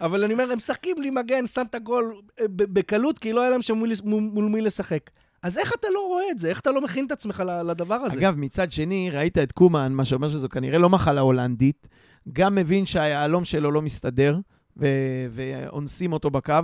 אבל 0.00 0.24
אני 0.24 0.32
אומר, 0.32 0.52
הם 0.52 0.56
משחקים 0.56 0.96
בלי 0.96 1.10
מגן, 1.10 1.46
שם 1.46 1.64
את 1.70 1.74
הגול 1.74 2.14
אה, 2.40 2.44
ב- 2.48 2.78
בקלות, 2.78 3.18
כי 3.18 3.32
לא 3.32 3.40
היה 3.40 3.50
להם 3.50 3.62
שם 3.62 3.82
מול, 4.04 4.44
מי 4.44 4.60
לשחק. 4.60 5.10
אז 5.42 5.58
איך 5.58 5.72
אתה 5.74 5.88
לא 5.94 6.00
רואה 6.08 6.30
את 6.30 6.38
זה? 6.38 6.48
איך 6.48 6.60
אתה 6.60 6.70
לא 6.70 6.80
מכין 6.80 7.06
את 7.06 7.12
עצמך 7.12 7.42
ל- 7.46 7.70
לדבר 7.70 7.94
הזה? 7.94 8.14
אגב, 8.14 8.34
מצד 8.36 8.72
שני, 8.72 9.10
ראית 9.10 9.38
את 9.38 9.52
קומן, 9.52 9.92
מה 9.92 10.04
שאומר 10.04 10.28
שזו 10.28 10.48
כנראה 10.48 10.78
לא 10.78 10.88
מחלה 10.88 11.20
הולנדית, 11.20 11.88
גם 12.32 12.54
מבין 12.54 12.86
שהיהלום 12.86 13.44
שלו 13.44 13.70
לא 13.70 13.82
מסתדר, 13.82 14.38
ו- 14.76 15.26
ואונסים 15.30 16.12
אותו 16.12 16.30
בקו. 16.30 16.54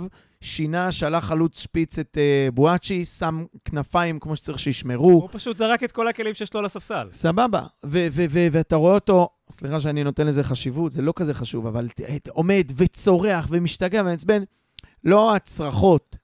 שינה, 0.41 0.91
שלח 0.91 1.25
חלוץ 1.25 1.59
שפיץ 1.59 1.99
את 1.99 2.17
uh, 2.17 2.51
בואצ'י, 2.51 3.05
שם 3.05 3.45
כנפיים 3.65 4.19
כמו 4.19 4.35
שצריך 4.35 4.59
שישמרו. 4.59 5.11
הוא 5.11 5.29
פשוט 5.31 5.57
זרק 5.57 5.83
את 5.83 5.91
כל 5.91 6.07
הכלים 6.07 6.33
שיש 6.33 6.53
לו 6.53 6.59
על 6.59 6.65
הספסל. 6.65 7.07
סבבה. 7.11 7.61
ו- 7.85 8.07
ו- 8.11 8.25
ו- 8.29 8.47
ואתה 8.51 8.75
רואה 8.75 8.93
אותו, 8.93 9.29
סליחה 9.49 9.79
שאני 9.79 10.03
נותן 10.03 10.27
לזה 10.27 10.43
חשיבות, 10.43 10.91
זה 10.91 11.01
לא 11.01 11.13
כזה 11.15 11.33
חשוב, 11.33 11.67
אבל 11.67 11.87
עומד 12.29 12.71
וצורח 12.75 13.47
ומשתגע 13.49 14.01
ומעצבן. 14.01 14.43
לא 15.03 15.35
הצרחות, 15.35 16.17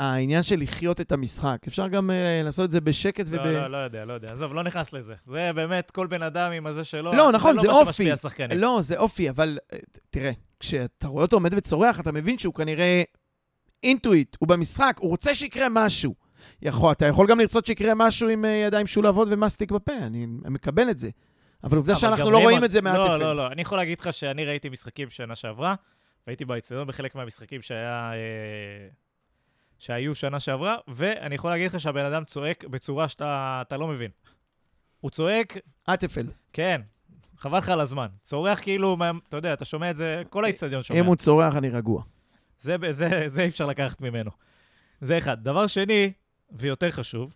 העניין 0.00 0.42
של 0.42 0.60
לחיות 0.60 1.00
את 1.00 1.12
המשחק. 1.12 1.56
אפשר 1.68 1.88
גם 1.88 2.10
uh, 2.10 2.44
לעשות 2.44 2.64
את 2.64 2.70
זה 2.70 2.80
בשקט 2.80 3.24
וב... 3.28 3.34
לא, 3.34 3.52
לא, 3.52 3.66
לא 3.66 3.76
יודע, 3.76 4.04
לא 4.04 4.12
יודע. 4.12 4.28
עזוב, 4.32 4.54
לא 4.54 4.62
נכנס 4.62 4.92
לזה. 4.92 5.14
זה 5.26 5.50
באמת 5.54 5.90
כל 5.90 6.06
בן 6.06 6.22
אדם 6.22 6.52
עם 6.52 6.66
הזה 6.66 6.84
שלו. 6.84 7.12
לא, 7.12 7.32
נכון, 7.32 7.58
זה 7.58 7.66
לא 7.66 7.72
מה 7.72 7.78
אופי. 7.78 7.86
שמשפיע 7.86 8.10
על 8.12 8.16
שחקנים. 8.16 8.58
לא, 8.58 8.78
זה 8.82 8.98
אופי, 8.98 9.30
אבל 9.30 9.58
אה, 9.72 9.78
תראה, 10.10 10.30
כשאתה 10.60 11.08
רואה 11.08 11.22
אותו 11.22 11.36
עומד 11.36 11.54
וצורח, 11.54 12.00
אתה 12.00 12.12
מבין 12.12 12.38
שהוא 12.38 12.54
כנראה 12.54 13.02
אינטואיט, 13.82 14.36
הוא 14.40 14.48
במשחק, 14.48 14.96
הוא 15.00 15.10
רוצה 15.10 15.34
שיקרה 15.34 15.66
משהו. 15.70 16.14
יכול, 16.62 16.92
אתה 16.92 17.06
יכול 17.06 17.26
גם 17.26 17.40
לרצות 17.40 17.66
שיקרה 17.66 17.94
משהו 17.94 18.28
עם 18.28 18.44
אה, 18.44 18.50
ידיים 18.50 18.86
שולבות 18.86 19.28
ומסטיק 19.30 19.70
בפה, 19.70 19.92
אני 19.92 20.26
מקבל 20.26 20.90
את 20.90 20.98
זה. 20.98 21.10
אבל 21.64 21.76
עובדה 21.76 21.96
שאנחנו 21.96 22.30
לא 22.30 22.38
רואים 22.38 22.64
את 22.64 22.70
זה 22.70 22.80
לא, 22.80 22.92
מהטפל. 22.92 23.16
לא, 23.16 23.36
לא. 23.36 23.46
אני 23.46 23.62
יכול 23.62 23.78
להגיד 23.78 24.00
לך 24.00 24.12
שאני 24.12 24.44
ראיתי 24.44 24.68
משחקים 24.68 25.10
שנה 25.10 25.36
שעברה, 25.36 25.74
והייתי 26.26 26.44
באצטדיון 26.44 26.86
בחלק 26.86 27.14
מהמשחקים 27.14 27.62
שהיה... 27.62 28.12
אה, 28.12 28.88
שהיו 29.80 30.14
שנה 30.14 30.40
שעברה, 30.40 30.76
ואני 30.88 31.34
יכול 31.34 31.50
להגיד 31.50 31.66
לך 31.66 31.80
שהבן 31.80 32.04
אדם 32.04 32.24
צועק 32.24 32.64
בצורה 32.64 33.08
שאתה 33.08 33.58
אתה 33.66 33.76
לא 33.76 33.88
מבין. 33.88 34.10
הוא 35.00 35.10
צועק, 35.10 35.56
אטפלד. 35.94 36.32
כן, 36.52 36.80
חבל 37.38 37.58
לך 37.58 37.68
על 37.68 37.80
הזמן. 37.80 38.06
צורח 38.22 38.60
כאילו, 38.60 38.96
אתה 39.28 39.36
יודע, 39.36 39.52
אתה 39.52 39.64
שומע 39.64 39.90
את 39.90 39.96
זה, 39.96 40.22
כל 40.30 40.44
האצטדיון 40.44 40.82
שומע. 40.82 41.00
אם 41.00 41.04
הוא 41.04 41.16
צורח, 41.16 41.56
אני 41.56 41.70
רגוע. 41.70 42.02
זה, 42.58 42.76
זה, 42.90 43.08
זה 43.26 43.42
אי 43.42 43.48
אפשר 43.48 43.66
לקחת 43.66 44.00
ממנו. 44.00 44.30
זה 45.00 45.18
אחד. 45.18 45.44
דבר 45.44 45.66
שני, 45.66 46.12
ויותר 46.50 46.90
חשוב, 46.90 47.34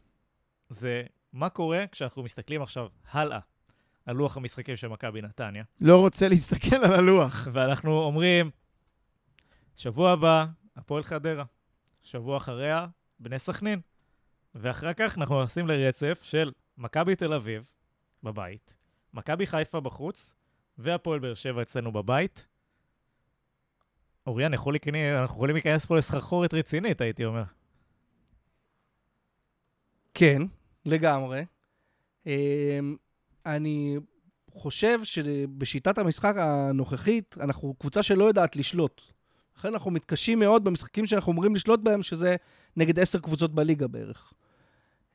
זה 0.69 1.03
מה 1.33 1.49
קורה 1.49 1.85
כשאנחנו 1.93 2.23
מסתכלים 2.23 2.63
עכשיו 2.63 2.89
הלאה 3.11 3.39
על 4.07 4.17
לוח 4.17 4.37
המשחקים 4.37 4.77
של 4.77 4.89
מכבי 4.89 5.23
נתניה, 5.23 5.65
לא 5.81 6.01
רוצה 6.01 6.29
להסתכל 6.29 6.77
על 6.77 6.93
הלוח. 6.93 7.49
ואנחנו 7.53 7.99
אומרים, 7.99 8.51
שבוע 9.77 10.11
הבא, 10.11 10.47
הפועל 10.77 11.03
חדרה, 11.03 11.45
שבוע 12.05 12.37
אחריה, 12.37 12.87
בני 13.19 13.39
סכנין, 13.39 13.81
ואחר 14.55 14.93
כך 14.93 15.19
אנחנו 15.19 15.43
נכנסים 15.43 15.69
לרצף 15.69 16.21
של 16.23 16.53
מכבי 16.79 17.17
תל 17.17 17.33
אביב 17.33 17.65
בבית, 18.23 18.75
מכבי 19.15 19.47
חיפה 19.47 19.81
בחוץ, 19.81 20.35
והפועל 20.79 21.19
באר 21.19 21.35
שבע 21.35 21.63
אצלנו 21.63 21.93
בבית. 21.93 22.47
אוריאן, 24.27 24.55
יכול 24.55 24.75
להיכנס, 24.75 24.97
אנחנו 25.21 25.35
יכולים 25.37 25.57
להיכנס 25.57 25.87
פה 25.87 25.99
לסחרחורת 25.99 26.55
רצינית, 26.55 27.01
הייתי 27.01 27.25
אומר. 27.25 27.43
כן, 30.15 30.43
לגמרי. 30.87 31.45
אמ, 32.27 32.97
אני 33.47 33.97
חושב 34.51 35.05
שבשיטת 35.05 35.99
המשחק 35.99 36.35
הנוכחית, 36.37 37.37
אנחנו 37.41 37.75
קבוצה 37.75 38.03
שלא 38.03 38.25
יודעת 38.25 38.57
לשלוט. 38.57 39.01
לכן 39.59 39.69
אנחנו 39.69 39.91
מתקשים 39.91 40.39
מאוד 40.39 40.65
במשחקים 40.65 41.07
שאנחנו 41.07 41.33
אומרים 41.33 41.55
לשלוט 41.55 41.81
בהם, 41.81 42.03
שזה 42.03 42.37
נגד 42.77 42.99
עשר 42.99 43.19
קבוצות 43.19 43.55
בליגה 43.55 43.87
בערך. 43.87 44.33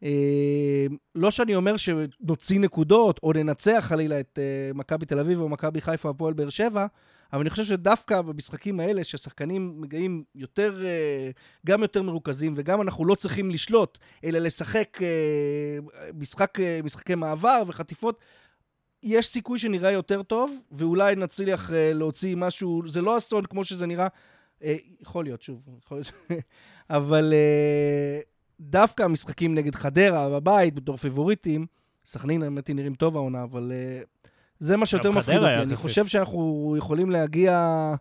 אמ, 0.04 0.98
לא 1.16 1.32
שאני 1.32 1.56
אומר 1.56 1.78
שנוציא 1.78 2.60
נקודות, 2.60 3.20
או 3.24 3.34
ננצח 3.34 3.86
חלילה 3.88 4.20
את 4.20 4.40
אה, 4.42 4.72
מכבי 4.74 5.06
תל 5.06 5.20
אביב 5.20 5.40
או 5.40 5.50
מכבי 5.50 5.82
חיפה 5.82 6.10
הפועל 6.10 6.34
באר 6.34 6.50
שבע, 6.50 6.86
אבל 7.34 7.42
אני 7.42 7.50
חושב 7.50 7.64
שדווקא 7.64 8.22
במשחקים 8.22 8.80
האלה, 8.80 9.04
ששחקנים 9.04 9.74
מגיעים 9.82 10.24
יותר, 10.36 10.86
אה, 10.86 11.30
גם 11.66 11.82
יותר 11.82 12.02
מרוכזים, 12.02 12.54
וגם 12.58 12.82
אנחנו 12.82 13.06
לא 13.06 13.16
צריכים 13.16 13.52
לשלוט, 13.52 13.98
אלא 14.24 14.40
לשחק 14.40 15.00
אה, 15.02 15.80
משחק, 16.14 16.60
אה, 16.60 16.80
משחקי 16.84 17.16
מעבר 17.16 17.64
וחטיפות, 17.68 18.20
יש 19.04 19.28
סיכוי 19.28 19.60
שנראה 19.60 19.92
יותר 19.92 20.24
טוב, 20.24 20.52
ואולי 20.72 21.16
נצליח 21.16 21.72
אה, 21.74 21.92
להוציא 21.94 22.36
משהו, 22.36 22.82
זה 22.88 23.02
לא 23.02 23.18
אסון 23.18 23.46
כמו 23.46 23.64
שזה 23.64 23.88
נראה, 23.88 24.08
אה, 24.64 24.76
יכול 25.02 25.24
להיות, 25.26 25.42
שוב, 25.42 25.62
יכול 25.86 25.98
להיות, 25.98 26.12
אבל 26.90 27.34
אה, 27.34 28.20
דווקא 28.60 29.04
המשחקים 29.04 29.56
נגד 29.56 29.76
חדרה 29.76 30.30
בבית, 30.30 30.74
בתור 30.76 30.98
פיבוריטים, 30.98 31.66
סכנין 32.06 32.44
האמת 32.44 32.68
היא 32.68 32.76
נראים 32.76 32.96
טוב 32.96 33.16
העונה, 33.16 33.44
אבל 33.44 33.72
אה, 33.76 34.02
זה 34.60 34.78
מה 34.78 34.86
שיותר 34.86 35.12
מפחיד 35.12 35.38
אותי. 35.38 35.56
אני. 35.56 35.76
חושב 35.76 36.06
שאנחנו 36.06 36.76
יכולים 36.78 37.10
להגיע... 37.10 37.94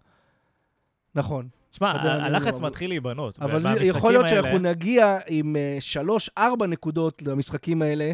נכון. 1.15 1.49
שמע, 1.71 1.93
חדרה 1.99 2.13
ה- 2.13 2.17
נראו, 2.17 2.27
הלחץ 2.27 2.59
אבל- 2.59 2.67
מתחיל 2.69 2.91
להיבנות. 2.91 3.39
אבל 3.39 3.63
יכול 3.83 4.13
להיות 4.13 4.29
שאנחנו 4.29 4.59
נגיע 4.59 5.19
עם 5.29 5.57
אה, 5.57 5.77
שלוש, 5.81 6.31
ארבע 6.39 6.67
נקודות 6.67 7.23
למשחקים 7.23 7.83
האלה, 7.83 8.13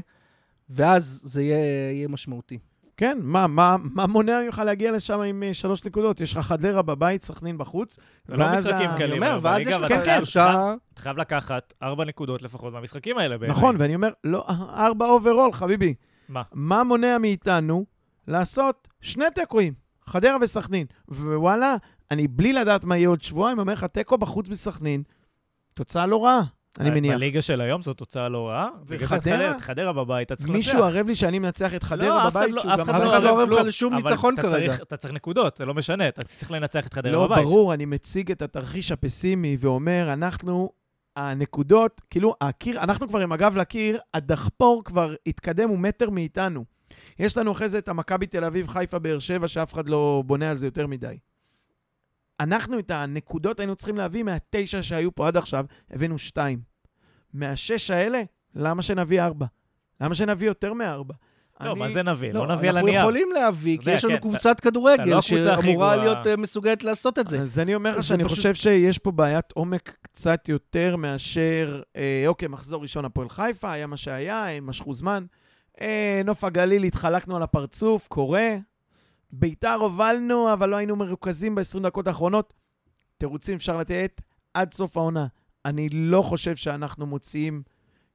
ואז 0.70 1.20
זה 1.24 1.42
יהיה 1.42 2.08
משמעותי. 2.08 2.58
כן, 2.96 3.18
מה, 3.22 3.46
מה, 3.46 3.76
מה 3.82 4.06
מונע 4.06 4.40
ממך 4.46 4.62
להגיע 4.64 4.92
לשם 4.92 5.20
עם 5.20 5.42
אה, 5.42 5.54
שלוש 5.54 5.84
נקודות? 5.84 6.20
יש 6.20 6.32
לך 6.36 6.46
חדרה 6.46 6.82
בבית, 6.82 7.22
סכנין 7.22 7.58
בחוץ. 7.58 7.98
זה 8.24 8.36
לא 8.36 8.52
משחקים 8.52 8.90
אני 8.90 8.98
קלים. 8.98 9.22
אומר, 9.22 9.36
אבל 9.36 9.50
ואז 9.50 9.66
יש 9.66 9.76
לך 9.76 9.88
כן, 9.88 10.04
כן. 10.04 10.16
שלושה... 10.16 10.74
אתה 10.94 11.02
חייב 11.02 11.18
לקחת 11.18 11.72
ארבע 11.82 12.04
נקודות 12.04 12.42
לפחות 12.42 12.72
מהמשחקים 12.72 13.18
האלה 13.18 13.38
בעיניי. 13.38 13.56
נכון, 13.56 13.76
ואני 13.78 13.94
אומר, 13.94 14.10
לא, 14.24 14.46
ארבע 14.74 15.06
overall, 15.06 15.52
חביבי. 15.52 15.94
מה? 16.28 16.42
מה 16.52 16.84
מונע 16.84 17.18
מאיתנו 17.18 17.84
לעשות 18.28 18.88
שני 19.00 19.24
תיקואים, 19.34 19.74
חדרה 20.06 20.36
וסכנין? 20.40 20.86
ווואלה, 21.08 21.76
אני 22.10 22.28
בלי 22.28 22.52
לדעת 22.52 22.84
מה 22.84 22.96
יהיה 22.96 23.08
עוד 23.08 23.22
שבועיים, 23.22 23.58
אומר 23.58 23.72
לך, 23.72 23.84
תיקו 23.84 24.18
בחוץ 24.18 24.48
בסכנין, 24.48 25.02
תוצאה 25.74 26.06
לא 26.06 26.24
רעה, 26.24 26.42
אני 26.80 26.90
מניח. 26.90 27.14
בליגה 27.14 27.42
של 27.42 27.60
היום 27.60 27.82
זו 27.82 27.94
תוצאה 27.94 28.28
לא 28.28 28.48
רעה. 28.48 28.68
וחדרה? 28.86 29.50
את 29.50 29.60
חדרה 29.60 29.92
בבית, 29.92 30.26
אתה 30.26 30.36
צריך 30.36 30.48
לנצח. 30.50 30.56
מישהו 30.56 30.82
ערב 30.82 31.06
לי 31.06 31.14
שאני 31.14 31.38
מנצח 31.38 31.74
את 31.74 31.82
לא, 31.82 31.88
חדרה 31.88 32.28
אחד 32.28 32.30
בבית, 32.30 32.52
לא- 32.52 32.60
שהוא 32.62 32.72
אף 32.74 32.78
גם... 32.78 32.90
אחד 32.90 32.94
אף 33.00 33.04
לא 33.04 33.10
אחד 33.12 33.22
לא 33.22 33.40
ערב 33.40 33.50
לך. 33.50 33.60
לשום 33.66 33.94
ניצחון 33.94 34.36
כרגע. 34.36 34.74
אתה 34.74 34.96
צריך 34.96 35.14
נקודות, 35.14 35.56
זה 35.56 35.64
לא 35.64 35.74
משנה, 35.74 36.08
אתה 36.08 36.22
צריך 36.22 36.50
לנצח 36.50 36.86
את 36.86 36.94
חדרה 36.94 37.12
לא, 37.12 37.26
בבית. 37.26 37.44
ברור, 37.44 37.74
אני 37.74 37.84
מציג 37.84 38.30
את 38.30 38.42
התרחיש 38.42 38.92
הפסימי 38.92 39.56
ואומר, 39.60 40.12
אנחנו, 40.12 40.70
הנקודות, 41.16 42.00
כאילו, 42.10 42.34
הקיר, 42.40 42.80
אנחנו 42.82 43.08
כבר 43.08 43.20
עם 43.20 43.32
הגב 43.32 43.56
לקיר, 43.56 43.98
הדחפור 44.14 44.84
כבר 44.84 45.14
התקדם, 45.26 45.68
הוא 45.68 45.78
מטר 45.78 46.10
מאיתנו. 46.10 46.64
יש 47.18 47.36
לנו 47.36 47.52
אחרי 47.52 47.68
זה 47.68 47.78
את 47.78 47.88
המכבי 47.88 48.26
תל 48.26 48.44
אביב, 48.44 48.68
חיפה, 48.68 48.98
באר 48.98 49.18
שבע, 49.18 49.48
שאף 49.48 49.72
אחד 49.74 49.88
לא 49.88 50.22
בונה 50.26 50.50
על 50.50 50.56
זה 50.56 50.66
יותר 50.66 50.86
מדי. 50.86 51.16
אנחנו 52.40 52.78
את 52.78 52.90
הנקודות 52.90 53.60
היינו 53.60 53.76
צריכים 53.76 53.96
להביא 53.96 54.22
מהתשע 54.22 54.82
שהיו 54.82 55.14
פה 55.14 55.28
עד 55.28 55.36
עכשיו, 55.36 55.64
הבאנו 55.90 56.18
שתיים. 56.18 56.58
מהשש 57.32 57.90
האלה, 57.90 58.22
למה 58.54 58.82
שנביא 58.82 59.22
ארבע? 59.22 59.46
למה 60.00 60.14
שנביא 60.14 60.46
יותר 60.46 60.72
מארבע? 60.72 61.14
לא, 61.60 61.70
אני- 61.70 61.78
מה 61.80 61.88
זה 61.88 62.02
נביא? 62.02 62.32
לא 62.32 62.46
נביא 62.46 62.68
על 62.68 62.76
אנחנו 62.76 62.88
הנייר. 62.88 63.00
יכולים 63.02 63.28
להביא, 63.34 63.78
כי 63.78 63.90
יש 63.90 64.04
לנו 64.04 64.14
כן, 64.14 64.20
קבוצת 64.20 64.50
אתה 64.60 64.62
כדורגל 64.70 65.04
לא 65.04 65.20
שאמורה. 65.20 65.96
להיות 65.96 66.26
אה, 66.26 66.36
מסוגלת 66.36 66.84
לעשות 66.84 67.18
את 67.18 67.28
זה. 67.28 67.40
אז 67.40 67.58
אני 67.58 67.74
אומר 67.74 67.96
לך 67.96 68.04
שאני 68.04 68.24
פשוט- 68.24 68.36
חושב 68.36 68.54
שיש 68.54 68.98
פה 68.98 69.10
בעיית 69.10 69.52
עומק 69.52 69.96
קצת 70.02 70.48
יותר 70.48 70.96
מאשר, 70.96 71.82
אה, 71.96 72.24
אוקיי, 72.26 72.48
מחזור 72.48 72.82
ראשון 72.82 73.04
הפועל 73.04 73.28
חיפה, 73.28 73.72
היה 73.72 73.86
מה 73.86 73.96
שהיה, 73.96 74.46
הם 74.48 74.66
משכו 74.66 74.92
זמן. 74.92 75.24
אה, 75.80 76.20
נוף 76.24 76.44
הגליל, 76.44 76.82
התחלקנו 76.84 77.36
על 77.36 77.42
הפרצוף, 77.42 78.08
קורה. 78.08 78.56
ביתר 79.32 79.74
הובלנו, 79.80 80.52
אבל 80.52 80.68
לא 80.68 80.76
היינו 80.76 80.96
מרוכזים 80.96 81.54
ב-20 81.54 81.80
דקות 81.82 82.06
האחרונות. 82.06 82.54
תירוצים 83.18 83.54
אפשר 83.54 83.76
לתת 83.76 84.20
עד 84.54 84.74
סוף 84.74 84.96
העונה. 84.96 85.26
אני 85.64 85.88
לא 85.88 86.22
חושב 86.22 86.56
שאנחנו 86.56 87.06
מוציאים 87.06 87.62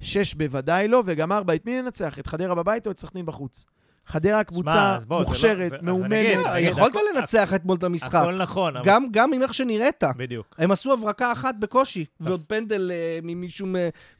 שש 0.01 0.34
בוודאי 0.34 0.88
לא, 0.88 1.03
וגם 1.05 1.32
ארבע. 1.32 1.55
את 1.55 1.66
מי 1.66 1.82
ננצח? 1.82 2.20
את 2.20 2.28
חדרה 2.28 2.55
בבית 2.55 2.88
או 2.88 2.91
את 2.91 2.99
סכנין 2.99 3.26
בחוץ? 3.26 3.66
חדרה 4.06 4.43
קבוצה 4.43 4.97
לא- 5.10 5.20
מוכשרת, 5.20 5.72
מאומנת. 5.82 6.12
נגיד, 6.12 6.39
יכולת 6.60 6.95
לנצח 7.16 7.54
אתמול 7.54 7.78
את 7.78 7.84
המשחק. 7.84 8.16
הכל 8.16 8.36
נכון. 8.36 8.74
גם 8.84 9.08
גם 9.12 9.34
עם 9.34 9.41
איך 9.43 9.54
שנראית. 9.54 10.04
בדיוק. 10.18 10.56
הם 10.58 10.72
עשו 10.72 10.93
הברקה 10.93 11.32
אחת 11.32 11.56
בקושי, 11.60 12.06
ועוד 12.20 12.39
פנדל 12.47 12.91
אה, 12.93 13.20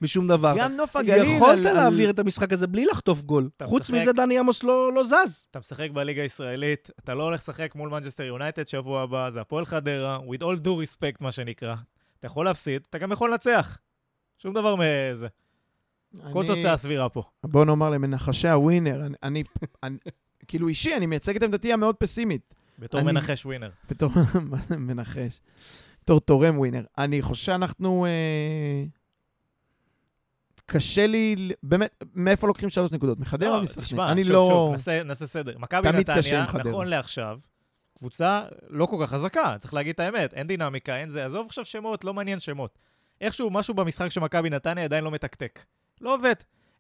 משום, 0.02 0.28
דבר. 0.28 0.54
גם 0.58 0.72
נוף 0.72 0.96
הגליל... 0.96 1.24
יכולת 1.36 1.60
להעביר 1.60 2.10
את 2.10 2.20
המשחק 2.20 2.54
הזה 2.54 2.68
בלי 2.68 2.86
לחטוף 2.86 3.22
גול. 3.22 3.50
חוץ 3.64 3.90
מזה, 3.90 4.14
דני 4.14 4.40
עמוס 4.40 4.64
לא 4.64 4.94
לא 4.94 5.04
זז. 5.04 5.46
אתה 5.52 5.60
משחק 5.60 5.90
בליגה 5.92 6.22
הישראלית, 6.22 6.90
אתה 7.00 7.14
לא 7.14 7.24
הולך 7.24 7.40
לשחק 7.40 7.76
מול 7.76 7.90
מנצ'סטר 7.90 8.24
יונייטד 8.24 8.68
שבוע 8.68 9.02
הבא, 9.02 9.30
זה 9.30 9.42
הפועל 9.42 9.66
חדרה, 9.66 10.18
with 10.18 10.42
all 10.42 10.66
due 10.66 10.68
respect, 10.88 11.18
מה 11.20 11.32
שנקרא. 11.32 11.76
אתה 12.20 12.28
יכול 12.28 12.46
להפסיד, 12.46 12.82
אתה 12.90 12.98
גם 12.98 13.12
יכול 13.12 13.32
לנצח. 13.32 13.78
שום 14.38 14.54
דבר 14.54 14.76
מזה. 14.76 15.28
כל 16.34 16.44
תוצאה 16.48 16.78
סבירה 16.78 17.10
פה. 17.10 17.24
בוא 17.44 17.66
נאמר 17.66 17.90
למנחשי 17.90 18.48
הווינר, 18.48 19.06
אני, 19.06 19.16
אני, 19.24 19.44
אני 19.84 19.98
כאילו 20.48 20.68
אישי, 20.68 20.96
אני 20.96 21.06
מייצג 21.06 21.36
את 21.36 21.44
עמדתי 21.44 21.74
המאוד 21.74 21.96
פסימית. 21.96 22.54
בתור 22.80 23.02
אני- 23.02 23.12
מנחש 23.12 23.46
ווינר. 23.46 23.70
בתור, 23.90 24.10
מה 24.42 24.58
זה 24.58 24.78
מנחש? 24.78 25.42
בתור 26.04 26.20
תורם 26.20 26.58
ווינר. 26.60 26.84
אני 26.98 27.22
חושב 27.22 27.46
שאנחנו... 27.46 28.06
אה, 28.06 28.84
קשה 30.66 31.08
לי, 31.08 31.36
באמת, 31.64 32.04
מאיפה 32.14 32.48
לוקחים 32.48 32.70
שלוש 32.70 32.92
נקודות? 32.92 33.20
מחדרה 33.20 33.50
או 33.50 33.56
לא, 33.56 33.62
מסכנין? 33.62 33.86
תשמע, 33.86 34.12
אני 34.12 34.24
שוב, 34.24 34.32
לא... 34.32 34.48
שוב, 34.50 34.72
נעשה- 34.72 35.04
נעשה 35.04 35.28
סדר. 35.28 35.58
מכבי 35.58 35.92
נתניה. 35.92 36.46
נכון 36.66 36.88
לעכשיו, 36.88 37.40
קבוצה 37.98 38.42
לא 38.70 38.86
כל 38.86 38.98
כך 39.02 39.10
חזקה, 39.10 39.56
צריך 39.60 39.74
להגיד 39.74 39.94
את 39.94 40.00
האמת. 40.00 40.34
אין 40.34 40.48
דינמיקה, 40.48 40.98
אין 40.98 41.10
זה. 41.10 41.26
עזוב 41.26 41.46
עכשיו 41.48 41.66
שמות, 41.66 42.04
לא 42.04 42.14
מעניין 42.14 42.40
שמות. 42.40 42.80
איכשהו 43.22 43.50
משהו 43.50 43.74
במשחק 43.74 44.08
של 44.10 44.22
מכבי 44.22 44.50
נתניה 44.50 44.84
עדיין 44.84 45.04
לא 45.04 45.12
מתקתק. 45.12 45.60
לא 46.02 46.16
עובד. 46.16 46.34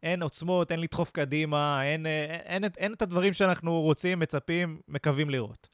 אין 0.04 0.24
עוצמות, 0.24 0.72
אין 0.72 0.80
לדחוף 0.80 1.12
קדימה, 1.12 1.84
אין, 1.84 2.06
אה, 2.06 2.24
אין, 2.26 2.40
אין, 2.46 2.66
את- 2.66 2.78
אין 2.78 2.94
את 2.94 3.02
הדברים 3.02 3.34
שאנחנו 3.34 3.82
רוצים, 3.82 4.20
מצפים, 4.20 4.82
מקווים 4.88 5.30
לראות. 5.30 5.68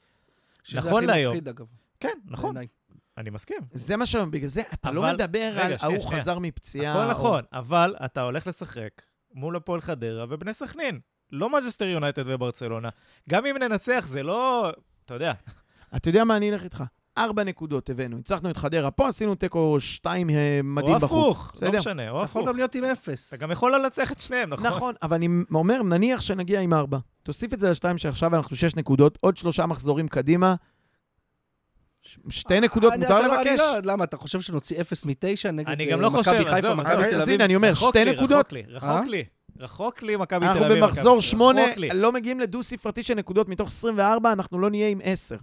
שזה 0.64 0.78
נכון 0.78 1.04
הכי 1.04 1.06
להיום. 1.06 1.32
מפחיד, 1.34 1.48
אגב, 1.48 1.66
כן, 2.00 2.18
נכון, 2.26 2.54
בעיניי. 2.54 2.68
אני 3.18 3.30
מסכים. 3.30 3.58
זה 3.74 3.98
מה 3.98 4.06
שאומרים, 4.06 4.32
בגלל 4.32 4.48
זה 4.48 4.62
אתה 4.74 4.92
לא 4.92 5.00
אבל- 5.02 5.14
מדבר 5.14 5.50
רגע, 5.54 5.66
על 5.66 5.74
ההוא 5.82 6.00
שנייה. 6.02 6.20
חזר 6.22 6.40
מפציעה. 6.40 6.94
הכל 6.94 7.06
או- 7.06 7.12
נכון, 7.12 7.44
אבל 7.54 7.96
אתה 8.06 8.22
הולך 8.22 8.48
לשחק 8.48 9.02
מול 9.34 9.56
הפועל 9.56 9.82
חדרה 9.82 10.26
ובני 10.30 10.54
סכנין. 10.54 11.00
לא 11.32 11.50
מנצ'סטר 11.50 11.86
יונייטד 11.88 12.24
וברצלונה. 12.28 12.90
גם 13.30 13.46
אם 13.46 13.58
ננצח, 13.58 14.06
זה 14.08 14.24
לא... 14.24 14.72
אתה 15.06 15.14
יודע, 15.14 15.34
אתה 15.96 16.10
יודע 16.10 16.24
מה, 16.24 16.38
אני 16.38 16.52
אלך 16.52 16.64
איתך. 16.64 16.84
ארבע 17.18 17.44
נקודות 17.44 17.90
הבאנו, 17.90 18.18
הצלחנו 18.18 18.50
את 18.50 18.58
חדרה 18.58 18.92
פה, 18.92 19.08
עשינו 19.08 19.36
תיקו 19.36 19.80
שתיים 19.80 20.30
אה, 20.30 20.60
מדהים 20.64 20.94
או 20.96 21.00
בחוץ. 21.00 21.36
הפוך, 21.36 21.46
לא 21.46 21.52
בסדר? 21.54 21.80
משנה, 21.80 22.10
או 22.10 22.18
אתה 22.18 22.26
יכול 22.26 22.42
הפוך. 22.42 22.50
גם 22.50 22.56
להיות 22.58 22.76
עם 22.76 22.84
אפס. 22.86 23.28
אתה 23.34 23.38
גם 23.38 23.52
יכול 23.52 23.76
לנצח 23.76 24.12
את 24.12 24.20
שניהם, 24.20 24.50
נכון? 24.50 24.66
נכון, 24.68 24.96
אבל 25.04 25.16
אני 25.16 25.28
אומר, 25.54 25.82
נניח 25.84 26.22
שנגיע 26.22 26.60
עם 26.62 26.74
ארבע. 26.74 26.98
תוסיף 27.24 27.54
את 27.54 27.60
זה 27.60 27.70
לשתיים 27.72 27.98
שעכשיו 27.98 28.36
אנחנו 28.36 28.56
שש 28.56 28.76
נקודות, 28.76 29.18
עוד 29.22 29.38
שלושה 29.38 29.66
מחזורים 29.66 30.08
קדימה. 30.08 30.56
שתי 32.30 32.60
נקודות 32.60 32.94
אני- 32.94 33.02
מותר 33.06 33.22
לא- 33.22 33.36
אני 33.42 33.50
לבקש. 33.50 33.60
לא- 33.60 33.80
למה, 33.84 34.04
אתה 34.04 34.18
חושב 34.18 34.42
שנוציא 34.42 34.82
אפס 34.82 35.06
מתשע 35.06 35.52
נגד 35.52 35.70
אני 35.70 35.86
אה, 35.86 35.92
גם 35.92 36.02
לא 36.02 36.10
חושב, 36.10 36.32
מכבי 36.32 36.46
חיפה, 36.46 36.58
עזוב, 36.58 36.74
מכבי. 36.74 36.96
תל 37.10 37.16
אז 37.16 37.24
אביב? 37.24 37.34
הנה, 37.34 37.46
אני 37.46 37.56
אומר, 37.56 37.74
שתי 37.74 38.06
נקודות. 38.06 38.32
רחוק 38.46 38.52
לי, 38.52 38.60
אה? 38.62 38.66
רחוק 38.78 39.08
לי. 39.08 39.24
רחוק 39.60 40.04
לי 40.04 40.16
מכבי 40.16 40.40
תל 40.46 40.52
אנחנו 40.52 40.66
אביב. 40.66 40.78
במחזור 40.84 41.18
מכבי- 41.18 41.28
שמונה. 41.28 41.62
לא 41.94 42.12
מגיעים 42.12 42.40
לדו-ספרתי 42.40 43.04
של 43.04 43.14
נקודות 43.14 43.50
מתוך 43.50 43.68
24, 43.68 44.32
אנחנו 44.32 44.60
לא 44.60 44.70
נהיה 44.70 44.88
עם 44.90 45.00
עשר. 45.04 45.36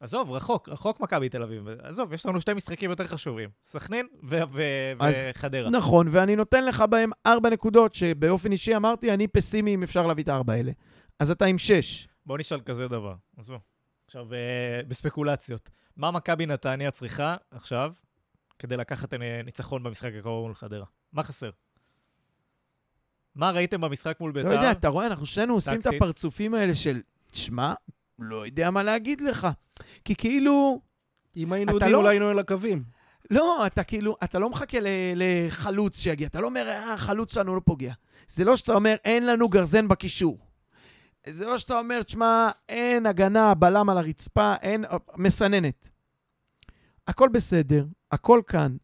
עזוב, 0.00 0.30
רחוק, 0.30 0.68
רחוק 0.68 1.00
מכבי 1.00 1.28
תל 1.28 1.42
אביב. 1.42 1.68
עזוב, 1.82 2.12
יש 2.12 2.26
לנו 2.26 2.40
שתי 2.40 2.54
משחקים 2.54 2.90
יותר 2.90 3.06
חשובים. 3.06 3.48
סכנין 3.64 4.06
ו- 4.22 4.40
ו- 4.52 4.92
אז- 5.00 5.16
וחדרה. 5.30 5.70
נכון, 5.70 6.06
ואני 6.10 6.36
נותן 6.36 6.64
לך 6.64 6.80
בהם 6.90 7.10
ארבע 7.26 7.50
נקודות, 7.50 7.94
שבאופן 7.94 8.52
אישי 8.52 8.76
אמרתי, 8.76 9.14
אני 9.14 9.28
פסימי 9.28 9.74
אם 9.74 9.82
אפשר 9.82 10.06
להביא 10.06 10.24
את 10.24 10.28
הארבע 10.28 10.52
האלה. 10.52 10.72
אז 11.20 11.30
אתה 11.30 11.44
עם 11.44 11.58
שש. 11.58 12.08
בוא 12.26 12.38
נשאל 12.38 12.60
כזה 12.60 12.88
דבר. 12.88 13.14
עזבו. 13.36 13.58
עכשיו, 14.06 14.34
אה, 14.34 14.38
בספקולציות. 14.88 15.70
מה 15.96 16.10
מכבי 16.10 16.46
נתניה 16.46 16.90
צריכה 16.90 17.36
עכשיו 17.50 17.92
כדי 18.58 18.76
לקחת 18.76 19.14
ניצחון 19.44 19.82
במשחק 19.82 20.10
הקרוב 20.18 20.44
מול 20.44 20.54
חדרה? 20.54 20.84
מה 21.12 21.22
חסר? 21.22 21.50
מה 23.34 23.50
ראיתם 23.50 23.80
במשחק 23.80 24.20
מול 24.20 24.32
ביתר? 24.32 24.48
לא 24.48 24.54
יודע, 24.54 24.70
אתה 24.70 24.88
רואה, 24.88 25.06
אנחנו 25.06 25.26
שנינו 25.26 25.54
עושים 25.54 25.80
את. 25.80 25.86
הפרצופים 25.86 26.54
האלה 26.54 26.74
של, 26.74 27.00
שמע, 27.32 27.74
לא 28.18 28.46
יודע 28.46 28.70
מה 28.70 28.82
להגיד 28.82 29.20
לך. 29.20 29.48
כי 30.04 30.14
כאילו, 30.14 30.80
אם 31.36 31.52
היינו 31.52 31.72
יודעים, 31.72 31.92
לא- 31.92 31.98
אולי 31.98 32.08
היינו 32.08 32.28
על 32.28 32.38
הקווים. 32.38 32.84
לא, 33.30 33.66
אתה 33.66 33.84
כאילו, 33.84 34.16
אתה 34.24 34.38
לא 34.38 34.50
מחכה 34.50 34.78
לחלוץ 35.16 35.98
שיגיע. 36.00 36.26
אתה 36.26 36.40
לא 36.40 36.46
אומר, 36.46 36.68
אה, 36.68 36.92
החלוץ 36.94 37.34
שלנו 37.34 37.54
לא 37.54 37.60
פוגע. 37.64 37.92
זה 38.28 38.44
לא 38.44 38.56
שאתה 38.56 38.72
אומר, 38.74 38.96
אין 39.04 39.26
לנו 39.26 39.48
גרזן 39.48 39.88
בקישור. 39.88 40.38
זה 41.28 41.44
לא 41.44 41.58
שאתה 41.58 41.78
אומר, 41.78 42.02
תשמע, 42.02 42.48
אין 42.68 43.06
הגנה, 43.06 43.54
בלם 43.54 43.90
על 43.90 43.98
הרצפה, 43.98 44.54
אין... 44.62 44.84
מסננת. 45.16 45.90
הכל 47.08 47.28
בסדר, 47.32 47.86
הכל 48.10 48.40
כאן. 48.46 48.76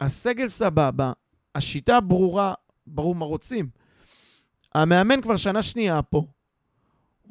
הסגל 0.00 0.48
סבבה, 0.48 1.12
השיטה 1.54 2.00
ברורה, 2.00 2.54
ברור 2.86 3.14
מה 3.14 3.24
רוצים. 3.24 3.68
המאמן 4.74 5.20
כבר 5.20 5.36
שנה 5.36 5.62
שנייה 5.62 6.02
פה. 6.02 6.26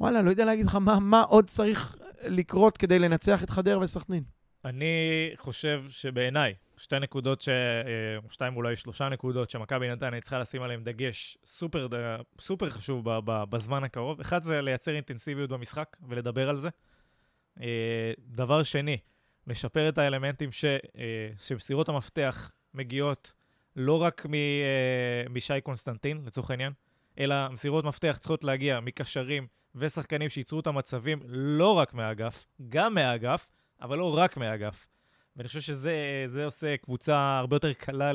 וואלה, 0.00 0.22
לא 0.22 0.30
יודע 0.30 0.44
להגיד 0.44 0.66
לך 0.66 0.74
מה, 0.74 0.98
מה 1.00 1.22
עוד 1.22 1.46
צריך 1.50 1.96
לקרות 2.24 2.78
כדי 2.78 2.98
לנצח 2.98 3.44
את 3.44 3.50
חדרה 3.50 3.78
וסכנין. 3.78 4.24
אני 4.64 5.30
חושב 5.36 5.84
שבעיניי, 5.88 6.54
שתי 6.76 6.98
נקודות, 6.98 7.40
ש... 7.40 7.48
אה, 7.48 7.54
שתיים 8.30 8.56
אולי 8.56 8.76
שלושה 8.76 9.08
נקודות 9.08 9.50
שמכבי 9.50 9.88
נתניה 9.88 10.20
צריכה 10.20 10.38
לשים 10.38 10.62
עליהן 10.62 10.84
דגש 10.84 11.38
סופר, 11.44 11.86
ד- 11.86 12.20
סופר 12.40 12.70
חשוב 12.70 13.04
בזמן 13.24 13.84
הקרוב. 13.84 14.20
אחד 14.20 14.42
זה 14.42 14.60
לייצר 14.60 14.94
אינטנסיביות 14.94 15.50
במשחק 15.50 15.96
ולדבר 16.08 16.48
על 16.48 16.56
זה. 16.56 16.68
אה, 17.60 18.12
דבר 18.18 18.62
שני, 18.62 18.98
לשפר 19.46 19.88
את 19.88 19.98
האלמנטים 19.98 20.52
ש... 20.52 20.64
אה, 20.64 20.78
שמסירות 21.38 21.88
המפתח 21.88 22.50
מגיעות 22.74 23.32
לא 23.76 24.02
רק 24.02 24.26
מ... 24.26 24.34
אה, 24.34 25.24
משי 25.30 25.60
קונסטנטין, 25.60 26.22
לצורך 26.26 26.50
העניין, 26.50 26.72
אלא 27.18 27.48
מסירות 27.48 27.84
מפתח 27.84 28.16
צריכות 28.20 28.44
להגיע 28.44 28.80
מקשרים 28.80 29.46
ושחקנים 29.74 30.28
שייצרו 30.28 30.60
את 30.60 30.66
המצבים 30.66 31.20
לא 31.26 31.72
רק 31.72 31.94
מהאגף, 31.94 32.46
גם 32.68 32.94
מהאגף, 32.94 33.50
אבל 33.80 33.98
לא 33.98 34.18
רק 34.18 34.36
מהאגף. 34.36 34.86
ואני 35.36 35.48
חושב 35.48 35.60
שזה 35.60 36.24
זה 36.26 36.44
עושה 36.44 36.76
קבוצה 36.76 37.38
הרבה 37.38 37.56
יותר 37.56 37.72
קלה 37.72 38.12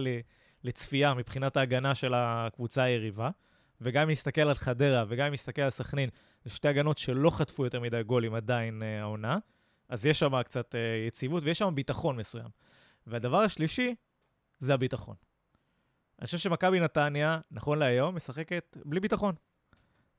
לצפייה 0.64 1.14
מבחינת 1.14 1.57
ההגנה 1.57 1.95
של 1.95 2.14
הקבוצה 2.16 2.84
היריבה. 2.84 3.30
וגם 3.82 4.03
אם 4.03 4.10
נסתכל 4.10 4.41
על 4.41 4.53
חדרה 4.53 5.05
וגם 5.07 5.26
אם 5.26 5.34
נסתכל 5.34 5.62
על 5.62 5.70
סכנין, 5.70 6.10
זה 6.43 6.49
שתי 6.49 6.68
הגנות 6.68 6.97
שלא 6.97 7.30
חטפו 7.30 7.64
יותר 7.64 7.80
מדי 7.80 8.03
גולים 8.03 8.34
עדיין 8.34 8.84
אה, 8.84 9.01
העונה, 9.01 9.38
אז 9.89 10.05
יש 10.05 10.20
שם 10.20 10.41
קצת 10.43 10.76
אה, 10.76 10.80
יציבות 11.07 11.43
ויש 11.43 11.60
שם 11.60 11.76
ביטחון 11.76 12.18
מסוים. 12.18 12.49
והדבר 13.07 13.38
השלישי 13.38 13.95
זה 14.60 14.74
הביטחון. 14.74 15.16
אני 16.20 16.26
חושב 16.26 16.38
שמכבי 16.38 16.80
נתניה, 16.80 17.39
נכון 17.51 17.80
להיום, 17.80 18.16
משחקת 18.16 18.78
בלי 18.86 18.99
ביטחון. 18.99 19.36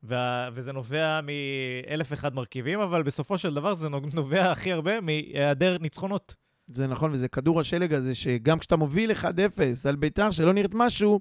וה, 0.02 0.48
וזה 0.52 0.72
נובע 0.72 1.20
מאלף 1.20 2.06
ואחד 2.10 2.34
מרכיבים, 2.34 2.80
אבל 2.80 3.02
בסופו 3.02 3.38
של 3.38 3.54
דבר 3.54 3.74
זה 3.74 3.88
נובע 3.88 4.50
הכי 4.50 4.72
הרבה 4.72 5.00
מהיעדר 5.00 5.76
ניצחונות. 5.80 6.34
זה 6.72 6.86
נכון, 6.86 7.10
וזה 7.12 7.28
כדור 7.28 7.60
השלג 7.60 7.94
הזה, 7.94 8.14
שגם 8.14 8.58
כשאתה 8.58 8.76
מוביל 8.76 9.10
1-0 9.10 9.24
על 9.88 9.96
ביתר 9.96 10.30
שלא 10.30 10.52
נראית 10.52 10.74
משהו, 10.74 11.20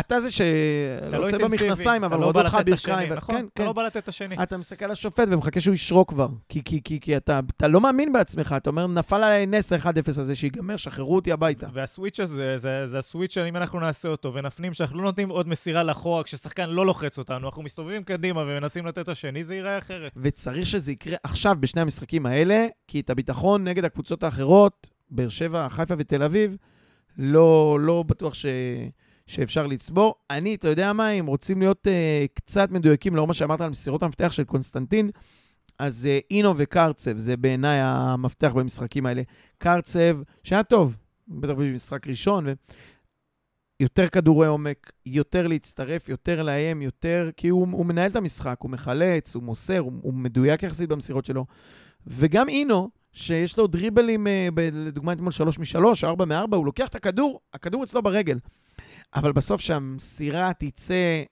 אתה 0.00 0.20
זה 0.20 0.30
שלא 0.30 1.18
לא 1.32 1.38
במכנסיים, 1.38 2.04
אבל 2.04 2.16
אתה 2.16 2.20
לא 2.20 2.26
רודו 2.26 2.38
בא 2.38 2.44
אותך 2.44 2.54
לתת 2.54 2.62
את 2.62 2.68
ברכיים. 2.68 2.98
השני, 2.98 3.12
ו- 3.12 3.16
נכון? 3.16 3.48
אתה. 3.52 3.64
לא 3.64 3.72
בא 3.72 3.82
לתת 3.86 3.96
את 3.96 4.08
השני. 4.08 4.42
אתה 4.42 4.56
מסתכל 4.56 4.84
על 4.84 4.90
השופט 4.90 5.28
ומחכה 5.30 5.60
שהוא 5.60 5.74
ישרוק 5.74 6.10
כבר. 6.10 6.28
כי, 6.48 7.16
אתה, 7.16 7.40
לא 7.68 7.80
מאמין 7.80 8.12
בעצמך, 8.12 8.54
אתה 8.56 8.70
אומר, 8.70 8.86
נפל 8.86 9.16
עליי 9.16 9.46
נס 9.46 9.72
ה-1-0 9.72 10.08
הזה, 10.08 10.36
שיגמר, 10.36 10.76
שחררו 10.76 11.16
אותי 11.16 11.32
הביתה. 11.32 11.66
והסוויץ' 11.72 12.20
הזה, 12.20 12.58
זה, 12.58 12.86
זה 12.86 12.98
הסוויץ' 12.98 13.34
שאם 13.34 13.56
אנחנו 13.56 13.80
נעשה 13.80 14.08
אותו 14.08 14.34
ונפנים 14.34 14.74
שאנחנו 14.74 14.98
לא 14.98 15.04
נותנים 15.04 15.28
עוד 15.28 15.48
מסירה 15.48 15.82
לאחורה 15.82 16.22
כששחקן 16.22 16.70
לא 16.70 16.86
לוחץ 16.86 17.18
אותנו, 17.18 17.46
אנחנו 17.46 17.62
מסתובבים 17.62 18.02
קדימה 18.04 18.40
ומנסים 18.40 18.86
לתת 18.86 18.98
את 18.98 19.08
השני, 19.08 19.44
זה 19.44 19.54
ייראה 19.54 19.78
אחרת. 19.78 20.12
וצריך 20.16 20.66
שזה 20.66 20.92
יקרה 20.92 21.16
עכשיו 21.22 21.56
בשני 21.60 21.82
המשחקים 21.82 22.26
האלה, 22.26 22.66
כי 22.86 23.00
את 23.00 23.10
הביטחון 23.10 23.64
נגד 23.64 23.84
הקבוצות 23.84 24.22
האחרות, 24.22 24.88
באר 25.10 25.28
שבע, 25.28 25.68
חיפה 25.68 25.94
ותל 25.98 26.22
אביב, 26.22 26.56
לא, 27.18 27.78
לא 27.80 28.04
בטוח 28.06 28.34
ש, 28.34 28.46
שאפשר 29.28 29.66
לצבור. 29.66 30.14
אני, 30.30 30.54
אתה 30.54 30.68
יודע 30.68 30.92
מה, 30.92 31.10
אם 31.10 31.26
רוצים 31.26 31.60
להיות 31.60 31.86
uh, 31.86 31.90
קצת 32.34 32.70
מדויקים 32.70 33.16
לאור 33.16 33.26
מה 33.26 33.34
שאמרת 33.34 33.60
על 33.60 33.70
מסירות 33.70 34.02
המפתח 34.02 34.32
של 34.32 34.44
קונסטנטין, 34.44 35.10
אז 35.78 36.08
uh, 36.10 36.26
אינו 36.30 36.54
וקרצב, 36.56 37.18
זה 37.18 37.36
בעיניי 37.36 37.78
המפתח 37.82 38.52
במשחקים 38.54 39.06
האלה. 39.06 39.22
קרצב, 39.58 40.18
שהיה 40.42 40.62
טוב, 40.62 40.96
בטח 41.28 41.52
במשחק 41.52 42.06
ראשון, 42.06 42.46
ו... 42.46 42.52
יותר 43.80 44.08
כדורי 44.08 44.46
עומק, 44.46 44.92
יותר 45.06 45.46
להצטרף, 45.46 46.08
יותר 46.08 46.42
לאיים, 46.42 46.82
יותר... 46.82 47.30
כי 47.36 47.48
הוא, 47.48 47.68
הוא 47.72 47.86
מנהל 47.86 48.10
את 48.10 48.16
המשחק, 48.16 48.56
הוא 48.60 48.70
מחלץ, 48.70 49.34
הוא 49.34 49.42
מוסר, 49.42 49.78
הוא, 49.78 49.92
הוא 50.02 50.14
מדויק 50.14 50.62
יחסית 50.62 50.88
במסירות 50.88 51.24
שלו. 51.24 51.46
וגם 52.06 52.48
אינו, 52.48 52.90
שיש 53.12 53.58
לו 53.58 53.66
דריבלים, 53.66 54.26
אה, 54.26 54.48
לדוגמה 54.72 55.12
אתמול 55.12 55.32
3 55.32 55.58
מ-3, 55.58 55.78
4 56.04 56.24
מ-4, 56.24 56.56
הוא 56.56 56.66
לוקח 56.66 56.88
את 56.88 56.94
הכדור, 56.94 57.40
הכדור 57.54 57.84
אצלו 57.84 58.02
ברגל. 58.02 58.38
אבל 59.14 59.32
בסוף 59.32 59.60
שהמסירה 59.60 60.52
תצא 60.58 61.22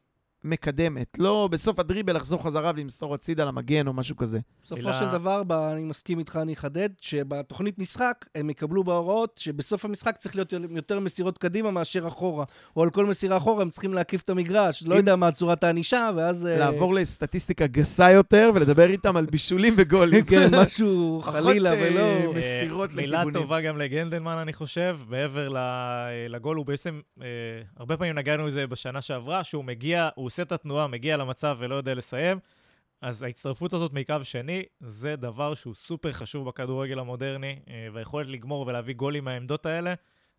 מקדמת, 0.47 1.07
לא 1.19 1.49
בסוף 1.53 1.79
הדריבל 1.79 2.17
לחזור 2.17 2.43
חזרה 2.43 2.73
ולמסור 2.75 3.15
הצידה 3.15 3.45
למגן 3.45 3.87
או 3.87 3.93
משהו 3.93 4.17
כזה. 4.17 4.39
בסופו 4.65 4.81
מילה- 4.83 4.93
של 4.95 5.11
דבר, 5.11 5.43
ב- 5.43 5.53
אני 5.53 5.85
מסכים 5.85 6.19
איתך, 6.19 6.39
אני 6.43 6.53
אחדד, 6.53 6.89
שבתוכנית 7.01 7.79
משחק 7.79 8.25
הם 8.35 8.51
יקבלו 8.51 8.85
בהוראות 8.85 9.39
שבסוף 9.39 9.85
המשחק 9.85 10.17
צריך 10.17 10.35
להיות 10.37 10.53
יותר 10.71 11.01
מסירות 11.01 11.39
קדימה 11.39 11.71
מאשר 11.71 12.09
אחורה. 12.09 12.45
או 12.77 12.83
על 12.83 12.91
כל 12.91 13.07
מסירה 13.07 13.37
אחורה 13.37 13.63
הם 13.63 13.71
צריכים 13.71 13.95
להקיף 13.95 14.23
את 14.23 14.31
המגרש. 14.31 14.83
לא 14.87 14.93
אם- 14.95 14.99
יודע 14.99 15.17
מה 15.17 15.33
צורת 15.33 15.65
הענישה, 15.65 16.11
ואז... 16.17 16.47
אה, 16.47 16.59
לעבור 16.59 16.95
לסטטיסטיקה 16.95 17.67
גסה 17.67 18.11
יותר 18.11 18.51
ולדבר 18.55 18.91
איתם 18.91 19.17
על 19.17 19.27
בישולים 19.27 19.75
וגולים. 19.77 20.25
כן, 20.31 20.51
משהו 20.55 21.21
חלילה 21.25 21.73
אה, 21.75 21.89
ולא... 21.91 22.33
מסירות 22.35 22.91
אה, 22.91 22.97
מילה 22.97 23.19
לכיוונים. 23.19 23.43
טובה 23.43 23.61
גם 23.61 23.79
לגנדלמן, 23.79 24.37
אני 24.39 24.53
חושב, 24.53 24.99
מעבר 25.09 25.49
ל- 25.49 25.57
לגול, 26.29 26.57
הוא 26.57 26.67
בעצם, 26.67 27.01
אה, 27.23 27.27
הרבה 27.77 27.97
פעמים 27.97 28.15
נגענו 28.19 28.47
בזה 28.47 28.67
בשנה 28.67 29.01
שעברה, 29.01 29.45
שהוא 29.45 29.65
מגיע, 29.65 30.09
הוא 30.15 30.25
עושה 30.37 30.43
את 30.43 30.53
התנועה, 30.53 30.87
מגיע 30.87 31.17
למצב 31.17 31.57
ולא 31.61 31.75
יודע 31.75 31.95
לסיים. 31.95 32.39
אז 33.03 33.23
ההצטרפות 33.23 33.73
הזאת 33.73 33.93
מקו 33.93 34.15
שני, 34.23 34.63
זה 34.81 35.17
דבר 35.17 35.55
שהוא 35.55 35.75
סופר 35.75 36.13
חשוב 36.13 36.49
בכדורגל 36.49 36.99
המודרני, 36.99 37.59
אה, 37.69 37.89
והיכולת 37.93 38.29
לגמור 38.29 38.67
ולהביא 38.67 38.95
גולים 38.95 39.25
מהעמדות 39.25 39.67
האלה, 39.67 39.95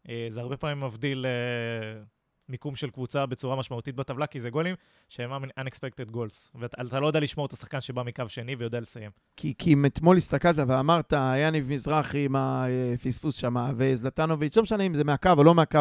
אה, 0.10 0.28
זה 0.30 0.39
הרבה 0.39 0.58
פעמים 0.58 0.84
מבדיל 0.84 1.26
אה, 1.26 2.02
מיקום 2.50 2.76
של 2.76 2.89
קבוצה 2.89 3.26
בצורה 3.26 3.56
משמעותית 3.56 3.95
בטבלה, 3.95 4.28
כי 4.28 4.39
זה 4.39 4.50
גולים 4.50 4.76
שהם 5.10 5.32
unexpected 5.60 6.14
goals, 6.14 6.50
ואתה 6.56 7.00
לא 7.00 7.08
יודע 7.08 7.20
לשמור 7.20 7.45
את 7.45 7.54
השחקן 7.54 7.82
שבא 7.82 8.04
מקו 8.04 8.24
שני 8.28 8.56
ויודע 8.56 8.80
לסיים. 8.80 9.12
כי, 9.38 9.54
כי 9.58 9.74
אם 9.74 9.86
אתמול 9.86 10.18
הסתכלת 10.18 10.56
ואמרת, 10.68 11.14
יניב 11.38 11.70
מזרחי 11.70 12.26
עם 12.26 12.36
הפספוס 12.36 13.36
שם, 13.36 13.56
וזלטנוביץ', 13.78 14.58
לא 14.58 14.64
משנה 14.64 14.84
אם 14.84 14.93
זה 14.93 15.04
מהקו 15.04 15.30
או 15.38 15.43
לא 15.43 15.56
מהקו, 15.56 15.80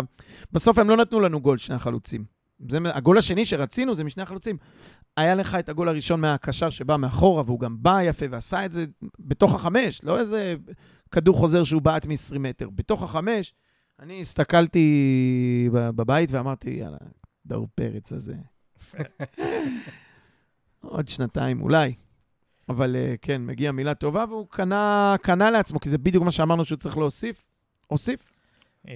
בסוף 0.52 0.78
הם 0.78 0.88
לא 0.88 0.96
נתנו 0.96 1.20
לנו 1.20 1.40
גול, 1.40 1.58
שני 1.58 1.74
החלוצים. 1.74 2.35
זה, 2.68 2.78
הגול 2.84 3.18
השני 3.18 3.46
שרצינו 3.46 3.94
זה 3.94 4.04
משני 4.04 4.22
החלוצים. 4.22 4.56
היה 5.16 5.34
לך 5.34 5.54
את 5.54 5.68
הגול 5.68 5.88
הראשון 5.88 6.20
מהקשר 6.20 6.70
שבא 6.70 6.96
מאחורה, 6.96 7.42
והוא 7.46 7.60
גם 7.60 7.76
בא 7.82 8.02
יפה 8.02 8.26
ועשה 8.30 8.64
את 8.64 8.72
זה 8.72 8.84
בתוך 9.18 9.54
החמש, 9.54 10.04
לא 10.04 10.18
איזה 10.18 10.54
כדור 11.10 11.36
חוזר 11.36 11.64
שהוא 11.64 11.82
בעט 11.82 12.06
מ-20 12.06 12.38
מטר. 12.38 12.70
בתוך 12.70 13.02
החמש, 13.02 13.54
אני 14.00 14.20
הסתכלתי 14.20 15.68
בבית 15.72 16.30
ואמרתי, 16.30 16.70
יאללה, 16.70 16.98
דור 17.46 17.68
פרץ 17.74 18.12
הזה. 18.12 18.34
עוד 20.80 21.08
שנתיים 21.08 21.62
אולי. 21.62 21.94
אבל 22.68 22.96
אה, 22.96 23.14
כן, 23.22 23.46
מגיעה 23.46 23.72
מילה 23.72 23.94
טובה, 23.94 24.24
והוא 24.28 24.46
קנה, 24.50 25.16
קנה 25.22 25.50
לעצמו, 25.50 25.80
כי 25.80 25.88
זה 25.88 25.98
בדיוק 25.98 26.24
מה 26.24 26.30
שאמרנו 26.30 26.64
שהוא 26.64 26.78
צריך 26.78 26.96
להוסיף. 26.96 27.46
הוסיף. 27.86 28.24
אה, 28.88 28.94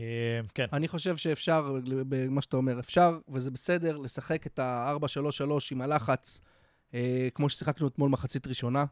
כן. 0.54 0.66
אני 0.72 0.88
חושב 0.88 1.16
שאפשר, 1.16 1.76
במה 2.08 2.42
שאתה 2.42 2.56
אומר, 2.56 2.80
אפשר, 2.80 3.18
וזה 3.28 3.50
בסדר, 3.50 3.96
לשחק 3.96 4.46
את 4.46 4.58
ה-4-3-3 4.58 5.42
עם 5.70 5.82
הלחץ, 5.82 6.40
אה, 6.94 7.28
כמו 7.34 7.48
ששיחקנו 7.48 7.88
אתמול 7.88 8.10
מחצית 8.10 8.46
ראשונה, 8.46 8.84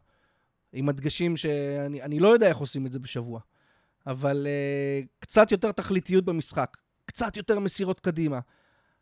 עם 0.73 0.89
הדגשים 0.89 1.37
שאני 1.37 2.01
אני 2.01 2.19
לא 2.19 2.27
יודע 2.27 2.47
איך 2.47 2.57
עושים 2.57 2.85
את 2.85 2.91
זה 2.91 2.99
בשבוע, 2.99 3.39
אבל 4.07 4.47
אה, 4.49 5.01
קצת 5.19 5.51
יותר 5.51 5.71
תכליתיות 5.71 6.25
במשחק, 6.25 6.77
קצת 7.05 7.37
יותר 7.37 7.59
מסירות 7.59 7.99
קדימה. 7.99 8.39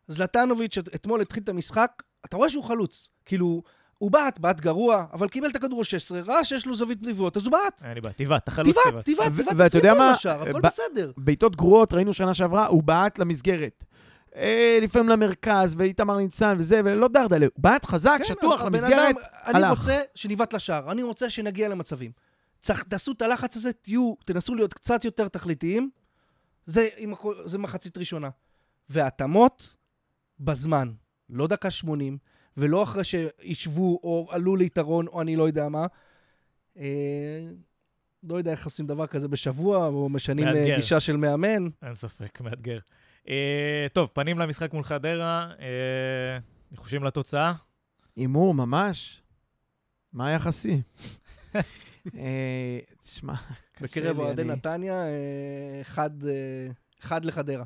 זלטנוביץ' 0.08 0.78
את- 0.78 0.94
אתמול 0.94 1.20
התחיל 1.20 1.42
את 1.42 1.48
המשחק, 1.48 2.02
אתה 2.24 2.36
רואה 2.36 2.50
שהוא 2.50 2.64
חלוץ. 2.64 3.08
כאילו, 3.24 3.62
הוא 3.98 4.10
בעט, 4.10 4.38
בעט 4.38 4.60
גרוע, 4.60 5.04
אבל 5.12 5.28
קיבל 5.28 5.48
את 5.50 5.56
הכדור 5.56 5.80
ה-16, 5.80 6.28
ראה 6.28 6.44
שיש 6.44 6.66
לו 6.66 6.74
זווית 6.74 7.00
פליבות, 7.00 7.36
אז 7.36 7.44
הוא 7.44 7.52
בעט. 7.52 7.82
אין 7.84 7.92
לי 7.94 8.00
בעיה, 8.00 8.12
תיבט, 8.14 8.42
אתה 8.42 8.50
חלוץ 8.50 8.76
תיבט, 8.84 9.04
תיבט. 9.04 9.04
תיבט, 9.04 9.26
ו- 9.32 9.36
תיבט, 9.36 9.52
ואתה 9.56 9.78
יודע 9.78 9.94
מה? 9.94 10.12
בעיטות 11.16 11.56
גרועות, 11.56 11.92
ראינו 11.94 12.12
שנה 12.12 12.34
שעברה, 12.34 12.66
הוא 12.66 12.82
בעט 12.82 13.18
למסגרת. 13.18 13.84
אה, 14.36 14.78
לפעמים 14.82 15.08
למרכז, 15.08 15.74
ואיתמר 15.78 16.16
ניצן 16.16 16.56
וזה, 16.58 16.80
ולא 16.84 17.08
דרדלה. 17.08 17.46
הוא 17.46 17.62
בעט 17.62 17.84
חזק, 17.84 18.18
שטוח 18.22 18.60
כן, 18.60 18.66
הבן 18.66 18.78
למסגרת. 18.78 19.16
אדם, 19.16 19.24
אני 19.46 19.58
הלך. 19.66 19.78
רוצה 19.78 20.00
שניבט 20.14 20.52
לשער, 20.52 20.90
אני 20.92 21.02
רוצה 21.02 21.30
שנגיע 21.30 21.68
למצבים. 21.68 22.10
תעשו 22.60 23.12
את 23.12 23.22
הלחץ 23.22 23.56
הזה, 23.56 23.72
תהיו, 23.72 24.14
תנסו 24.24 24.54
להיות 24.54 24.74
קצת 24.74 25.04
יותר 25.04 25.28
תכליתיים. 25.28 25.90
זה, 26.66 26.88
זה 27.44 27.58
מחצית 27.58 27.98
ראשונה. 27.98 28.28
והתאמות, 28.88 29.76
בזמן. 30.40 30.92
לא 31.30 31.46
דקה 31.46 31.70
80, 31.70 32.18
ולא 32.58 32.82
אחרי 32.82 33.02
שישבו 33.04 34.00
או 34.02 34.28
עלו 34.30 34.56
ליתרון, 34.56 35.06
או 35.06 35.20
אני 35.20 35.36
לא 35.36 35.46
יודע 35.46 35.68
מה. 35.68 35.86
אה, 36.78 36.84
לא 38.22 38.36
יודע 38.36 38.50
איך 38.50 38.64
עושים 38.64 38.86
דבר 38.86 39.06
כזה 39.06 39.28
בשבוע, 39.28 39.86
או 39.86 40.08
משנים 40.08 40.46
אה, 40.48 40.52
מאתגר. 40.52 40.76
גישה 40.76 41.00
של 41.00 41.16
מאמן. 41.16 41.68
אין 41.82 41.94
ספק, 41.94 42.40
מאתגר. 42.40 42.78
אה, 43.28 43.86
טוב, 43.92 44.10
פנים 44.12 44.38
למשחק 44.38 44.72
מול 44.72 44.82
חדרה, 44.84 45.50
אה, 45.60 46.38
ניחושים 46.70 47.04
לתוצאה. 47.04 47.52
הימור, 48.16 48.54
ממש. 48.54 49.22
מה 50.12 50.26
היחסי? 50.28 50.82
אה, 52.16 52.78
תשמע, 53.04 53.34
קשה 53.34 53.84
בקרב 53.84 54.16
לי, 54.16 54.22
אוהדי 54.22 54.42
אני- 54.42 54.50
נתניה, 54.52 55.02
אה, 55.06 55.08
אחד, 55.80 56.10
אה, 56.24 56.32
אחד 57.02 57.24
לחדרה. 57.24 57.64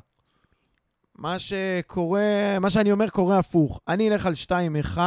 מה 1.15 1.39
שקורה, 1.39 2.59
מה 2.61 2.69
שאני 2.69 2.91
אומר 2.91 3.09
קורה 3.09 3.39
הפוך. 3.39 3.79
אני 3.87 4.09
אלך 4.09 4.25
על 4.25 4.33
2-1 4.95 4.97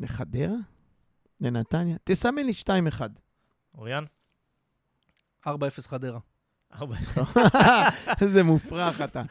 לחדרה? 0.00 0.56
לנתניה? 1.40 1.96
תסמן 2.04 2.44
לי 2.46 2.52
2-1. 2.98 3.00
אוריאן? 3.74 4.04
4-0 5.46 5.50
חדרה. 5.80 6.18
ארבע. 6.74 6.96
איזה 8.20 8.42
מופרך 8.52 9.00
אתה. 9.00 9.22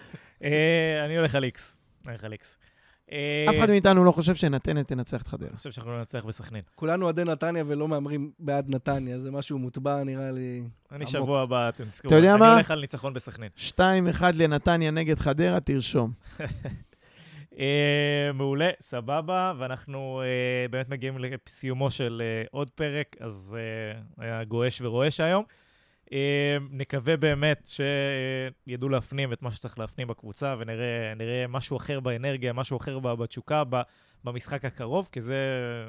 אה, 0.44 1.06
אני 1.06 1.18
הולך 1.18 1.36
על 1.36 1.44
איקס. 1.44 1.78
אני 2.06 2.12
הולך 2.12 2.24
על 2.24 2.32
איקס. 2.32 2.58
אה, 3.12 3.46
אף 3.50 3.56
אחד 3.60 3.70
מאיתנו 3.70 4.04
לא 4.04 4.12
חושב 4.12 4.36
שנתניה 4.36 4.84
תנצח 4.84 5.22
את 5.22 5.28
חדרה. 5.28 5.50
אני 5.50 5.58
חושב 5.58 5.72
שאנחנו 5.72 5.98
ננצח 5.98 6.26
בסכנין. 6.26 6.62
כולנו 6.76 7.06
אוהדי 7.06 7.24
נתניה 7.24 7.64
ולא 7.68 7.88
מהמרים 7.88 8.32
בעד 8.40 8.70
נתניה, 8.70 9.20
זה 9.20 9.32
משהו 9.32 9.60
מוטבע 9.60 10.04
נראה 10.04 10.32
לי. 10.32 10.64
אני. 10.92 11.06
שבוע 11.06 11.42
הבא, 11.42 11.70
אתם 11.70 11.86
תזכרו. 11.86 12.08
אתה 12.08 12.16
יודע 12.16 12.38
מה? 12.38 12.46
אני 12.46 12.54
הולך 12.54 12.72
על 12.72 12.82
ניצחון 12.82 13.14
בסכנין. 13.14 13.50
2-1 13.58 13.82
לנתניה 14.34 14.92
נגד 14.92 15.20
חדרה, 15.20 15.60
תרשום. 15.60 16.12
אה, 17.60 18.32
מעולה, 18.34 18.70
סבבה, 18.82 19.54
ואנחנו 19.58 20.22
אה, 20.24 20.68
באמת 20.68 20.90
מגיעים 20.90 21.18
לסיומו 21.18 21.92
של 21.92 22.22
עוד 22.52 22.70
פרק, 22.70 23.16
אז 23.20 23.58
היה 24.18 24.44
גועש 24.44 24.82
ורועש 24.82 25.20
היום. 25.20 25.44
נקווה 26.72 27.18
באמת 27.18 27.70
שידעו 28.68 28.90
להפנים 28.90 29.34
את 29.34 29.42
מה 29.42 29.52
שצריך 29.52 29.80
להפנים 29.80 30.08
בקבוצה, 30.08 30.56
ונראה 30.60 31.14
נראה 31.16 31.46
משהו 31.50 31.78
אחר 31.78 32.00
באנרגיה, 32.00 32.54
משהו 32.54 32.78
אחר 32.78 33.00
בתשוקה, 33.00 33.64
במשחק 34.24 34.66
הקרוב, 34.66 35.10
כי 35.12 35.22
זה 35.22 35.36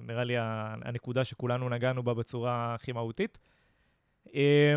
נראה 0.03 0.25
לי 0.25 0.37
ה- 0.39 0.75
הנקודה 0.85 1.25
שכולנו 1.25 1.69
נגענו 1.69 2.03
בה 2.03 2.15
בצורה 2.15 2.75
הכי 2.75 2.93
מהותית. 2.93 3.39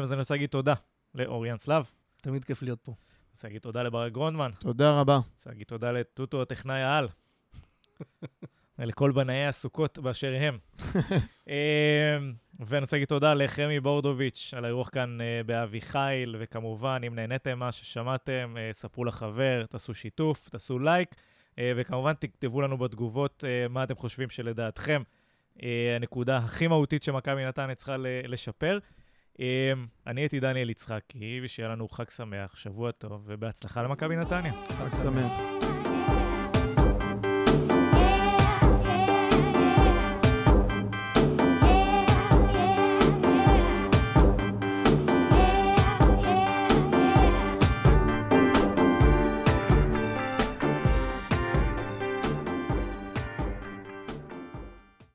אז 0.01 0.13
אני 0.13 0.19
רוצה 0.19 0.33
להגיד 0.33 0.49
תודה 0.49 0.73
לאוריאן 1.15 1.57
סלאב, 1.57 1.91
תמיד 2.21 2.45
כיף 2.45 2.61
להיות 2.61 2.79
פה. 2.81 2.91
אני 2.91 3.31
רוצה 3.33 3.47
להגיד 3.47 3.61
תודה 3.61 3.83
לברק 3.83 4.11
גרונדמן, 4.11 4.51
תודה 4.59 4.99
רבה. 4.99 5.19
רוצה 5.35 5.49
להגיד 5.49 5.67
תודה 5.67 5.91
לטוטו 5.91 6.41
הטכנאי 6.41 6.81
העל. 6.81 7.07
ולכל 8.79 9.11
בנאי 9.11 9.45
הסוכות 9.45 9.99
באשר 9.99 10.33
הם. 10.39 10.57
ואני 12.59 12.81
רוצה 12.81 12.95
להגיד 12.95 13.07
תודה 13.07 13.33
לחמי 13.33 13.79
בורדוביץ' 13.79 14.53
על 14.57 14.65
האירוח 14.65 14.89
כאן 14.89 15.17
אה, 15.21 15.47
באביחיל, 15.47 16.35
וכמובן, 16.39 17.01
אם 17.07 17.15
נהניתם 17.15 17.59
מה 17.59 17.71
ששמעתם, 17.71 18.55
אה, 18.55 18.73
ספרו 18.73 19.05
לחבר, 19.05 19.65
תעשו 19.69 19.93
שיתוף, 19.93 20.49
תעשו 20.49 20.79
לייק, 20.79 21.09
אה, 21.11 21.57
וכמובן 21.75 22.13
תכתבו 22.13 22.61
לנו 22.61 22.77
בתגובות 22.77 23.43
מה 23.69 23.83
אתם 23.83 23.95
חושבים 23.95 24.29
שלדעתכם 24.29 25.01
הנקודה 25.95 26.37
הכי 26.37 26.67
מהותית 26.67 27.03
שמכבי 27.03 27.45
נתניה 27.45 27.75
צריכה 27.75 27.95
לשפר. 28.27 28.79
אני 30.07 30.21
הייתי 30.21 30.39
דניאל 30.39 30.69
יצחקי, 30.69 31.39
ושיהיה 31.43 31.69
לנו 31.69 31.89
חג 31.89 32.09
שמח, 32.09 32.55
שבוע 32.55 32.91
טוב, 32.91 33.23
ובהצלחה 33.25 33.83
למכבי 33.83 34.15
נתניה. 34.15 34.53
חג 34.69 34.95
שמח. 35.01 35.84